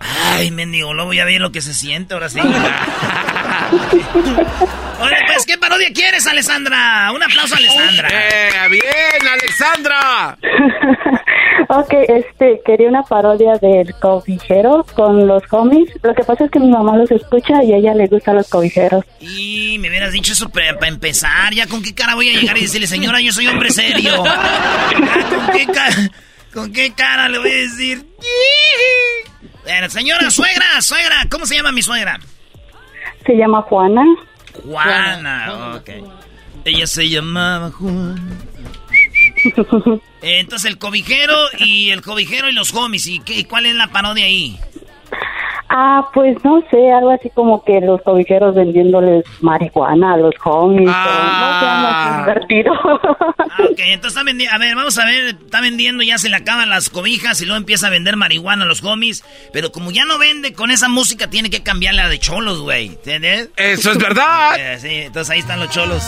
[0.00, 2.40] Ay, mendigo, luego ya vi lo que se siente, ahora sí.
[5.00, 7.12] Oye, pues, ¿qué parodia quieres, Alessandra?
[7.14, 8.08] Un aplauso a Alessandra.
[8.10, 10.36] Eh, bien, Alessandra.
[11.68, 15.92] ok, este, quería una parodia del cobijero con los cómics.
[16.02, 18.48] Lo que pasa es que mi mamá los escucha y a ella le gustan los
[18.48, 19.04] cobijeros.
[19.20, 21.54] Y me hubieras dicho eso para empezar.
[21.54, 24.16] ¿Ya con qué cara voy a llegar y decirle, señora, yo soy hombre serio?
[24.24, 26.10] ¿Con qué cara?
[26.52, 28.04] ¿Con qué cara le voy a decir?
[29.62, 32.18] Bueno, señora, suegra, suegra, ¿cómo se llama mi suegra?
[33.26, 34.04] Se llama Juana.
[34.64, 35.90] Juana, ok.
[36.64, 38.16] Ella se llamaba Juana.
[40.22, 43.06] Entonces el cobijero y el cobijero y los homies.
[43.06, 44.58] ¿Y qué, cuál es la parodia ahí?
[45.70, 50.88] Ah, pues no sé, algo así como que los cobijeros vendiéndoles marihuana a los homies.
[50.92, 52.24] Ah.
[52.24, 52.72] No sé, divertido.
[53.50, 56.36] Ah, ok, entonces está vendiendo, a ver, vamos a ver, está vendiendo, ya se le
[56.36, 59.24] acaban las cobijas y luego empieza a vender marihuana a los homies.
[59.52, 62.86] Pero como ya no vende con esa música, tiene que cambiarla de cholos, güey.
[62.88, 63.50] ¿Entiendes?
[63.56, 64.56] Eso es verdad.
[64.58, 66.02] Eh, sí, entonces ahí están los cholos.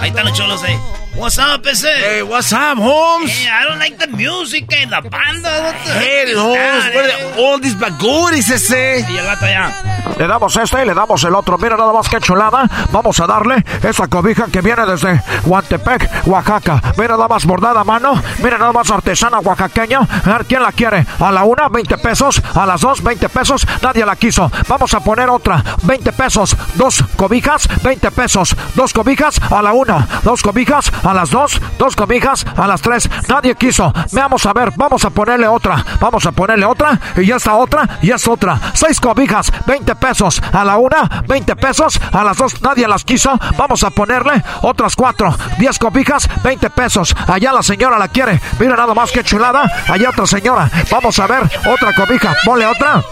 [0.00, 0.78] Ahí están los cholos, eh.
[1.16, 1.88] What's up, ese?
[1.88, 3.30] Hey, what's up, Holmes?
[3.30, 5.74] Hey, I don't like the music, eh, la banda.
[5.98, 7.34] Hey, Holmes, eh?
[7.38, 9.05] all these baguris, ese.
[9.08, 9.72] Y el gato allá.
[10.18, 11.58] Le damos este y le damos el otro.
[11.58, 12.68] Mira nada más que chulada.
[12.90, 16.80] Vamos a darle esa cobija que viene desde Huantepec, Oaxaca.
[16.96, 18.20] Mira nada más bordada a mano.
[18.42, 20.00] Mira nada más artesana oaxaqueña.
[20.00, 21.06] A ver quién la quiere.
[21.20, 22.42] A la una, 20 pesos.
[22.54, 23.66] A las dos, 20 pesos.
[23.82, 24.50] Nadie la quiso.
[24.68, 25.62] Vamos a poner otra.
[25.82, 26.56] 20 pesos.
[26.74, 28.56] Dos cobijas, 20 pesos.
[28.74, 30.06] Dos cobijas a la una.
[30.22, 33.92] Dos cobijas a las dos, dos cobijas, a las tres, nadie quiso.
[34.12, 37.98] Vamos a ver, vamos a ponerle otra, vamos a ponerle otra, y ya está otra,
[38.02, 38.60] y es otra.
[38.74, 43.38] Seis cobijas, 20 pesos a la una, 20 pesos a las dos, nadie las quiso.
[43.56, 47.14] Vamos a ponerle otras cuatro, 10 cobijas, 20 pesos.
[47.26, 48.40] Allá la señora la quiere.
[48.58, 49.70] Mira nada más que chulada.
[49.88, 50.70] Allá otra señora.
[50.90, 53.02] Vamos a ver, otra cobija, ponle otra.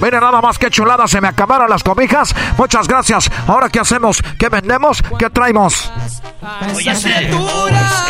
[0.00, 2.34] Mire nada más que chulada, se me acabaron las cobijas.
[2.56, 3.30] Muchas gracias.
[3.46, 4.22] Ahora qué hacemos?
[4.38, 5.02] ¿Qué vendemos?
[5.18, 5.90] ¿Qué traemos?
[6.74, 7.30] Oye, ese,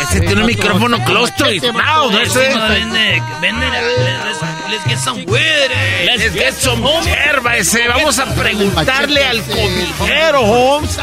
[0.03, 2.39] ese tiene un micrófono clostro y loud, ese.
[2.39, 3.67] Vende, vende,
[4.69, 5.71] let's get some weed.
[6.05, 7.87] Let's get some hierba ese.
[7.87, 10.97] Vamos a preguntarle al cobijero, Holmes.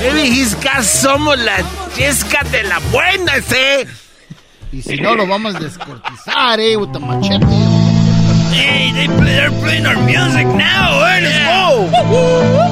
[0.00, 1.58] Maybe he's got some of la
[1.94, 3.86] chesca de la buena ese.
[4.72, 7.85] Y si no, lo vamos a descortizar, eh, with the machete.
[8.56, 11.04] Hey, they play, they're playing our music now.
[11.04, 11.38] Hey, let's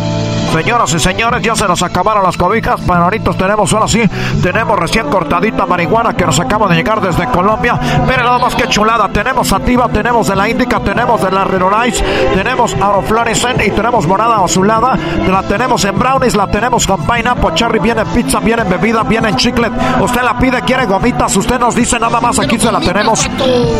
[0.00, 0.13] go.
[0.54, 2.80] Señoras y señores, ya se nos acabaron las cobijas.
[2.88, 4.00] Ahorita tenemos, ahora sí,
[4.40, 7.76] tenemos recién cortadita marihuana que nos acaba de llegar desde Colombia.
[8.06, 9.08] Miren nada más que chulada.
[9.08, 12.04] Tenemos sativa, tenemos de la Índica, tenemos de la Renorice,
[12.36, 14.96] tenemos Auroflorescent y tenemos morada azulada.
[15.28, 19.02] La tenemos en brownies, la tenemos con pineapple, cherry, viene en pizza, viene en bebida,
[19.02, 19.72] viene en chiclet.
[20.00, 23.28] Usted la pide, quiere gomitas, usted nos dice nada más, aquí se la tenemos.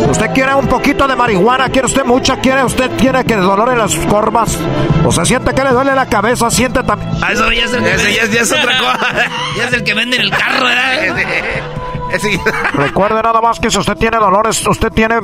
[0.09, 3.77] Usted quiere un poquito de marihuana, quiere usted mucha, quiere usted, quiere que dolor en
[3.77, 4.59] las corvas.
[5.05, 7.09] O se siente que le duele la cabeza, también.
[7.21, 9.29] Ah, eso ya es el que es- ya es otra cosa.
[9.57, 11.15] ya es el que vende en el carro, ¿verdad?
[12.73, 15.19] Recuerde nada más que si usted tiene dolores, usted tiene,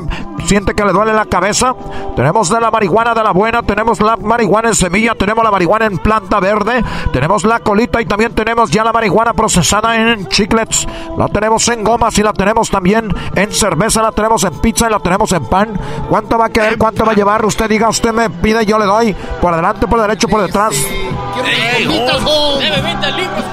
[0.46, 1.74] siente que le duele la cabeza,
[2.16, 5.86] tenemos de la marihuana de la buena, tenemos la marihuana en semilla, tenemos la marihuana
[5.86, 6.82] en planta verde,
[7.12, 10.86] tenemos la colita y también tenemos ya la marihuana procesada en chiclets,
[11.16, 14.90] la tenemos en gomas y la tenemos también en cerveza, la tenemos en pizza y
[14.90, 15.78] la tenemos en pan.
[16.08, 16.78] ¿Cuánto va a querer?
[16.78, 17.44] ¿Cuánto va a llevar?
[17.44, 20.74] Usted diga, usted me pide, yo le doy, por adelante, por derecho, por detrás.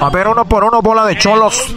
[0.00, 1.74] A ver, uno por uno, bola de cholos.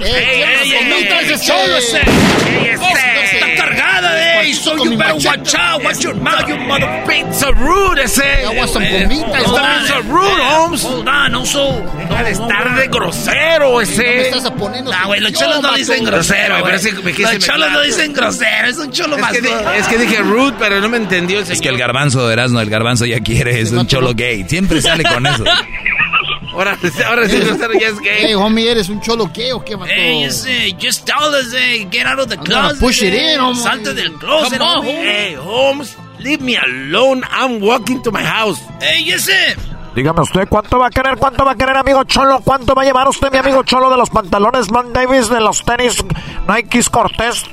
[3.34, 4.54] Está cargada, eh.
[4.54, 5.84] So you better watch out.
[5.84, 6.88] Watch your mouth, you mother.
[7.08, 8.22] Pizza rude ese.
[8.24, 9.10] I want some on.
[9.10, 10.84] pizza rude, Holmes.
[10.84, 11.82] Hold on, no so.
[11.98, 14.04] Deja de estar de grosero ese.
[14.04, 16.76] No me estás poniendo Ah, güey, los cholos no dicen grosero, pero güey.
[16.76, 19.34] ese me quise Los cholos no dicen grosero, es un cholo Es más.
[19.34, 22.60] es que dije rude, pero no me entendió el Es que el garbanzo de Erasmo,
[22.60, 24.46] el garbanzo ya quiere, es un cholo gay.
[24.48, 25.44] Siempre sale con eso.
[26.54, 26.78] Ahora,
[27.08, 28.18] ahora sí, grosero ya es gay.
[28.20, 29.92] Hey, homie, ¿eres un cholo qué o qué, vato?
[29.92, 32.80] Hey, ese, just tell us, eh, get out of the closet.
[32.80, 33.34] push it eh.
[33.34, 33.62] in, homie.
[33.62, 35.04] Salte del closet, Come on, homie.
[35.04, 37.24] Hey, Holmes, leave me alone.
[37.32, 38.62] I'm walking to my house.
[38.80, 39.58] Hey, ese.
[39.96, 41.18] Dígame usted, ¿cuánto va a querer?
[41.18, 42.42] ¿Cuánto va a querer, amigo Cholo?
[42.44, 45.64] ¿Cuánto va a llevar usted, mi amigo Cholo, de los pantalones Man Davis, de los
[45.64, 46.04] tenis
[46.48, 47.46] Nikes Cortés?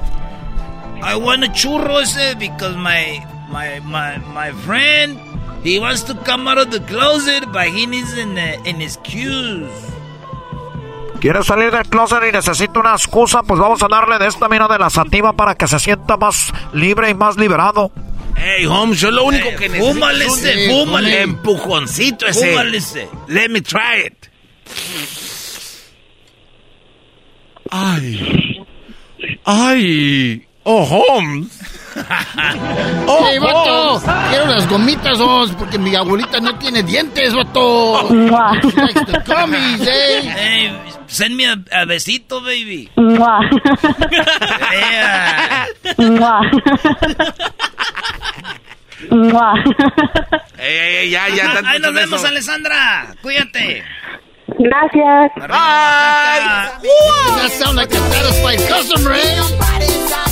[1.02, 5.18] I want a churro ese because my my my my friend
[5.64, 9.68] he wants to come out of the closet but he needs an, uh, an excuse.
[11.20, 13.42] ¿Quiere salir del closet y necesita una excusa?
[13.42, 16.50] Pues vamos a darle de esta mina de la sativa para que se sienta más
[16.72, 17.92] libre y más liberado.
[18.36, 21.20] Hey, Holmes, yo lo único que necesito fúmale es un ese, fúmale.
[21.20, 22.52] empujoncito ese.
[22.52, 23.08] Fúmale ese.
[23.28, 24.30] Let me try it.
[27.70, 28.66] Ay.
[29.44, 30.46] Ay.
[30.64, 31.48] Oh, Holmes.
[33.08, 34.28] Oh, Hey, vato, Holmes.
[34.30, 38.06] quiero las gomitas, Holmes, porque mi abuelita no tiene dientes, vato.
[38.08, 40.22] Gummies, eh.
[40.22, 40.72] Hey,
[41.08, 42.88] send me a, a besito, baby.
[42.96, 43.40] Mua.
[44.70, 45.66] Yeah.
[45.98, 46.40] Mua.
[49.10, 49.54] Mua.
[50.58, 51.58] Ey, ey, ey, ya, ya.
[51.64, 52.06] Ahí nos beso.
[52.10, 53.14] vemos, Alessandra.
[53.22, 53.82] Cuídate.
[54.58, 55.32] Gracias.
[55.36, 56.70] Bye.
[56.78, 60.29] That sound like a satisfied customer, eh?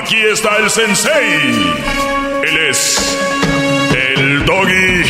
[0.00, 1.50] Aquí está el sensei.
[2.44, 3.18] Él es
[3.90, 5.02] el doggy.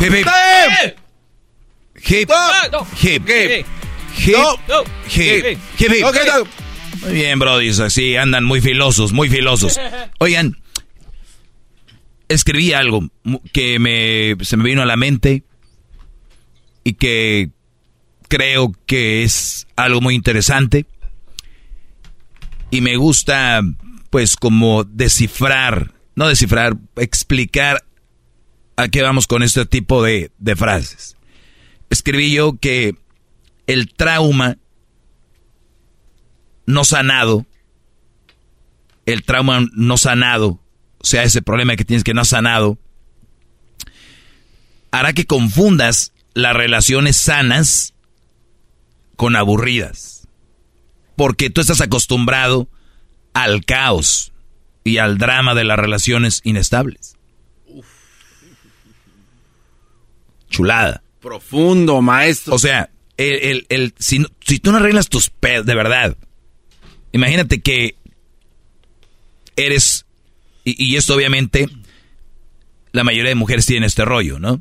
[0.00, 0.26] Hip, hip.
[2.04, 2.30] Hip, hip,
[3.02, 3.66] hip, hip,
[5.78, 6.04] hip, hip.
[6.04, 6.62] Ok, no.
[7.02, 9.78] Muy bien, Brody, así andan muy filosos, muy filosos.
[10.18, 10.56] Oigan,
[12.28, 13.02] escribí algo
[13.52, 15.42] que me, se me vino a la mente
[16.84, 17.50] y que
[18.32, 20.86] creo que es algo muy interesante
[22.70, 23.60] y me gusta,
[24.08, 27.84] pues, como descifrar, no descifrar, explicar
[28.76, 31.14] ¿A qué vamos con este tipo de, de frases?
[31.90, 32.96] Escribí yo que
[33.66, 34.56] el trauma
[36.64, 37.44] no sanado,
[39.04, 40.58] el trauma no sanado,
[40.96, 42.78] o sea, ese problema que tienes que no sanado,
[44.90, 47.91] hará que confundas las relaciones sanas
[49.22, 50.26] con aburridas.
[51.14, 52.68] Porque tú estás acostumbrado
[53.34, 54.32] al caos
[54.82, 57.14] y al drama de las relaciones inestables.
[60.50, 61.04] Chulada.
[61.20, 62.56] Profundo, maestro.
[62.56, 66.16] O sea, el, el, si, si, tú no arreglas tus pedos, de verdad,
[67.12, 67.94] imagínate que
[69.54, 70.04] eres,
[70.64, 71.68] y, y, esto obviamente,
[72.90, 74.60] la mayoría de mujeres tienen este rollo, ¿no?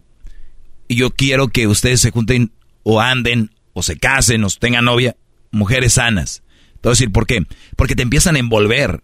[0.88, 2.52] Y yo quiero que ustedes se junten
[2.84, 5.16] o anden o se casen o tengan novia,
[5.52, 6.44] mujeres sanas.
[6.82, 7.46] Te voy decir por qué.
[7.76, 9.04] Porque te empiezan a envolver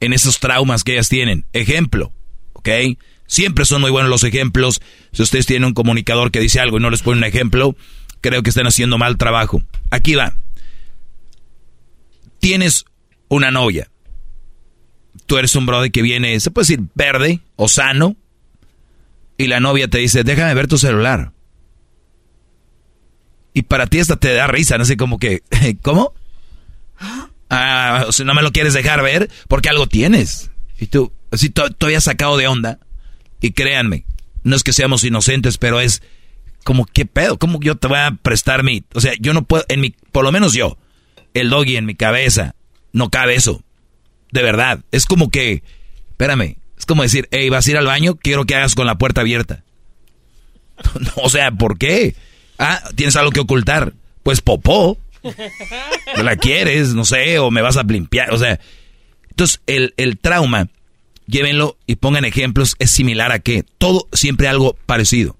[0.00, 1.44] en esos traumas que ellas tienen.
[1.52, 2.12] Ejemplo,
[2.54, 2.68] ¿ok?
[3.26, 4.80] Siempre son muy buenos los ejemplos.
[5.12, 7.76] Si ustedes tienen un comunicador que dice algo y no les pone un ejemplo,
[8.20, 9.62] creo que están haciendo mal trabajo.
[9.90, 10.34] Aquí va.
[12.40, 12.86] Tienes
[13.28, 13.90] una novia.
[15.26, 18.16] Tú eres un brother que viene, se puede decir, verde o sano.
[19.36, 21.33] Y la novia te dice, déjame ver tu celular.
[23.54, 25.42] Y para ti hasta te da risa, no sé, como que,
[25.82, 26.12] ¿cómo?
[27.48, 30.50] Ah, si no me lo quieres dejar ver, porque algo tienes.
[30.78, 32.80] Y tú, así todavía sacado de onda.
[33.40, 34.06] Y créanme,
[34.42, 36.02] no es que seamos inocentes, pero es
[36.64, 37.38] como, ¿qué pedo?
[37.38, 38.84] ¿Cómo yo te voy a prestar mi...?
[38.92, 40.76] O sea, yo no puedo, en mi, por lo menos yo,
[41.34, 42.56] el doggy en mi cabeza,
[42.92, 43.62] no cabe eso.
[44.32, 44.80] De verdad.
[44.90, 45.62] Es como que,
[46.10, 48.98] espérame, es como decir, hey, vas a ir al baño, quiero que hagas con la
[48.98, 49.62] puerta abierta.
[51.16, 52.16] o sea, ¿por qué?
[52.58, 53.92] Ah, tienes algo que ocultar.
[54.22, 54.98] Pues popó.
[56.16, 56.94] ¿No la quieres?
[56.94, 58.32] No sé, o me vas a limpiar.
[58.32, 58.60] O sea,
[59.30, 60.68] entonces el, el trauma,
[61.26, 63.64] llévenlo y pongan ejemplos, es similar a qué?
[63.78, 65.36] Todo, siempre algo parecido.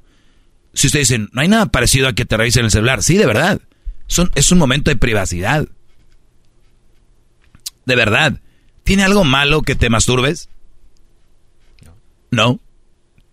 [0.73, 3.03] Si ustedes dicen, no hay nada parecido a que te revisen el celular.
[3.03, 3.61] Sí, de verdad.
[4.07, 5.69] Son, es un momento de privacidad.
[7.87, 8.41] De verdad.
[8.83, 10.49] ¿Tiene algo malo que te masturbes?
[12.31, 12.61] No.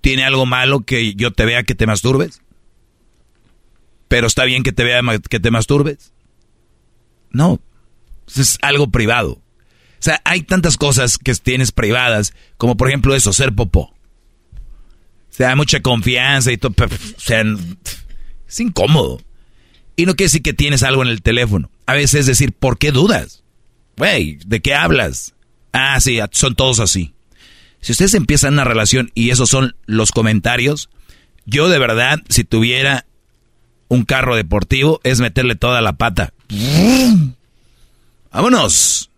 [0.01, 2.41] ¿Tiene algo malo que yo te vea que te masturbes?
[4.11, 6.11] Pero está bien que te vea que te masturbes.
[7.29, 7.61] No,
[8.35, 9.31] es algo privado.
[9.35, 9.41] O
[9.99, 13.83] sea, hay tantas cosas que tienes privadas, como por ejemplo eso, ser popó.
[13.83, 13.93] O
[15.29, 16.73] sea, mucha confianza y todo.
[16.77, 17.41] O sea,
[18.45, 19.21] es incómodo.
[19.95, 21.71] Y no quiere decir que tienes algo en el teléfono.
[21.85, 23.45] A veces es decir, ¿por qué dudas?
[23.95, 25.35] Güey, ¿de qué hablas?
[25.71, 27.13] Ah, sí, son todos así.
[27.79, 30.89] Si ustedes empiezan una relación y esos son los comentarios,
[31.45, 33.05] yo de verdad, si tuviera
[33.91, 36.33] un carro deportivo es meterle toda la pata.
[38.31, 39.09] Vámonos.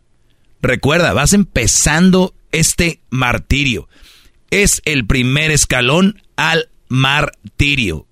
[0.64, 3.88] Recuerda, vas empezando este martirio.
[4.50, 8.08] Es el primer escalón al martirio.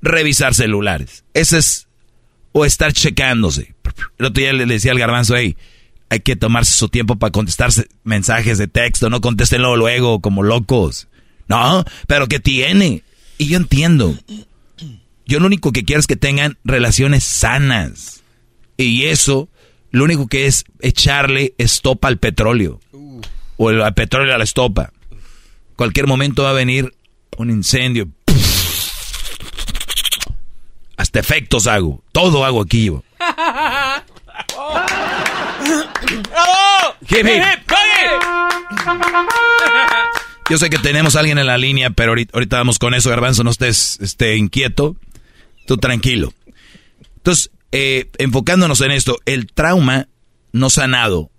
[0.00, 1.22] Revisar celulares.
[1.34, 1.86] Ese es.
[2.50, 3.76] O estar checándose.
[4.18, 5.56] El otro día le decía al garbanzo, hey,
[6.08, 9.08] hay que tomarse su tiempo para contestarse mensajes de texto.
[9.08, 11.06] No contéstenlo luego como locos.
[11.46, 13.04] No, pero ¿qué tiene?
[13.42, 14.16] Y yo entiendo.
[15.26, 18.22] Yo lo único que quiero es que tengan relaciones sanas.
[18.76, 19.48] Y eso,
[19.90, 22.78] lo único que es echarle estopa al petróleo.
[23.56, 24.92] O el, al petróleo a la estopa.
[25.74, 26.94] Cualquier momento va a venir
[27.36, 28.06] un incendio.
[30.96, 32.04] Hasta efectos hago.
[32.12, 33.02] Todo hago aquí yo.
[40.50, 43.44] Yo sé que tenemos a alguien en la línea, pero ahorita, vamos con eso, Garbanzo,
[43.44, 44.96] no estés este, inquieto.
[45.66, 46.34] Tú tranquilo.
[47.16, 50.08] Entonces, eh, enfocándonos en esto, el trauma
[50.52, 51.30] no sanado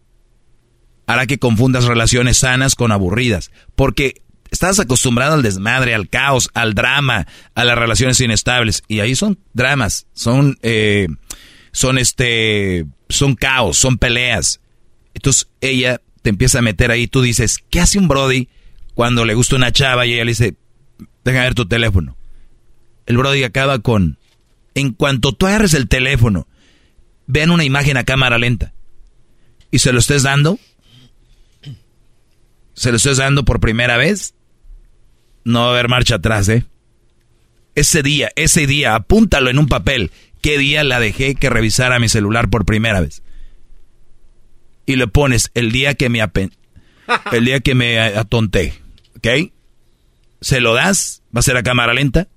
[1.05, 6.73] hará que confundas relaciones sanas con aburridas, porque estás acostumbrado al desmadre, al caos, al
[6.73, 11.07] drama, a las relaciones inestables, y ahí son dramas, son, eh,
[11.71, 14.61] son este, son caos, son peleas.
[15.13, 18.47] Entonces ella te empieza a meter ahí, tú dices, ¿qué hace un Brody?
[18.93, 20.55] Cuando le gusta una chava y ella le dice,
[21.23, 22.15] deja ver tu teléfono.
[23.05, 24.17] El Brody acaba con,
[24.75, 26.47] en cuanto tú agarres el teléfono,
[27.27, 28.73] vean una imagen a cámara lenta
[29.71, 30.59] y se lo estés dando,
[32.73, 34.35] se lo estés dando por primera vez,
[35.43, 36.65] no va a haber marcha atrás, ¿eh?
[37.75, 40.11] Ese día, ese día, apúntalo en un papel.
[40.41, 43.23] ¿Qué día la dejé que revisara mi celular por primera vez?
[44.85, 46.21] Y le pones el día que me
[47.31, 48.82] el día que me atonté.
[49.23, 49.51] ¿Ok?
[50.41, 52.27] Se lo das, va a ser a cámara lenta.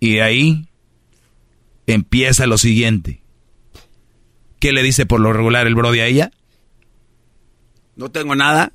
[0.00, 0.68] Y ahí
[1.86, 3.22] empieza lo siguiente.
[4.58, 6.32] ¿Qué le dice por lo regular el Brody a ella?
[7.94, 8.72] No tengo nada.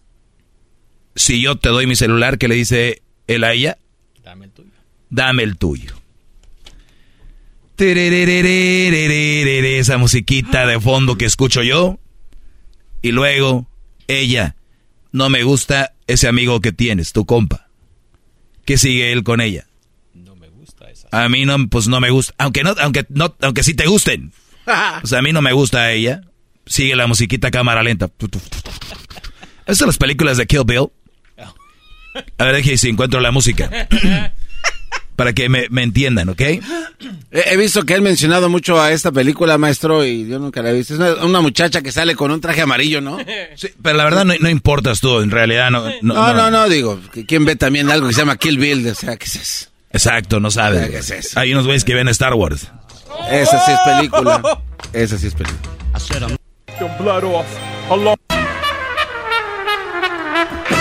[1.16, 3.78] si yo te doy mi celular, ¿qué le dice él a ella?
[4.24, 4.72] Dame el tuyo.
[5.10, 5.94] Dame el tuyo.
[9.80, 12.00] Esa musiquita de fondo que escucho yo.
[13.02, 13.68] Y luego,
[14.08, 14.56] ella,
[15.14, 17.70] no me gusta ese amigo que tienes, tu compa.
[18.66, 19.68] ¿Qué sigue él con ella?
[20.14, 21.08] No me gusta esa.
[21.12, 22.34] A mí no, pues no me gusta.
[22.38, 24.34] Aunque no, aunque no, aunque sí te gusten.
[25.04, 26.22] O sea, a mí no me gusta ella.
[26.66, 28.10] Sigue la musiquita cámara lenta.
[29.60, 30.88] ¿Estas son las películas de Kill Bill?
[32.38, 33.70] A ver, si encuentro la música.
[35.16, 36.42] Para que me, entiendan, ¿ok?
[37.32, 40.74] He, visto que han mencionado mucho a esta película, maestro, y yo nunca la he
[40.74, 40.94] visto.
[40.94, 43.18] Es una, muchacha que sale con un traje amarillo, ¿no?
[43.56, 45.86] Sí, pero la verdad no, no importas tú, en realidad no.
[46.02, 48.88] No, no, no, digo, ¿quién ve también algo que se llama Kill Bill?
[48.88, 49.70] O sea, ¿qué es eso?
[49.92, 50.90] Exacto, no sabe.
[50.90, 51.40] ¿Qué es eso?
[51.40, 52.68] Hay unos güeyes que ven Star Wars.
[53.30, 54.42] Esa sí es película.
[54.92, 55.80] Esa sí es película.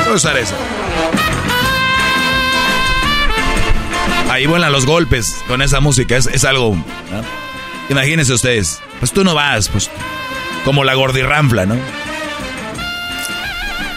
[0.09, 0.55] a usar eso.
[4.33, 6.75] Ahí vuelan los golpes con esa música, es, algo...
[7.91, 9.91] Imagínense ustedes, pues tú no vas, pues
[10.65, 11.77] como la gordirranfla, ¿no?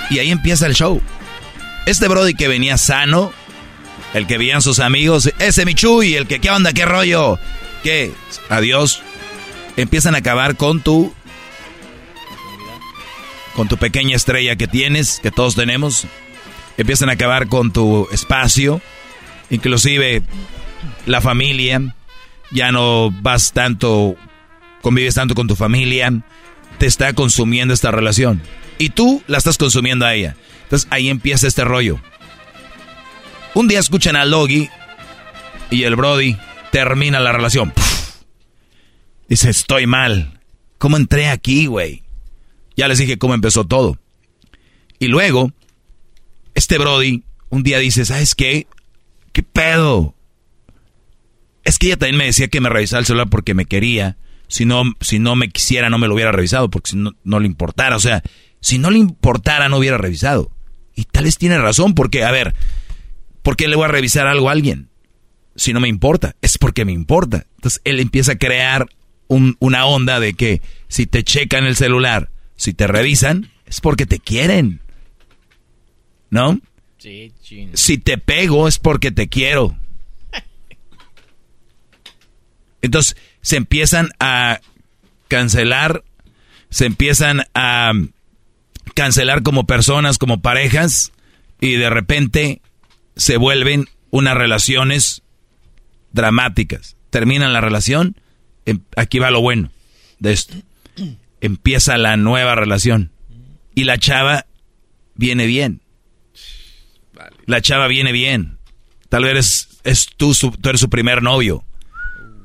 [0.10, 1.02] Y ahí empieza el show.
[1.86, 3.32] Este Brody que venía sano,
[4.14, 7.40] el que veían sus amigos, ese Michuy, el que, ¿qué onda, qué rollo?
[7.82, 8.12] ¿Qué?
[8.50, 9.02] Adiós.
[9.78, 11.14] Empiezan a acabar con tu
[13.56, 16.08] con tu pequeña estrella que tienes, que todos tenemos.
[16.76, 18.82] Empiezan a acabar con tu espacio,
[19.50, 20.24] inclusive
[21.06, 21.96] la familia.
[22.52, 24.16] Ya no vas tanto,
[24.82, 26.12] convives tanto con tu familia.
[26.78, 28.42] Te está consumiendo esta relación.
[28.78, 30.36] Y tú la estás consumiendo a ella.
[30.64, 32.00] Entonces ahí empieza este rollo.
[33.54, 34.70] Un día escuchan a Logi
[35.70, 36.38] y el Brody
[36.72, 37.74] termina la relación.
[39.30, 40.40] Dice, estoy mal.
[40.78, 42.04] ¿Cómo entré aquí, güey?
[42.76, 43.98] Ya les dije cómo empezó todo.
[45.00, 45.52] Y luego,
[46.54, 48.68] este Brody un día dice, ¿sabes qué?
[49.36, 50.16] ¿Qué pedo?
[51.66, 54.16] Es que ella también me decía que me revisaba el celular porque me quería.
[54.48, 57.42] Si no, si no me quisiera, no me lo hubiera revisado, porque si no, no
[57.42, 57.98] le importara.
[57.98, 58.24] O sea,
[58.62, 60.52] si no le importara, no hubiera revisado.
[60.96, 62.56] Y tal vez tiene razón, porque, a ver,
[63.44, 64.88] ¿por qué le voy a revisar algo a alguien?
[65.58, 67.46] Si no me importa, es porque me importa.
[67.58, 68.88] Entonces él empieza a crear
[69.28, 74.20] una onda de que si te checan el celular si te revisan, es porque te
[74.20, 74.80] quieren.
[76.30, 76.62] ¿No?
[77.74, 79.78] Si te pego, es porque te quiero.
[82.82, 84.60] Entonces, se empiezan a
[85.28, 86.04] cancelar,
[86.70, 87.94] se empiezan a
[88.94, 91.12] cancelar como personas, como parejas,
[91.60, 92.62] y de repente
[93.16, 95.22] se vuelven unas relaciones
[96.12, 96.96] dramáticas.
[97.10, 98.16] Terminan la relación,
[98.66, 99.72] em, aquí va lo bueno
[100.20, 100.56] de esto
[101.46, 103.12] empieza la nueva relación.
[103.74, 104.46] Y la chava
[105.16, 105.82] viene bien.
[107.46, 108.58] La chava viene bien.
[109.10, 111.64] Tal vez es, tú, tú eres su primer novio.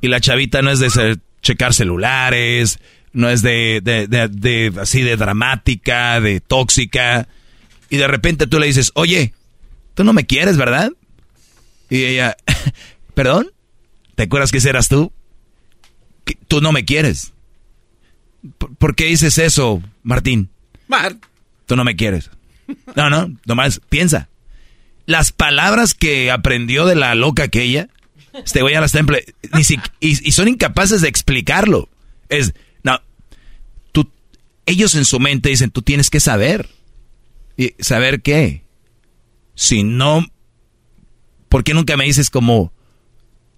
[0.00, 2.78] Y la chavita no es de checar celulares,
[3.12, 7.28] no es de, de, así de dramática, de tóxica.
[7.88, 9.34] Y de repente tú le dices, oye,
[9.94, 10.92] tú no me quieres, ¿verdad?
[11.88, 12.36] Y ella,
[13.14, 13.50] ¿perdón?
[14.14, 15.12] ¿Te acuerdas que ese eras tú?
[16.48, 17.32] tú no me quieres.
[18.78, 20.50] ¿Por qué dices eso, Martín?
[21.66, 22.30] Tú no me quieres.
[22.96, 24.28] No, no, nomás piensa.
[25.10, 27.88] Las palabras que aprendió de la loca aquella,
[28.32, 29.24] este güey a las temple,
[30.00, 31.88] y, y, son incapaces de explicarlo.
[32.28, 32.54] Es,
[32.84, 33.00] no,
[33.90, 34.08] tú,
[34.66, 36.68] ellos en su mente dicen, tú tienes que saber.
[37.56, 38.62] ¿Y saber qué?
[39.56, 40.24] Si no,
[41.48, 42.72] ¿por qué nunca me dices como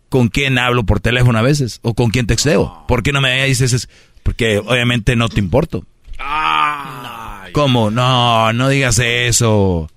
[0.08, 1.80] con quién hablo por teléfono a veces?
[1.82, 2.86] ¿O con quién texteo?
[2.88, 3.90] ¿Por qué no me dices,
[4.22, 5.84] porque obviamente no te importo.
[6.18, 7.90] Ah, ¿Cómo?
[7.90, 9.90] No, no digas eso.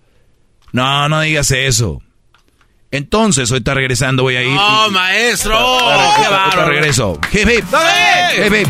[0.76, 2.02] No, no digas eso.
[2.91, 4.57] Entonces, hoy está regresando, voy a ir.
[4.60, 5.57] ¡Oh, maestro!
[6.53, 7.18] ¡Qué regreso.
[7.31, 7.65] Hip, hip.
[8.38, 8.68] Hip, hip.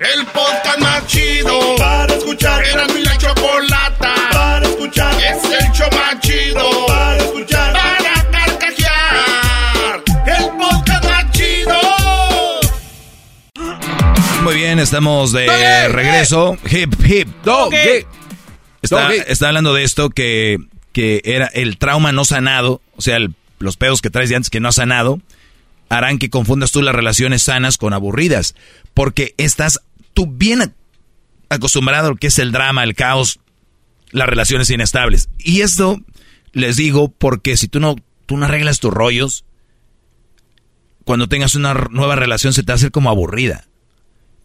[0.00, 2.60] El podcast más chido para escuchar.
[2.64, 5.14] Era mi la chocolata para escuchar.
[5.14, 7.76] Es el show más chido para escuchar.
[14.42, 15.46] Muy bien, estamos de
[15.88, 16.56] regreso.
[16.68, 17.72] Hip, hip, dog.
[18.82, 20.58] Está, está, hablando de esto que,
[20.92, 23.18] que era el trauma no sanado, o sea,
[23.58, 25.20] los pedos que traes de antes que no ha sanado,
[25.88, 28.54] harán que confundas tú las relaciones sanas con aburridas.
[28.94, 29.80] Porque estás
[30.14, 30.74] tú bien
[31.48, 33.40] acostumbrado a lo que es el drama, el caos,
[34.10, 35.28] las relaciones inestables.
[35.38, 36.00] Y esto
[36.52, 37.96] les digo porque si tú no,
[38.26, 39.44] tú no arreglas tus rollos,
[41.04, 43.66] cuando tengas una nueva relación se te va a hacer como aburrida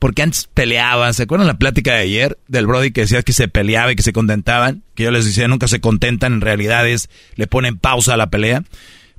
[0.06, 1.15] Porque antes peleaban.
[1.15, 4.03] ¿Se acuerdan la plática de ayer del Brody que decía que se peleaba y que
[4.03, 4.84] se contentaban?
[4.94, 6.86] Que yo les decía, nunca se contentan, en realidad
[7.34, 8.64] le ponen pausa a la pelea.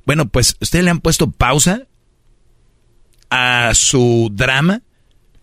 [0.05, 1.87] Bueno, pues ustedes le han puesto pausa
[3.29, 4.81] a su drama.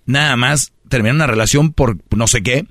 [0.07, 2.66] Nada más terminar una relación por no sé qué.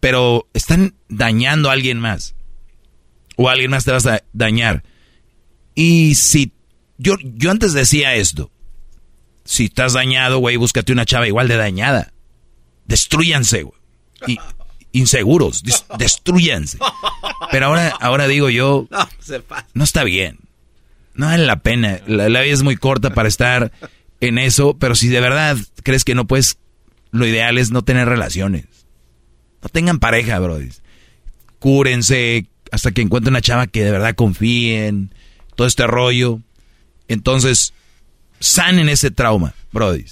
[0.00, 2.34] Pero están dañando a alguien más.
[3.36, 4.82] O a alguien más te vas a dañar.
[5.76, 6.50] Y si
[6.98, 8.50] yo, yo antes decía esto.
[9.44, 12.12] Si estás dañado, güey, búscate una chava igual de dañada.
[12.86, 13.78] Destruyanse, güey.
[14.26, 14.38] Y,
[14.92, 15.62] inseguros,
[15.98, 16.78] destruyanse.
[17.50, 18.88] Pero ahora, ahora digo yo,
[19.74, 20.38] no, está bien.
[21.14, 22.00] No vale la pena.
[22.06, 23.72] La, la, vida es muy corta para estar
[24.20, 26.58] en eso, pero si de verdad crees que no puedes,
[27.10, 28.66] lo ideal es no tener relaciones.
[29.62, 30.58] No tengan pareja, bro.
[31.58, 35.14] Cúrense hasta que encuentren una chava que de verdad confíen,
[35.54, 36.40] todo este rollo.
[37.08, 37.72] Entonces,
[38.44, 40.04] sanen ese trauma, Brody.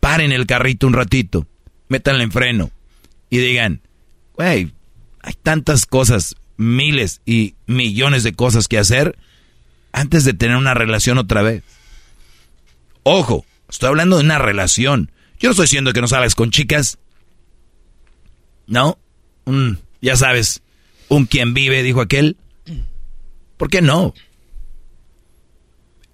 [0.00, 1.46] Paren el carrito un ratito,
[1.88, 2.70] métanle en freno
[3.30, 3.82] y digan,
[4.34, 4.72] güey,
[5.20, 9.16] hay tantas cosas, miles y millones de cosas que hacer
[9.92, 11.62] antes de tener una relación otra vez.
[13.02, 15.10] Ojo, estoy hablando de una relación.
[15.38, 16.98] Yo no estoy diciendo que no salgas con chicas.
[18.66, 18.98] No,
[20.00, 20.62] ya sabes,
[21.08, 22.36] un quien vive, dijo aquel.
[23.58, 24.14] ¿Por qué no?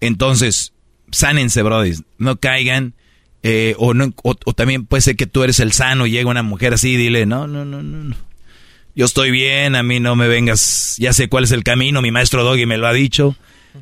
[0.01, 0.73] Entonces,
[1.11, 1.95] sánense, brody.
[2.19, 2.95] No caigan.
[3.43, 6.43] Eh, o, no, o, también puede ser que tú eres el sano y llega una
[6.43, 8.17] mujer así y dile, no, no, no, no,
[8.97, 12.11] Yo estoy bien, a mí no me vengas, ya sé cuál es el camino, mi
[12.11, 13.37] maestro Doggy me lo ha dicho.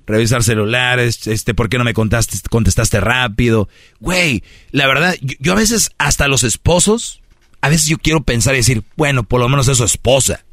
[0.06, 3.68] Revisar celulares, este, ¿por qué no me contaste, contestaste rápido?
[3.98, 7.22] Güey, la verdad, yo, a veces hasta los esposos,
[7.62, 10.44] a veces yo quiero pensar y decir, bueno, por lo menos es su esposa.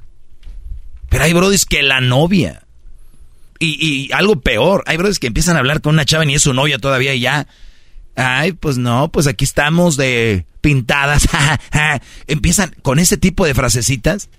[1.10, 2.62] Pero hay brodis que la novia.
[3.60, 6.54] Y, algo peor, hay brothers que empiezan a hablar con una chava y es su
[6.54, 7.48] novia todavía y ya.
[8.16, 11.28] Ay, pues no, pues aquí estamos de pintadas.
[12.28, 14.30] empiezan con ese tipo de frasecitas,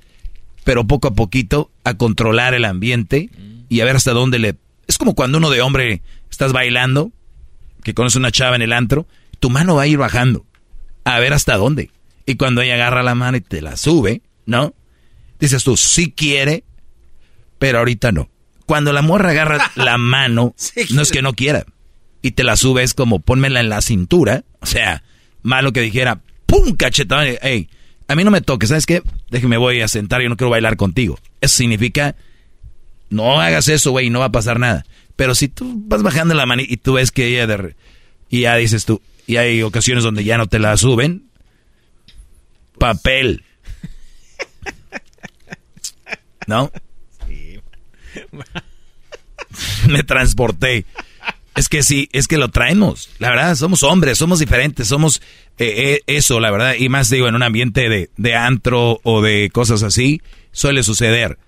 [0.65, 3.31] pero poco a poquito a controlar el ambiente
[3.69, 4.57] y a ver hasta dónde le...
[4.87, 7.13] Es como cuando uno de hombre estás bailando,
[7.83, 9.07] que conoce una chava en el antro,
[9.41, 10.45] tu mano va a ir bajando,
[11.05, 11.91] a ver hasta dónde.
[12.27, 14.75] Y cuando ella agarra la mano y te la sube, ¿no?
[15.39, 16.65] Dices tú, sí quiere,
[17.59, 18.29] pero ahorita no.
[18.67, 20.55] Cuando la morra agarra la mano,
[20.91, 21.65] no es que no quiera.
[22.23, 24.45] Y te la sube, es como pónmela en la cintura.
[24.61, 25.03] O sea,
[25.43, 26.75] malo que dijera, ¡pum!
[26.77, 27.27] cachetón.
[27.43, 27.69] Ey,
[28.09, 29.03] a mí no me toques, ¿sabes qué?
[29.31, 31.19] Déjeme voy a sentar, yo no quiero bailar contigo.
[31.41, 32.17] Eso significa,
[33.11, 34.85] no hagas eso, güey, no va a pasar nada.
[35.17, 37.77] Pero si tú vas bajando la mano y tú ves que ella de...
[38.31, 41.29] Y ya dices tú, y hay ocasiones donde ya no te la suben,
[42.79, 43.45] papel.
[46.47, 46.71] ¿No?
[49.89, 50.85] Me transporté.
[51.55, 53.11] Es que sí, es que lo traemos.
[53.19, 55.23] La verdad, somos hombres, somos diferentes, somos
[55.59, 56.75] eh, eh, eso, la verdad.
[56.79, 60.21] Y más digo, en un ambiente de, de antro o de cosas así,
[60.51, 61.39] suele suceder.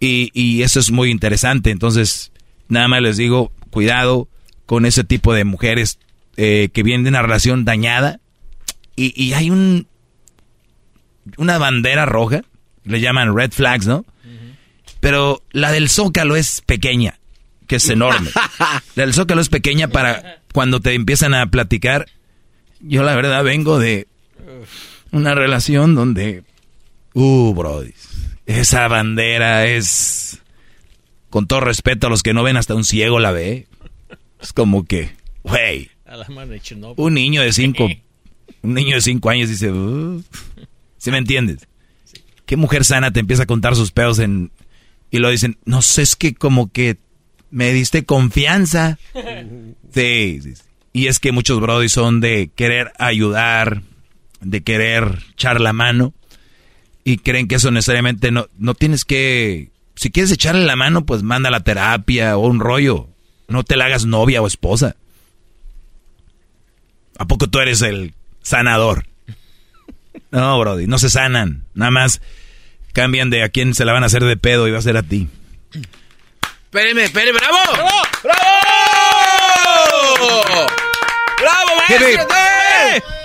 [0.00, 1.70] Y, eso es muy interesante.
[1.70, 2.32] Entonces,
[2.68, 4.28] nada más les digo, cuidado
[4.66, 6.00] con ese tipo de mujeres
[6.36, 8.18] eh, que vienen de una relación dañada.
[8.96, 9.86] Y, y hay un
[11.36, 12.42] una bandera roja,
[12.84, 14.04] le llaman red flags, ¿no?
[15.02, 17.18] Pero la del Zócalo es pequeña,
[17.66, 18.30] que es enorme.
[18.94, 22.06] La del Zócalo es pequeña para cuando te empiezan a platicar.
[22.78, 24.06] Yo la verdad vengo de
[25.10, 26.44] una relación donde...
[27.14, 27.94] Uh, brody.
[28.46, 30.40] Esa bandera es...
[31.30, 33.66] Con todo respeto a los que no ven, hasta un ciego la ve.
[34.40, 35.90] Es como que, güey.
[36.96, 37.88] Un niño de cinco...
[38.62, 39.72] Un niño de cinco años dice...
[39.72, 40.22] Uh,
[40.96, 41.66] ¿Sí me entiendes?
[42.46, 44.52] ¿Qué mujer sana te empieza a contar sus pedos en,
[45.12, 46.96] y lo dicen, no sé, es que como que
[47.52, 48.98] me diste confianza.
[49.94, 50.40] Sí,
[50.94, 53.82] y es que muchos brodis son de querer ayudar,
[54.40, 56.14] de querer echar la mano
[57.04, 61.22] y creen que eso necesariamente no, no tienes que, si quieres echarle la mano, pues
[61.22, 63.10] manda la terapia o un rollo.
[63.48, 64.96] No te la hagas novia o esposa.
[67.18, 69.06] ¿A poco tú eres el sanador?
[70.30, 71.66] No, Brody, no se sanan.
[71.74, 72.22] Nada más
[72.92, 74.96] cambian de a quién se la van a hacer de pedo y va a ser
[74.96, 75.28] a ti.
[76.64, 77.58] Espéreme, espéreme, bravo.
[77.74, 77.90] ¡Bravo!
[80.22, 80.66] ¡Bravo!
[81.38, 82.26] ¡Bravo, maestro!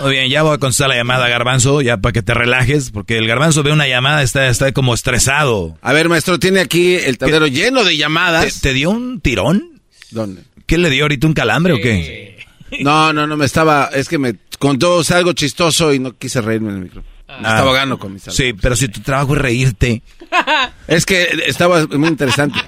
[0.02, 3.18] Muy bien, ya voy a contestar la llamada, Garbanzo, ya para que te relajes, porque
[3.18, 5.78] el Garbanzo ve una llamada, está, está como estresado.
[5.82, 8.62] A ver, maestro, tiene aquí el tablero lleno de llamadas.
[8.62, 9.82] ¿Te, dio un tirón?
[10.12, 10.44] ¿Dónde?
[10.66, 12.46] ¿Qué le dio ahorita un calambre o qué?
[12.82, 16.70] No, no, no, me estaba, es que me contó algo chistoso y no quise reírme
[16.70, 17.17] en el micrófono.
[17.30, 17.40] Ah.
[17.42, 20.02] estaba ganando con mis Sí, pero si tu trabajo es reírte.
[20.88, 22.60] es que estaba muy interesante.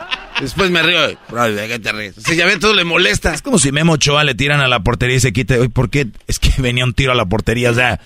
[0.41, 1.07] Después me río.
[1.07, 2.17] ¿de qué te ríes?
[2.17, 3.33] O sea, ya ven, todo le molesta.
[3.33, 5.55] Es como si Memo Ochoa le tiran a la portería y se quita.
[5.55, 6.07] Oye, ¿por qué?
[6.27, 7.99] Es que venía un tiro a la portería, o sea.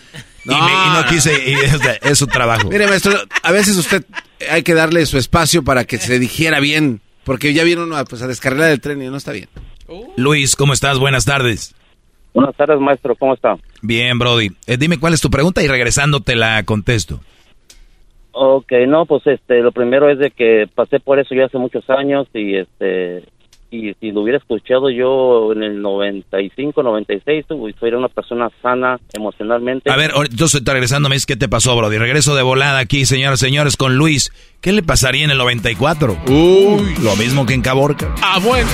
[0.45, 1.49] Y, me- y no quise.
[1.49, 2.69] y, o sea, es su trabajo.
[2.69, 4.03] Mire, maestro, a veces usted
[4.49, 7.01] hay que darle su espacio para que se digiera bien.
[7.23, 9.47] Porque ya viene uno a, pues, a descargar el tren y no está bien.
[10.17, 10.99] Luis, ¿cómo estás?
[10.99, 11.73] Buenas tardes.
[12.33, 13.55] Buenas tardes, maestro, ¿cómo está?
[13.81, 14.49] Bien, Brody.
[14.65, 17.19] Eh, dime cuál es tu pregunta y regresando te la contesto.
[18.31, 21.87] Ok, no, pues este, lo primero es de que pasé por eso yo hace muchos
[21.91, 23.23] años y este,
[23.73, 28.99] y si lo hubiera escuchado yo en el 95, 96, uy, soy una persona sana
[29.13, 29.91] emocionalmente.
[29.91, 31.97] A ver, yo estoy regresando, me dices qué te pasó, Brody.
[31.97, 34.31] Regreso de volada aquí, señoras y señores, con Luis.
[34.61, 36.17] ¿Qué le pasaría en el 94?
[36.27, 36.95] Uy.
[37.03, 38.13] Lo mismo que en Caborca.
[38.21, 38.69] Ah, bueno.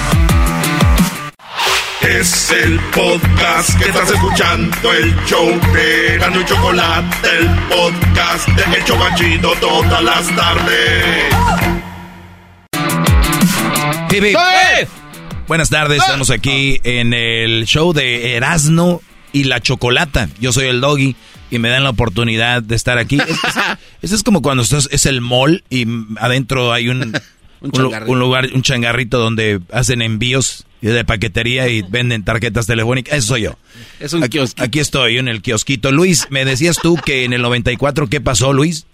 [2.01, 8.77] Es el podcast que estás escuchando, el show de Gano y Chocolate, el podcast de
[8.77, 11.33] El Chocachito todas las tardes.
[14.11, 14.89] Hip, hip.
[15.47, 19.01] Buenas tardes, estamos aquí en el show de Erasno
[19.33, 20.29] y la Chocolata.
[20.39, 21.15] Yo soy el Doggy
[21.51, 23.19] y me dan la oportunidad de estar aquí.
[23.19, 23.37] Es,
[24.01, 25.85] es- es- como cuando estás, es el mall y
[26.19, 27.13] adentro hay un,
[27.61, 27.71] un,
[28.07, 33.17] un lugar, un changarrito donde hacen envíos de paquetería y venden tarjetas telefónicas.
[33.17, 33.51] Eso soy yo.
[33.99, 35.91] Es un aquí, aquí estoy, en el kiosquito.
[35.91, 38.85] Luis, me decías tú que en el 94, ¿qué pasó, Luis?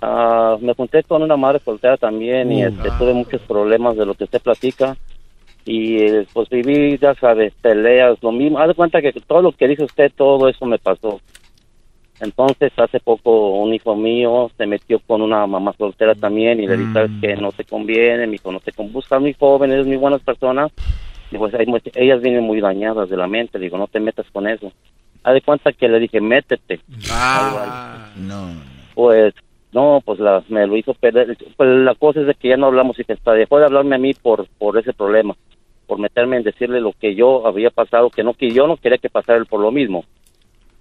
[0.00, 2.68] Ah, me junté con una madre soltera también y Uh.
[2.68, 4.96] este, tuve muchos problemas de lo que usted platica
[5.64, 8.58] y eh, pues viví, ya sabes, peleas, lo mismo.
[8.58, 11.20] Haz de cuenta que todo lo que dice usted, todo eso me pasó.
[12.20, 16.76] Entonces, hace poco un hijo mío se metió con una mamá soltera también y le
[16.76, 19.86] dije, "Sabes que no te conviene, mi hijo no te conviene, busca muy joven, eres
[19.86, 20.72] muy buenas personas.
[21.30, 21.54] Y pues
[21.94, 24.72] ellas vienen muy dañadas de la mente, digo, no te metas con eso.
[25.22, 26.80] Haz de cuenta que le dije, métete.
[27.10, 28.54] Ah, no.
[28.94, 29.34] Pues
[29.72, 31.36] no, pues la, me lo hizo perder.
[31.56, 33.96] Pues la cosa es de que ya no hablamos y que hasta dejó de hablarme
[33.96, 35.36] a mí por, por ese problema,
[35.86, 38.98] por meterme en decirle lo que yo había pasado, que no que yo no quería
[38.98, 40.04] que pasara él por lo mismo.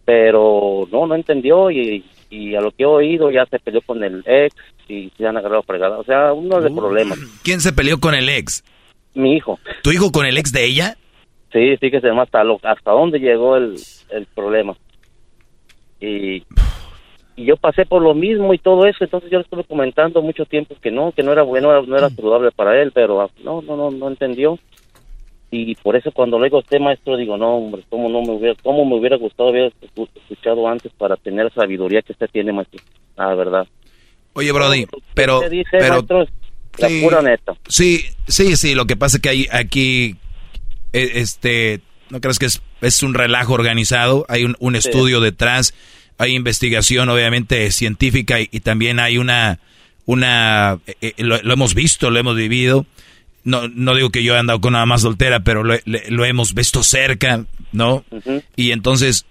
[0.08, 4.02] Pero no, no entendió y, y a lo que he oído ya se peleó con
[4.02, 4.56] el ex
[4.88, 5.98] y se han agarrado fregada.
[5.98, 7.20] O sea, uno de problemas.
[7.44, 8.64] ¿Quién se peleó con el ex?
[9.14, 9.60] Mi hijo.
[9.84, 10.96] ¿Tu hijo con el ex de ella?
[11.52, 13.76] Sí, fíjese más hasta, lo, hasta dónde llegó el,
[14.10, 14.78] el problema.
[16.00, 16.44] Y,
[17.36, 20.46] y yo pasé por lo mismo y todo eso, entonces yo le estuve comentando mucho
[20.46, 23.30] tiempo que no, que no era bueno, no era, era saludable para él, pero ah,
[23.44, 24.58] no, no, no, no entendió.
[25.49, 28.32] Y por eso cuando le digo a usted, maestro, digo, no, hombre, cómo no me
[28.32, 32.52] hubiera, cómo me hubiera gustado haber escu- escuchado antes para tener sabiduría que usted tiene,
[32.52, 32.82] maestro.
[33.15, 33.65] La verdad.
[34.34, 35.38] Oye, Brody, pero...
[35.38, 36.30] Usted dice, pero maestro, es
[36.80, 37.02] la Sí.
[37.02, 37.53] pura neta.
[37.69, 40.18] Sí, sí, sí, lo que pasa es que hay aquí,
[40.94, 41.80] eh, este,
[42.10, 44.26] ¿no crees que es, es un relajo organizado?
[44.28, 44.80] Hay un, un Sí.
[44.90, 45.74] estudio detrás,
[46.18, 49.60] hay investigación obviamente científica y, y también hay una,
[50.06, 52.86] una, eh, eh, lo, lo hemos visto, lo hemos vivido.
[53.48, 56.53] No, no digo que yo he andado con nada más soltera, pero lo, lo hemos
[56.53, 58.03] visto cerca, ¿no?
[58.57, 59.26] Y entonces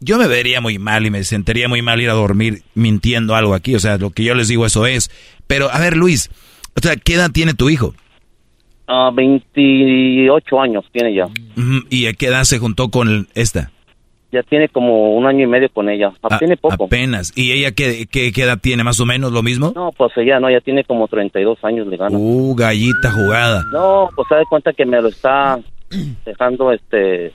[0.00, 3.54] yo me vería muy mal y me sentiría muy mal ir a dormir mintiendo algo
[3.54, 3.76] aquí.
[3.76, 5.10] O sea, lo que yo les digo eso es.
[5.46, 6.28] Pero, a ver, Luis,
[6.76, 7.94] o sea, ¿qué edad tiene tu hijo?
[8.88, 11.28] Ah, 28 años tiene ya.
[11.88, 13.70] ¿Y a qué edad se juntó con esta?
[14.32, 16.10] Ya tiene como un año y medio con ella.
[16.22, 16.86] Ah, A- tiene poco.
[16.86, 17.32] Apenas.
[17.36, 18.82] ¿Y ella qué, qué, qué edad tiene?
[18.82, 19.72] ¿Más o menos lo mismo?
[19.76, 22.16] No, pues ella no, ya tiene como 32 años de gana.
[22.18, 23.62] Uh, gallita jugada.
[23.72, 25.58] No, pues se da cuenta que me lo está
[26.24, 27.32] dejando este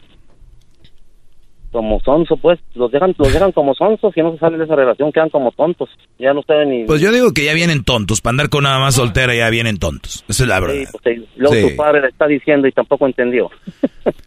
[1.71, 4.75] como sonso, pues, los dejan, los dejan como sonsos y no se salen de esa
[4.75, 6.85] relación, quedan como tontos, ya no saben ni...
[6.85, 8.21] Pues yo digo que ya vienen tontos.
[8.21, 10.23] Para andar con nada más soltera ya vienen tontos.
[10.29, 10.75] Esa es la verdad.
[10.75, 11.69] Sí, pues, luego Sí.
[11.69, 13.49] su padre le está diciendo y tampoco entendió.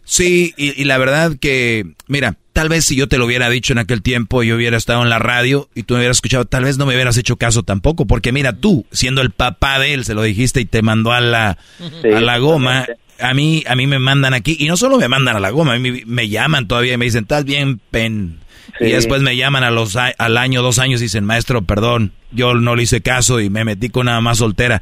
[0.03, 3.73] Sí, y, y la verdad que, mira, tal vez si yo te lo hubiera dicho
[3.73, 6.63] en aquel tiempo, yo hubiera estado en la radio y tú me hubieras escuchado, tal
[6.65, 10.05] vez no me hubieras hecho caso tampoco, porque mira, tú, siendo el papá de él,
[10.05, 11.57] se lo dijiste y te mandó a la,
[12.01, 12.85] Sí, a la goma.
[13.19, 15.73] A mí, a mí me mandan aquí, y no solo me mandan a la goma,
[15.73, 18.39] a mí me, llaman todavía y me dicen, estás bien, pen.
[18.79, 18.85] Sí.
[18.85, 22.13] Y después me llaman a los, a- al año, dos años y dicen, maestro, perdón,
[22.31, 24.81] yo no le hice caso y me metí con nada más soltera.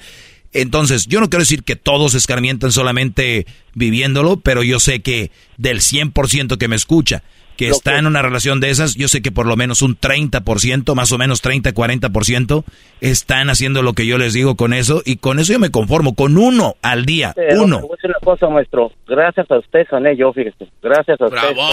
[0.53, 5.81] Entonces, yo no quiero decir que todos escarmientan solamente viviéndolo, pero yo sé que del
[5.81, 7.23] 100% que me escucha,
[7.59, 9.81] que Lo está que- en una relación de esas, yo sé que por lo menos
[9.81, 12.63] un 30%, más o menos 30, 40%,
[13.01, 16.15] están haciendo lo que yo les digo con eso, y con eso yo me conformo,
[16.15, 17.81] con uno al día, Pero uno.
[17.81, 21.37] voy a decir una cosa, maestro, gracias a usted sané yo, fíjese, gracias a usted.
[21.37, 21.69] ¡Bravo!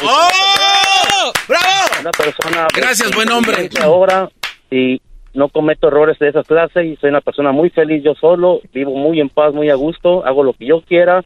[1.48, 2.00] ¡Bravo!
[2.00, 2.66] Una persona...
[2.74, 3.68] Gracias, buen hombre.
[3.80, 4.28] Ahora,
[4.70, 5.00] y
[5.34, 8.90] no cometo errores de esa clase y soy una persona muy feliz yo solo, vivo
[8.96, 11.24] muy en paz, muy a gusto, hago lo que yo quiera,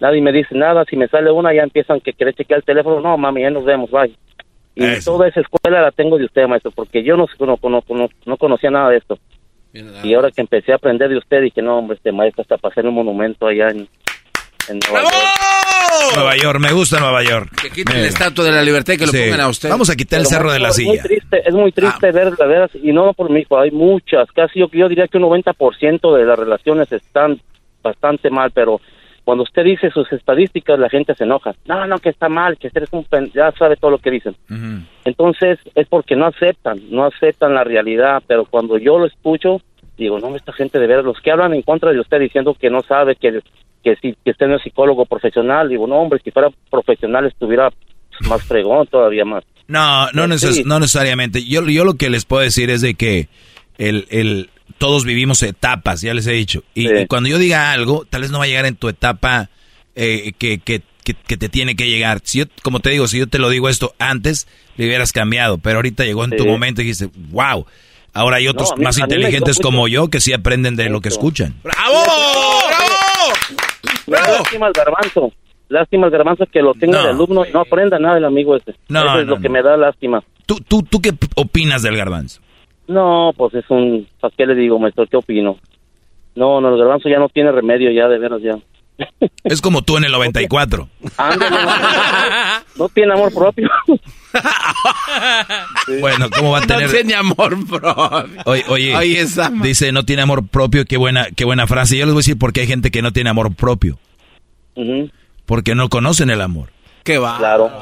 [0.00, 3.00] nadie me dice nada, si me sale una ya empiezan que querer chequear el teléfono,
[3.00, 4.14] no mami, ya nos vemos, bye.
[4.74, 8.08] Y toda esa escuela la tengo de usted, maestro, porque yo no, no, no, no,
[8.24, 9.18] no conocía nada de esto.
[10.02, 12.86] Y ahora que empecé a aprender de usted, dije, no, hombre, este maestro hasta pasar
[12.86, 13.86] un monumento allá en,
[14.68, 15.14] en Nueva York.
[16.16, 17.50] Nueva York, me gusta Nueva York.
[17.60, 19.18] Que quiten la estatua de la libertad y que lo Sí.
[19.24, 19.68] pongan a usted.
[19.68, 20.94] Vamos a quitar el Pero, cerro de la maestro, silla.
[20.94, 22.12] Es muy triste, es muy triste Ah.
[22.12, 25.24] ver, la veras, y no por mí, hay muchas, casi yo, yo diría que un
[25.24, 27.40] 90% de las relaciones están
[27.82, 28.80] bastante mal, pero
[29.24, 31.52] cuando usted dice sus estadísticas, la gente se enoja.
[31.66, 34.34] No, no, que está mal, que eres un pen- ya sabe todo lo que dicen.
[35.04, 39.60] Entonces, es porque no aceptan, no aceptan la realidad, pero cuando yo lo escucho,
[39.96, 42.70] digo, no, esta gente de veras, los que hablan en contra de usted diciendo que
[42.70, 43.40] no sabe, que,
[43.84, 47.70] que, si, que usted no es psicólogo profesional, digo, no, hombre, si fuera profesional estuviera
[48.28, 49.44] más fregón todavía más.
[49.68, 51.44] No, no, neces- no necesariamente.
[51.44, 53.28] Yo, yo lo que les puedo decir es de que
[53.78, 54.50] el, el,
[54.80, 56.64] todos vivimos etapas, ya les he dicho.
[56.74, 59.50] Y, y cuando yo diga algo, tal vez no va a llegar en tu etapa
[59.94, 62.20] eh, que, que, que, que te tiene que llegar.
[62.24, 64.48] Si yo, como te digo, si yo te lo digo esto antes,
[64.78, 65.58] le hubieras cambiado.
[65.58, 67.66] Pero ahorita llegó en tu momento y dijiste, wow.
[68.14, 71.00] Ahora hay otros No, a mí- más inteligentes como yo que sí aprenden de lo
[71.02, 71.54] que escuchan.
[71.62, 72.02] ¡Bravo!
[74.06, 74.38] ¡Bravo!
[74.38, 75.32] Lástima el garbanzo.
[75.68, 77.04] Lástima el garbanzo que lo tenga No.
[77.04, 78.74] de alumno y no aprenda nada el amigo ese.
[78.88, 80.22] No, Eso es no, lo que me da lástima.
[80.46, 82.40] ¿Tú, tú, ¿Tú qué opinas del garbanzo?
[82.90, 84.08] No, pues es un...
[84.20, 85.06] ¿Para qué le digo, maestro?
[85.06, 85.56] ¿Qué opino?
[86.34, 88.58] No, no, el garbanzo ya no tiene remedio, ya, de veras, ya.
[89.44, 90.88] Es como tú en el 94.
[91.16, 91.70] Ándale, no,
[92.84, 93.68] no tiene amor propio.
[96.00, 96.84] Bueno, ¿cómo va a tener?
[96.84, 98.30] No tiene amor propio.
[98.44, 99.26] Oye, oye, Oye,
[99.60, 101.96] dice no tiene amor propio, qué buena, qué buena frase.
[101.96, 103.98] Yo les voy a decir por qué hay gente que no tiene amor propio.
[105.46, 106.70] Porque no conocen el amor.
[107.02, 107.38] ¿Qué va?
[107.38, 107.72] Claro.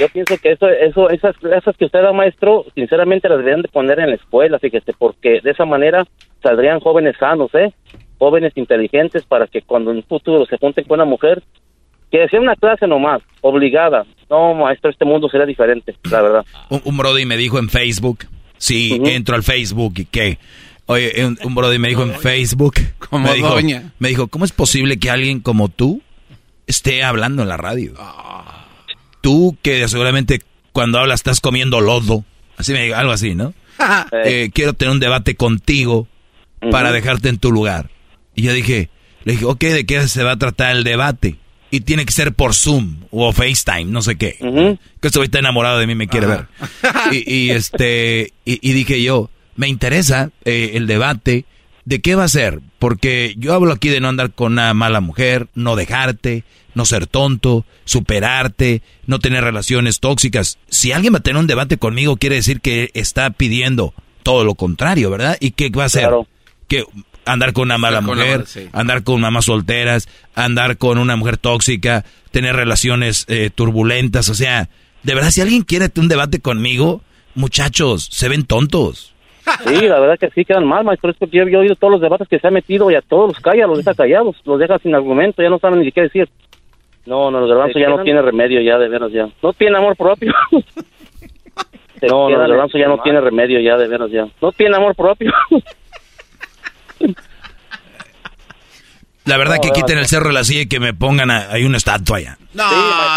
[0.00, 3.68] Yo pienso que eso, eso, esas clases que usted da, maestro, sinceramente las deberían de
[3.68, 6.06] poner en la escuela, fíjese, porque de esa manera
[6.42, 7.72] saldrían jóvenes sanos, ¿eh?
[8.18, 11.42] Jóvenes inteligentes para que cuando en un futuro se junten con una mujer,
[12.10, 14.06] que sea una clase nomás, obligada.
[14.30, 16.46] No, maestro, este mundo sería diferente, la verdad.
[16.70, 18.20] Un, un brody me dijo en Facebook,
[18.56, 20.38] sí, entro al Facebook y qué.
[20.86, 22.74] Oye, un, un brody me dijo en Facebook,
[23.10, 23.92] Como me dijo, doña.
[23.98, 26.00] me dijo, ¿cómo es posible que alguien como tú
[26.66, 27.92] esté hablando en la radio?
[29.20, 30.42] Tú que seguramente
[30.72, 32.24] cuando hablas estás comiendo lodo,
[32.56, 33.54] así me dijo, algo así, ¿no?
[34.24, 36.08] Eh, quiero tener un debate contigo
[36.72, 37.90] para dejarte en tu lugar.
[38.34, 38.90] Y yo dije,
[39.24, 41.36] le dije, ok, ¿de qué se va a tratar el debate?
[41.70, 44.36] Y tiene que ser por Zoom o FaceTime, no sé qué.
[45.00, 46.46] Que güey está enamorado de mí, me quiere ver.
[47.12, 51.44] Y, y, este, y, y dije yo, me interesa eh, el debate.
[51.88, 52.60] ¿De qué va a ser?
[52.78, 56.44] Porque yo hablo aquí de no andar con una mala mujer, no dejarte,
[56.74, 60.58] no ser tonto, superarte, no tener relaciones tóxicas.
[60.68, 64.54] Si alguien va a tener un debate conmigo, quiere decir que está pidiendo todo lo
[64.54, 65.38] contrario, ¿verdad?
[65.40, 66.10] ¿Y qué va a hacer?
[66.66, 66.84] Que
[67.24, 68.68] andar con una mala con mujer, sí.
[68.74, 74.28] andar con mamás solteras, andar con una mujer tóxica, tener relaciones eh, turbulentas.
[74.28, 74.68] O sea,
[75.04, 77.00] de verdad, si alguien quiere un debate conmigo,
[77.34, 79.14] muchachos, se ven tontos.
[79.64, 81.10] Sí, la verdad que sí quedan mal, maestro.
[81.10, 83.02] Es porque yo, yo he oído todos los debates que se ha metido y a
[83.02, 86.02] todos los calla, los deja callados, los deja sin argumento, ya no saben ni qué
[86.02, 86.28] decir.
[87.06, 89.28] No, no, el garbanzo ya no tiene remedio, ya, de veras, ya.
[89.42, 90.32] No tiene amor propio.
[92.02, 94.26] no, no, el garbanzo ya no tiene remedio, ya, de veras, ya.
[94.42, 95.32] No tiene amor propio.
[99.28, 100.00] La verdad No, que quiten no.
[100.02, 102.38] el cerro de la silla y que me pongan a- ahí una estatua allá.
[102.54, 102.64] No,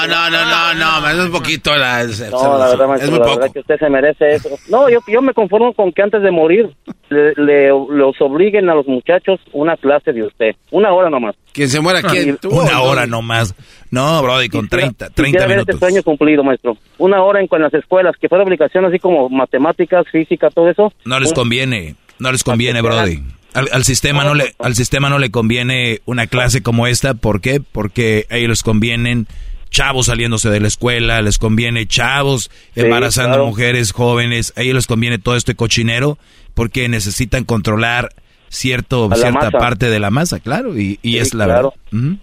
[0.08, 2.04] no, no, no, no, no, es un poquito la...
[2.04, 3.40] No, la verdad, maestro, es muy la poco.
[3.40, 4.50] verdad que usted se merece eso.
[4.70, 6.70] No, yo, yo me conformo con que antes de morir
[7.10, 10.56] le, le- los obliguen a los muchachos una clase de usted.
[10.70, 11.36] Una hora nomás.
[11.54, 12.38] Quien se muera, ¿quién?
[12.38, 12.84] ¿Tú o Una no?
[12.84, 13.56] hora nomás.
[13.90, 15.76] No, Brody, con 30, 30 Quisiera ver minutos.
[15.76, 16.78] este sueño cumplido, maestro.
[16.98, 20.94] Una hora en, con las escuelas, que fuera obligación así como matemáticas, física, todo eso.
[21.06, 23.22] No les Un- conviene, no les conviene, Brody.
[23.54, 27.42] Al, al sistema no le, al sistema no le conviene una clase como esta, ¿por
[27.42, 27.60] qué?
[27.60, 29.28] Porque a ellos les convienen
[29.70, 33.48] chavos saliéndose de la escuela, les conviene chavos embarazando claro.
[33.48, 36.18] mujeres jóvenes, a ellos les conviene todo este cochinero
[36.54, 38.10] porque necesitan controlar
[38.50, 39.52] cierto cierta masa.
[39.60, 41.74] parte de la masa, claro, y, y Sí, es la claro.
[41.92, 42.06] verdad.
[42.08, 42.18] Ujú.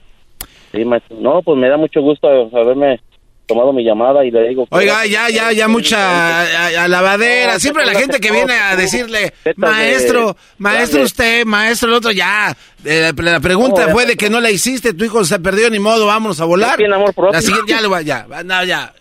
[0.73, 1.17] Sí, maestro.
[1.21, 3.01] No, pues me da mucho gusto haberme
[3.49, 4.67] tomado mi llamada y le digo...
[4.71, 7.55] Oiga, ya, ya, ya mucha a, a lavadera.
[7.55, 12.55] No, Siempre la gente que viene a decirle, maestro, maestro usted, maestro el otro, ya.
[12.85, 15.69] Eh, la, la pregunta No, fue de que no la hiciste, tu hijo se perdió,
[15.71, 16.77] ni modo, vámonos a volar.
[16.77, 17.33] Tiene amor propio.
[17.33, 18.93] La siguiente, ya, voy, ya, no, ya.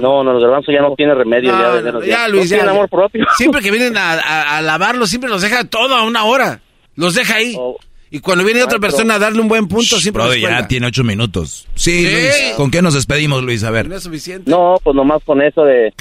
[0.00, 1.52] No, no, el garbanzo ya no tiene remedio.
[1.52, 2.28] No, ya, de no, veras, ya, ya.
[2.28, 2.70] Luis, no ya, tiene ya.
[2.72, 3.24] amor propio.
[3.36, 6.60] Siempre que vienen a, a, a lavarlo, siempre los deja todo a una hora.
[6.96, 7.56] Los deja ahí.
[8.10, 10.86] Y cuando viene otra persona a darle un buen punto, siempre Brody, los ya tiene
[10.86, 11.66] ocho minutos.
[11.74, 12.12] Sí, Sí.
[12.12, 13.64] Luis, ¿con qué nos despedimos, Luis?
[13.64, 13.88] A ver.
[13.88, 14.50] No es suficiente.
[14.50, 15.92] No, pues nomás con eso de,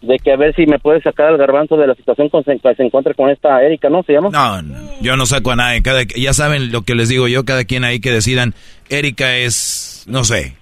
[0.00, 2.58] de que a ver si me puede sacar al garbanzo de la situación con que
[2.74, 4.02] se encuentre con esta Erika, ¿no?
[4.02, 4.30] ¿Se llama?
[4.30, 5.82] No, no, yo no saco a nadie.
[5.82, 8.54] Cada, ya saben lo que les digo yo, cada quien ahí que decidan.
[8.88, 10.56] Erika es, no sé.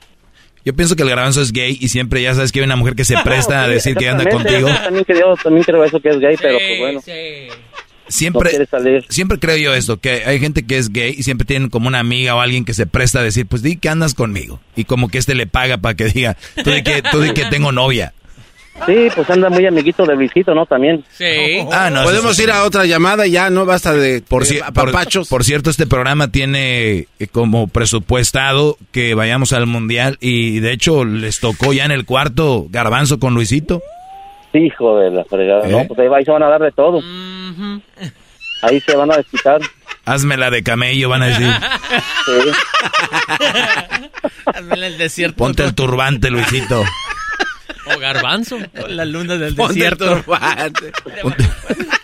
[0.64, 2.94] Yo pienso que el garbanzo es gay y siempre ya sabes que hay una mujer
[2.94, 4.68] que se presta a decir que anda contigo.
[4.68, 7.00] También creo, también creo eso que es gay, pero pues bueno.
[8.08, 8.50] Siempre,
[9.08, 12.00] siempre creo yo esto, que hay gente que es gay y siempre tienen como una
[12.00, 14.60] amiga o alguien que se presta a decir, pues di que andas conmigo.
[14.76, 17.46] Y como que este le paga para que diga, tú di que, tú di que
[17.46, 18.12] tengo novia.
[18.86, 20.66] Sí, pues anda muy amiguito de Luisito, ¿no?
[20.66, 21.04] También.
[21.16, 21.24] Sí.
[21.72, 24.92] Ah, no, Podemos ir a otra llamada ya, no basta de, por, de por,
[25.28, 31.04] por, cierto, este programa tiene eh, como presupuestado que vayamos al mundial y de hecho
[31.04, 33.80] les tocó ya en el cuarto garbanzo con Luisito.
[34.54, 35.66] Hijo de la fregada.
[35.66, 35.84] No, ¿Eh?
[35.88, 37.02] pues ahí se van a dar de todo.
[38.62, 39.60] Ahí se van a desquitar.
[40.04, 41.48] Hazme la de camello, van a decir.
[44.46, 45.36] Hazme el desierto.
[45.36, 46.84] Ponte el turbante, Luisito.
[47.94, 48.58] O garbanzo.
[48.82, 50.16] O la luna del Ponte desierto.
[50.16, 50.92] el turbante.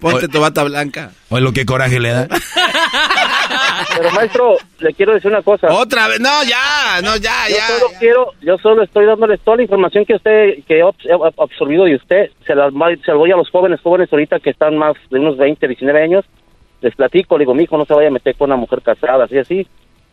[0.00, 1.12] Ponte tu bata blanca.
[1.28, 2.28] O lo que coraje le da.
[3.96, 5.68] Pero maestro, le quiero decir una cosa.
[5.72, 7.66] Otra vez, no, ya, no, ya, yo ya.
[7.68, 11.42] Solo quiero, yo solo estoy dándoles toda la información que usted, que he abs- he
[11.42, 14.50] absorbido de usted, se la, va- se la doy a los jóvenes, jóvenes ahorita que
[14.50, 16.24] están más de unos 20, 19 años,
[16.82, 19.24] les platico, le digo, mi hijo no se vaya a meter con una mujer casada,
[19.24, 19.66] así, así,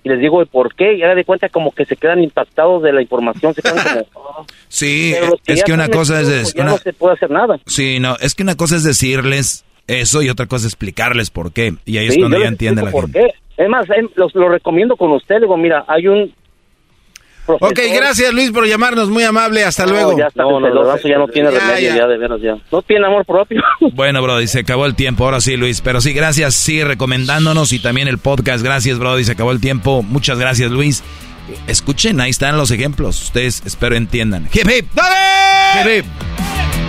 [0.04, 2.82] y les digo el por qué, y ahora de cuenta como que se quedan impactados
[2.84, 4.46] de la información, se quedan como, "Oh".
[4.68, 6.28] Sí, los es que una cosa es...
[6.28, 7.58] pues ya una- no se puede hacer nada.
[7.68, 11.52] Sí, no, es que una cosa es decirles eso y otra cosa es explicarles por
[11.52, 11.74] qué.
[11.86, 13.20] Y ahí es Sí, cuando ya entiende la explico gente.
[13.22, 13.64] por qué.
[13.64, 16.34] Es más, em, los- lo recomiendo con usted, digo, mira, hay un...
[17.50, 20.18] Ok, profesor- gracias Luis por llamarnos, muy amable, hasta No, luego.
[20.18, 21.96] ya está, no, ya no tiene Ya, remedio, ya.
[21.96, 22.08] ya.
[22.08, 22.58] de veras, ya.
[22.70, 23.62] No tiene amor propio.
[23.94, 25.24] Bueno, Brody, se acabó el tiempo.
[25.24, 25.80] Ahora sí, Luis.
[25.80, 26.56] Pero sí, gracias.
[26.56, 28.64] Sigue recomendándonos y también el podcast.
[28.66, 29.24] Gracias, Brody.
[29.24, 30.04] Se acabó el tiempo.
[30.04, 31.04] Muchas gracias, Luis.
[31.68, 33.24] Escuchen, ahí están los ejemplos.
[33.24, 34.50] Ustedes espero entiendan.
[34.54, 34.86] Hip, hip.
[34.94, 36.87] Hip, hip.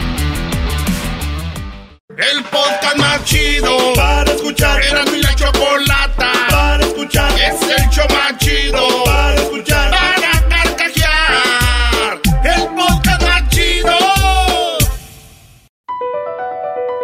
[2.18, 4.80] El podcast más chido para escuchar.
[4.82, 7.30] Era mi la chocolata para escuchar.
[7.38, 9.90] Es el show más chido para escuchar.
[9.92, 12.20] Para carcajear.
[12.42, 13.94] El podcast más chido.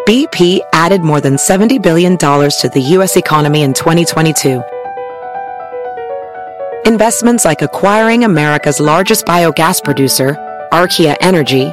[0.04, 3.16] BP added more than $70 billion to the U.S.
[3.16, 4.60] economy in 2022.
[6.86, 10.36] Investments like acquiring America's largest biogas producer,
[10.72, 11.72] Archaea Energy,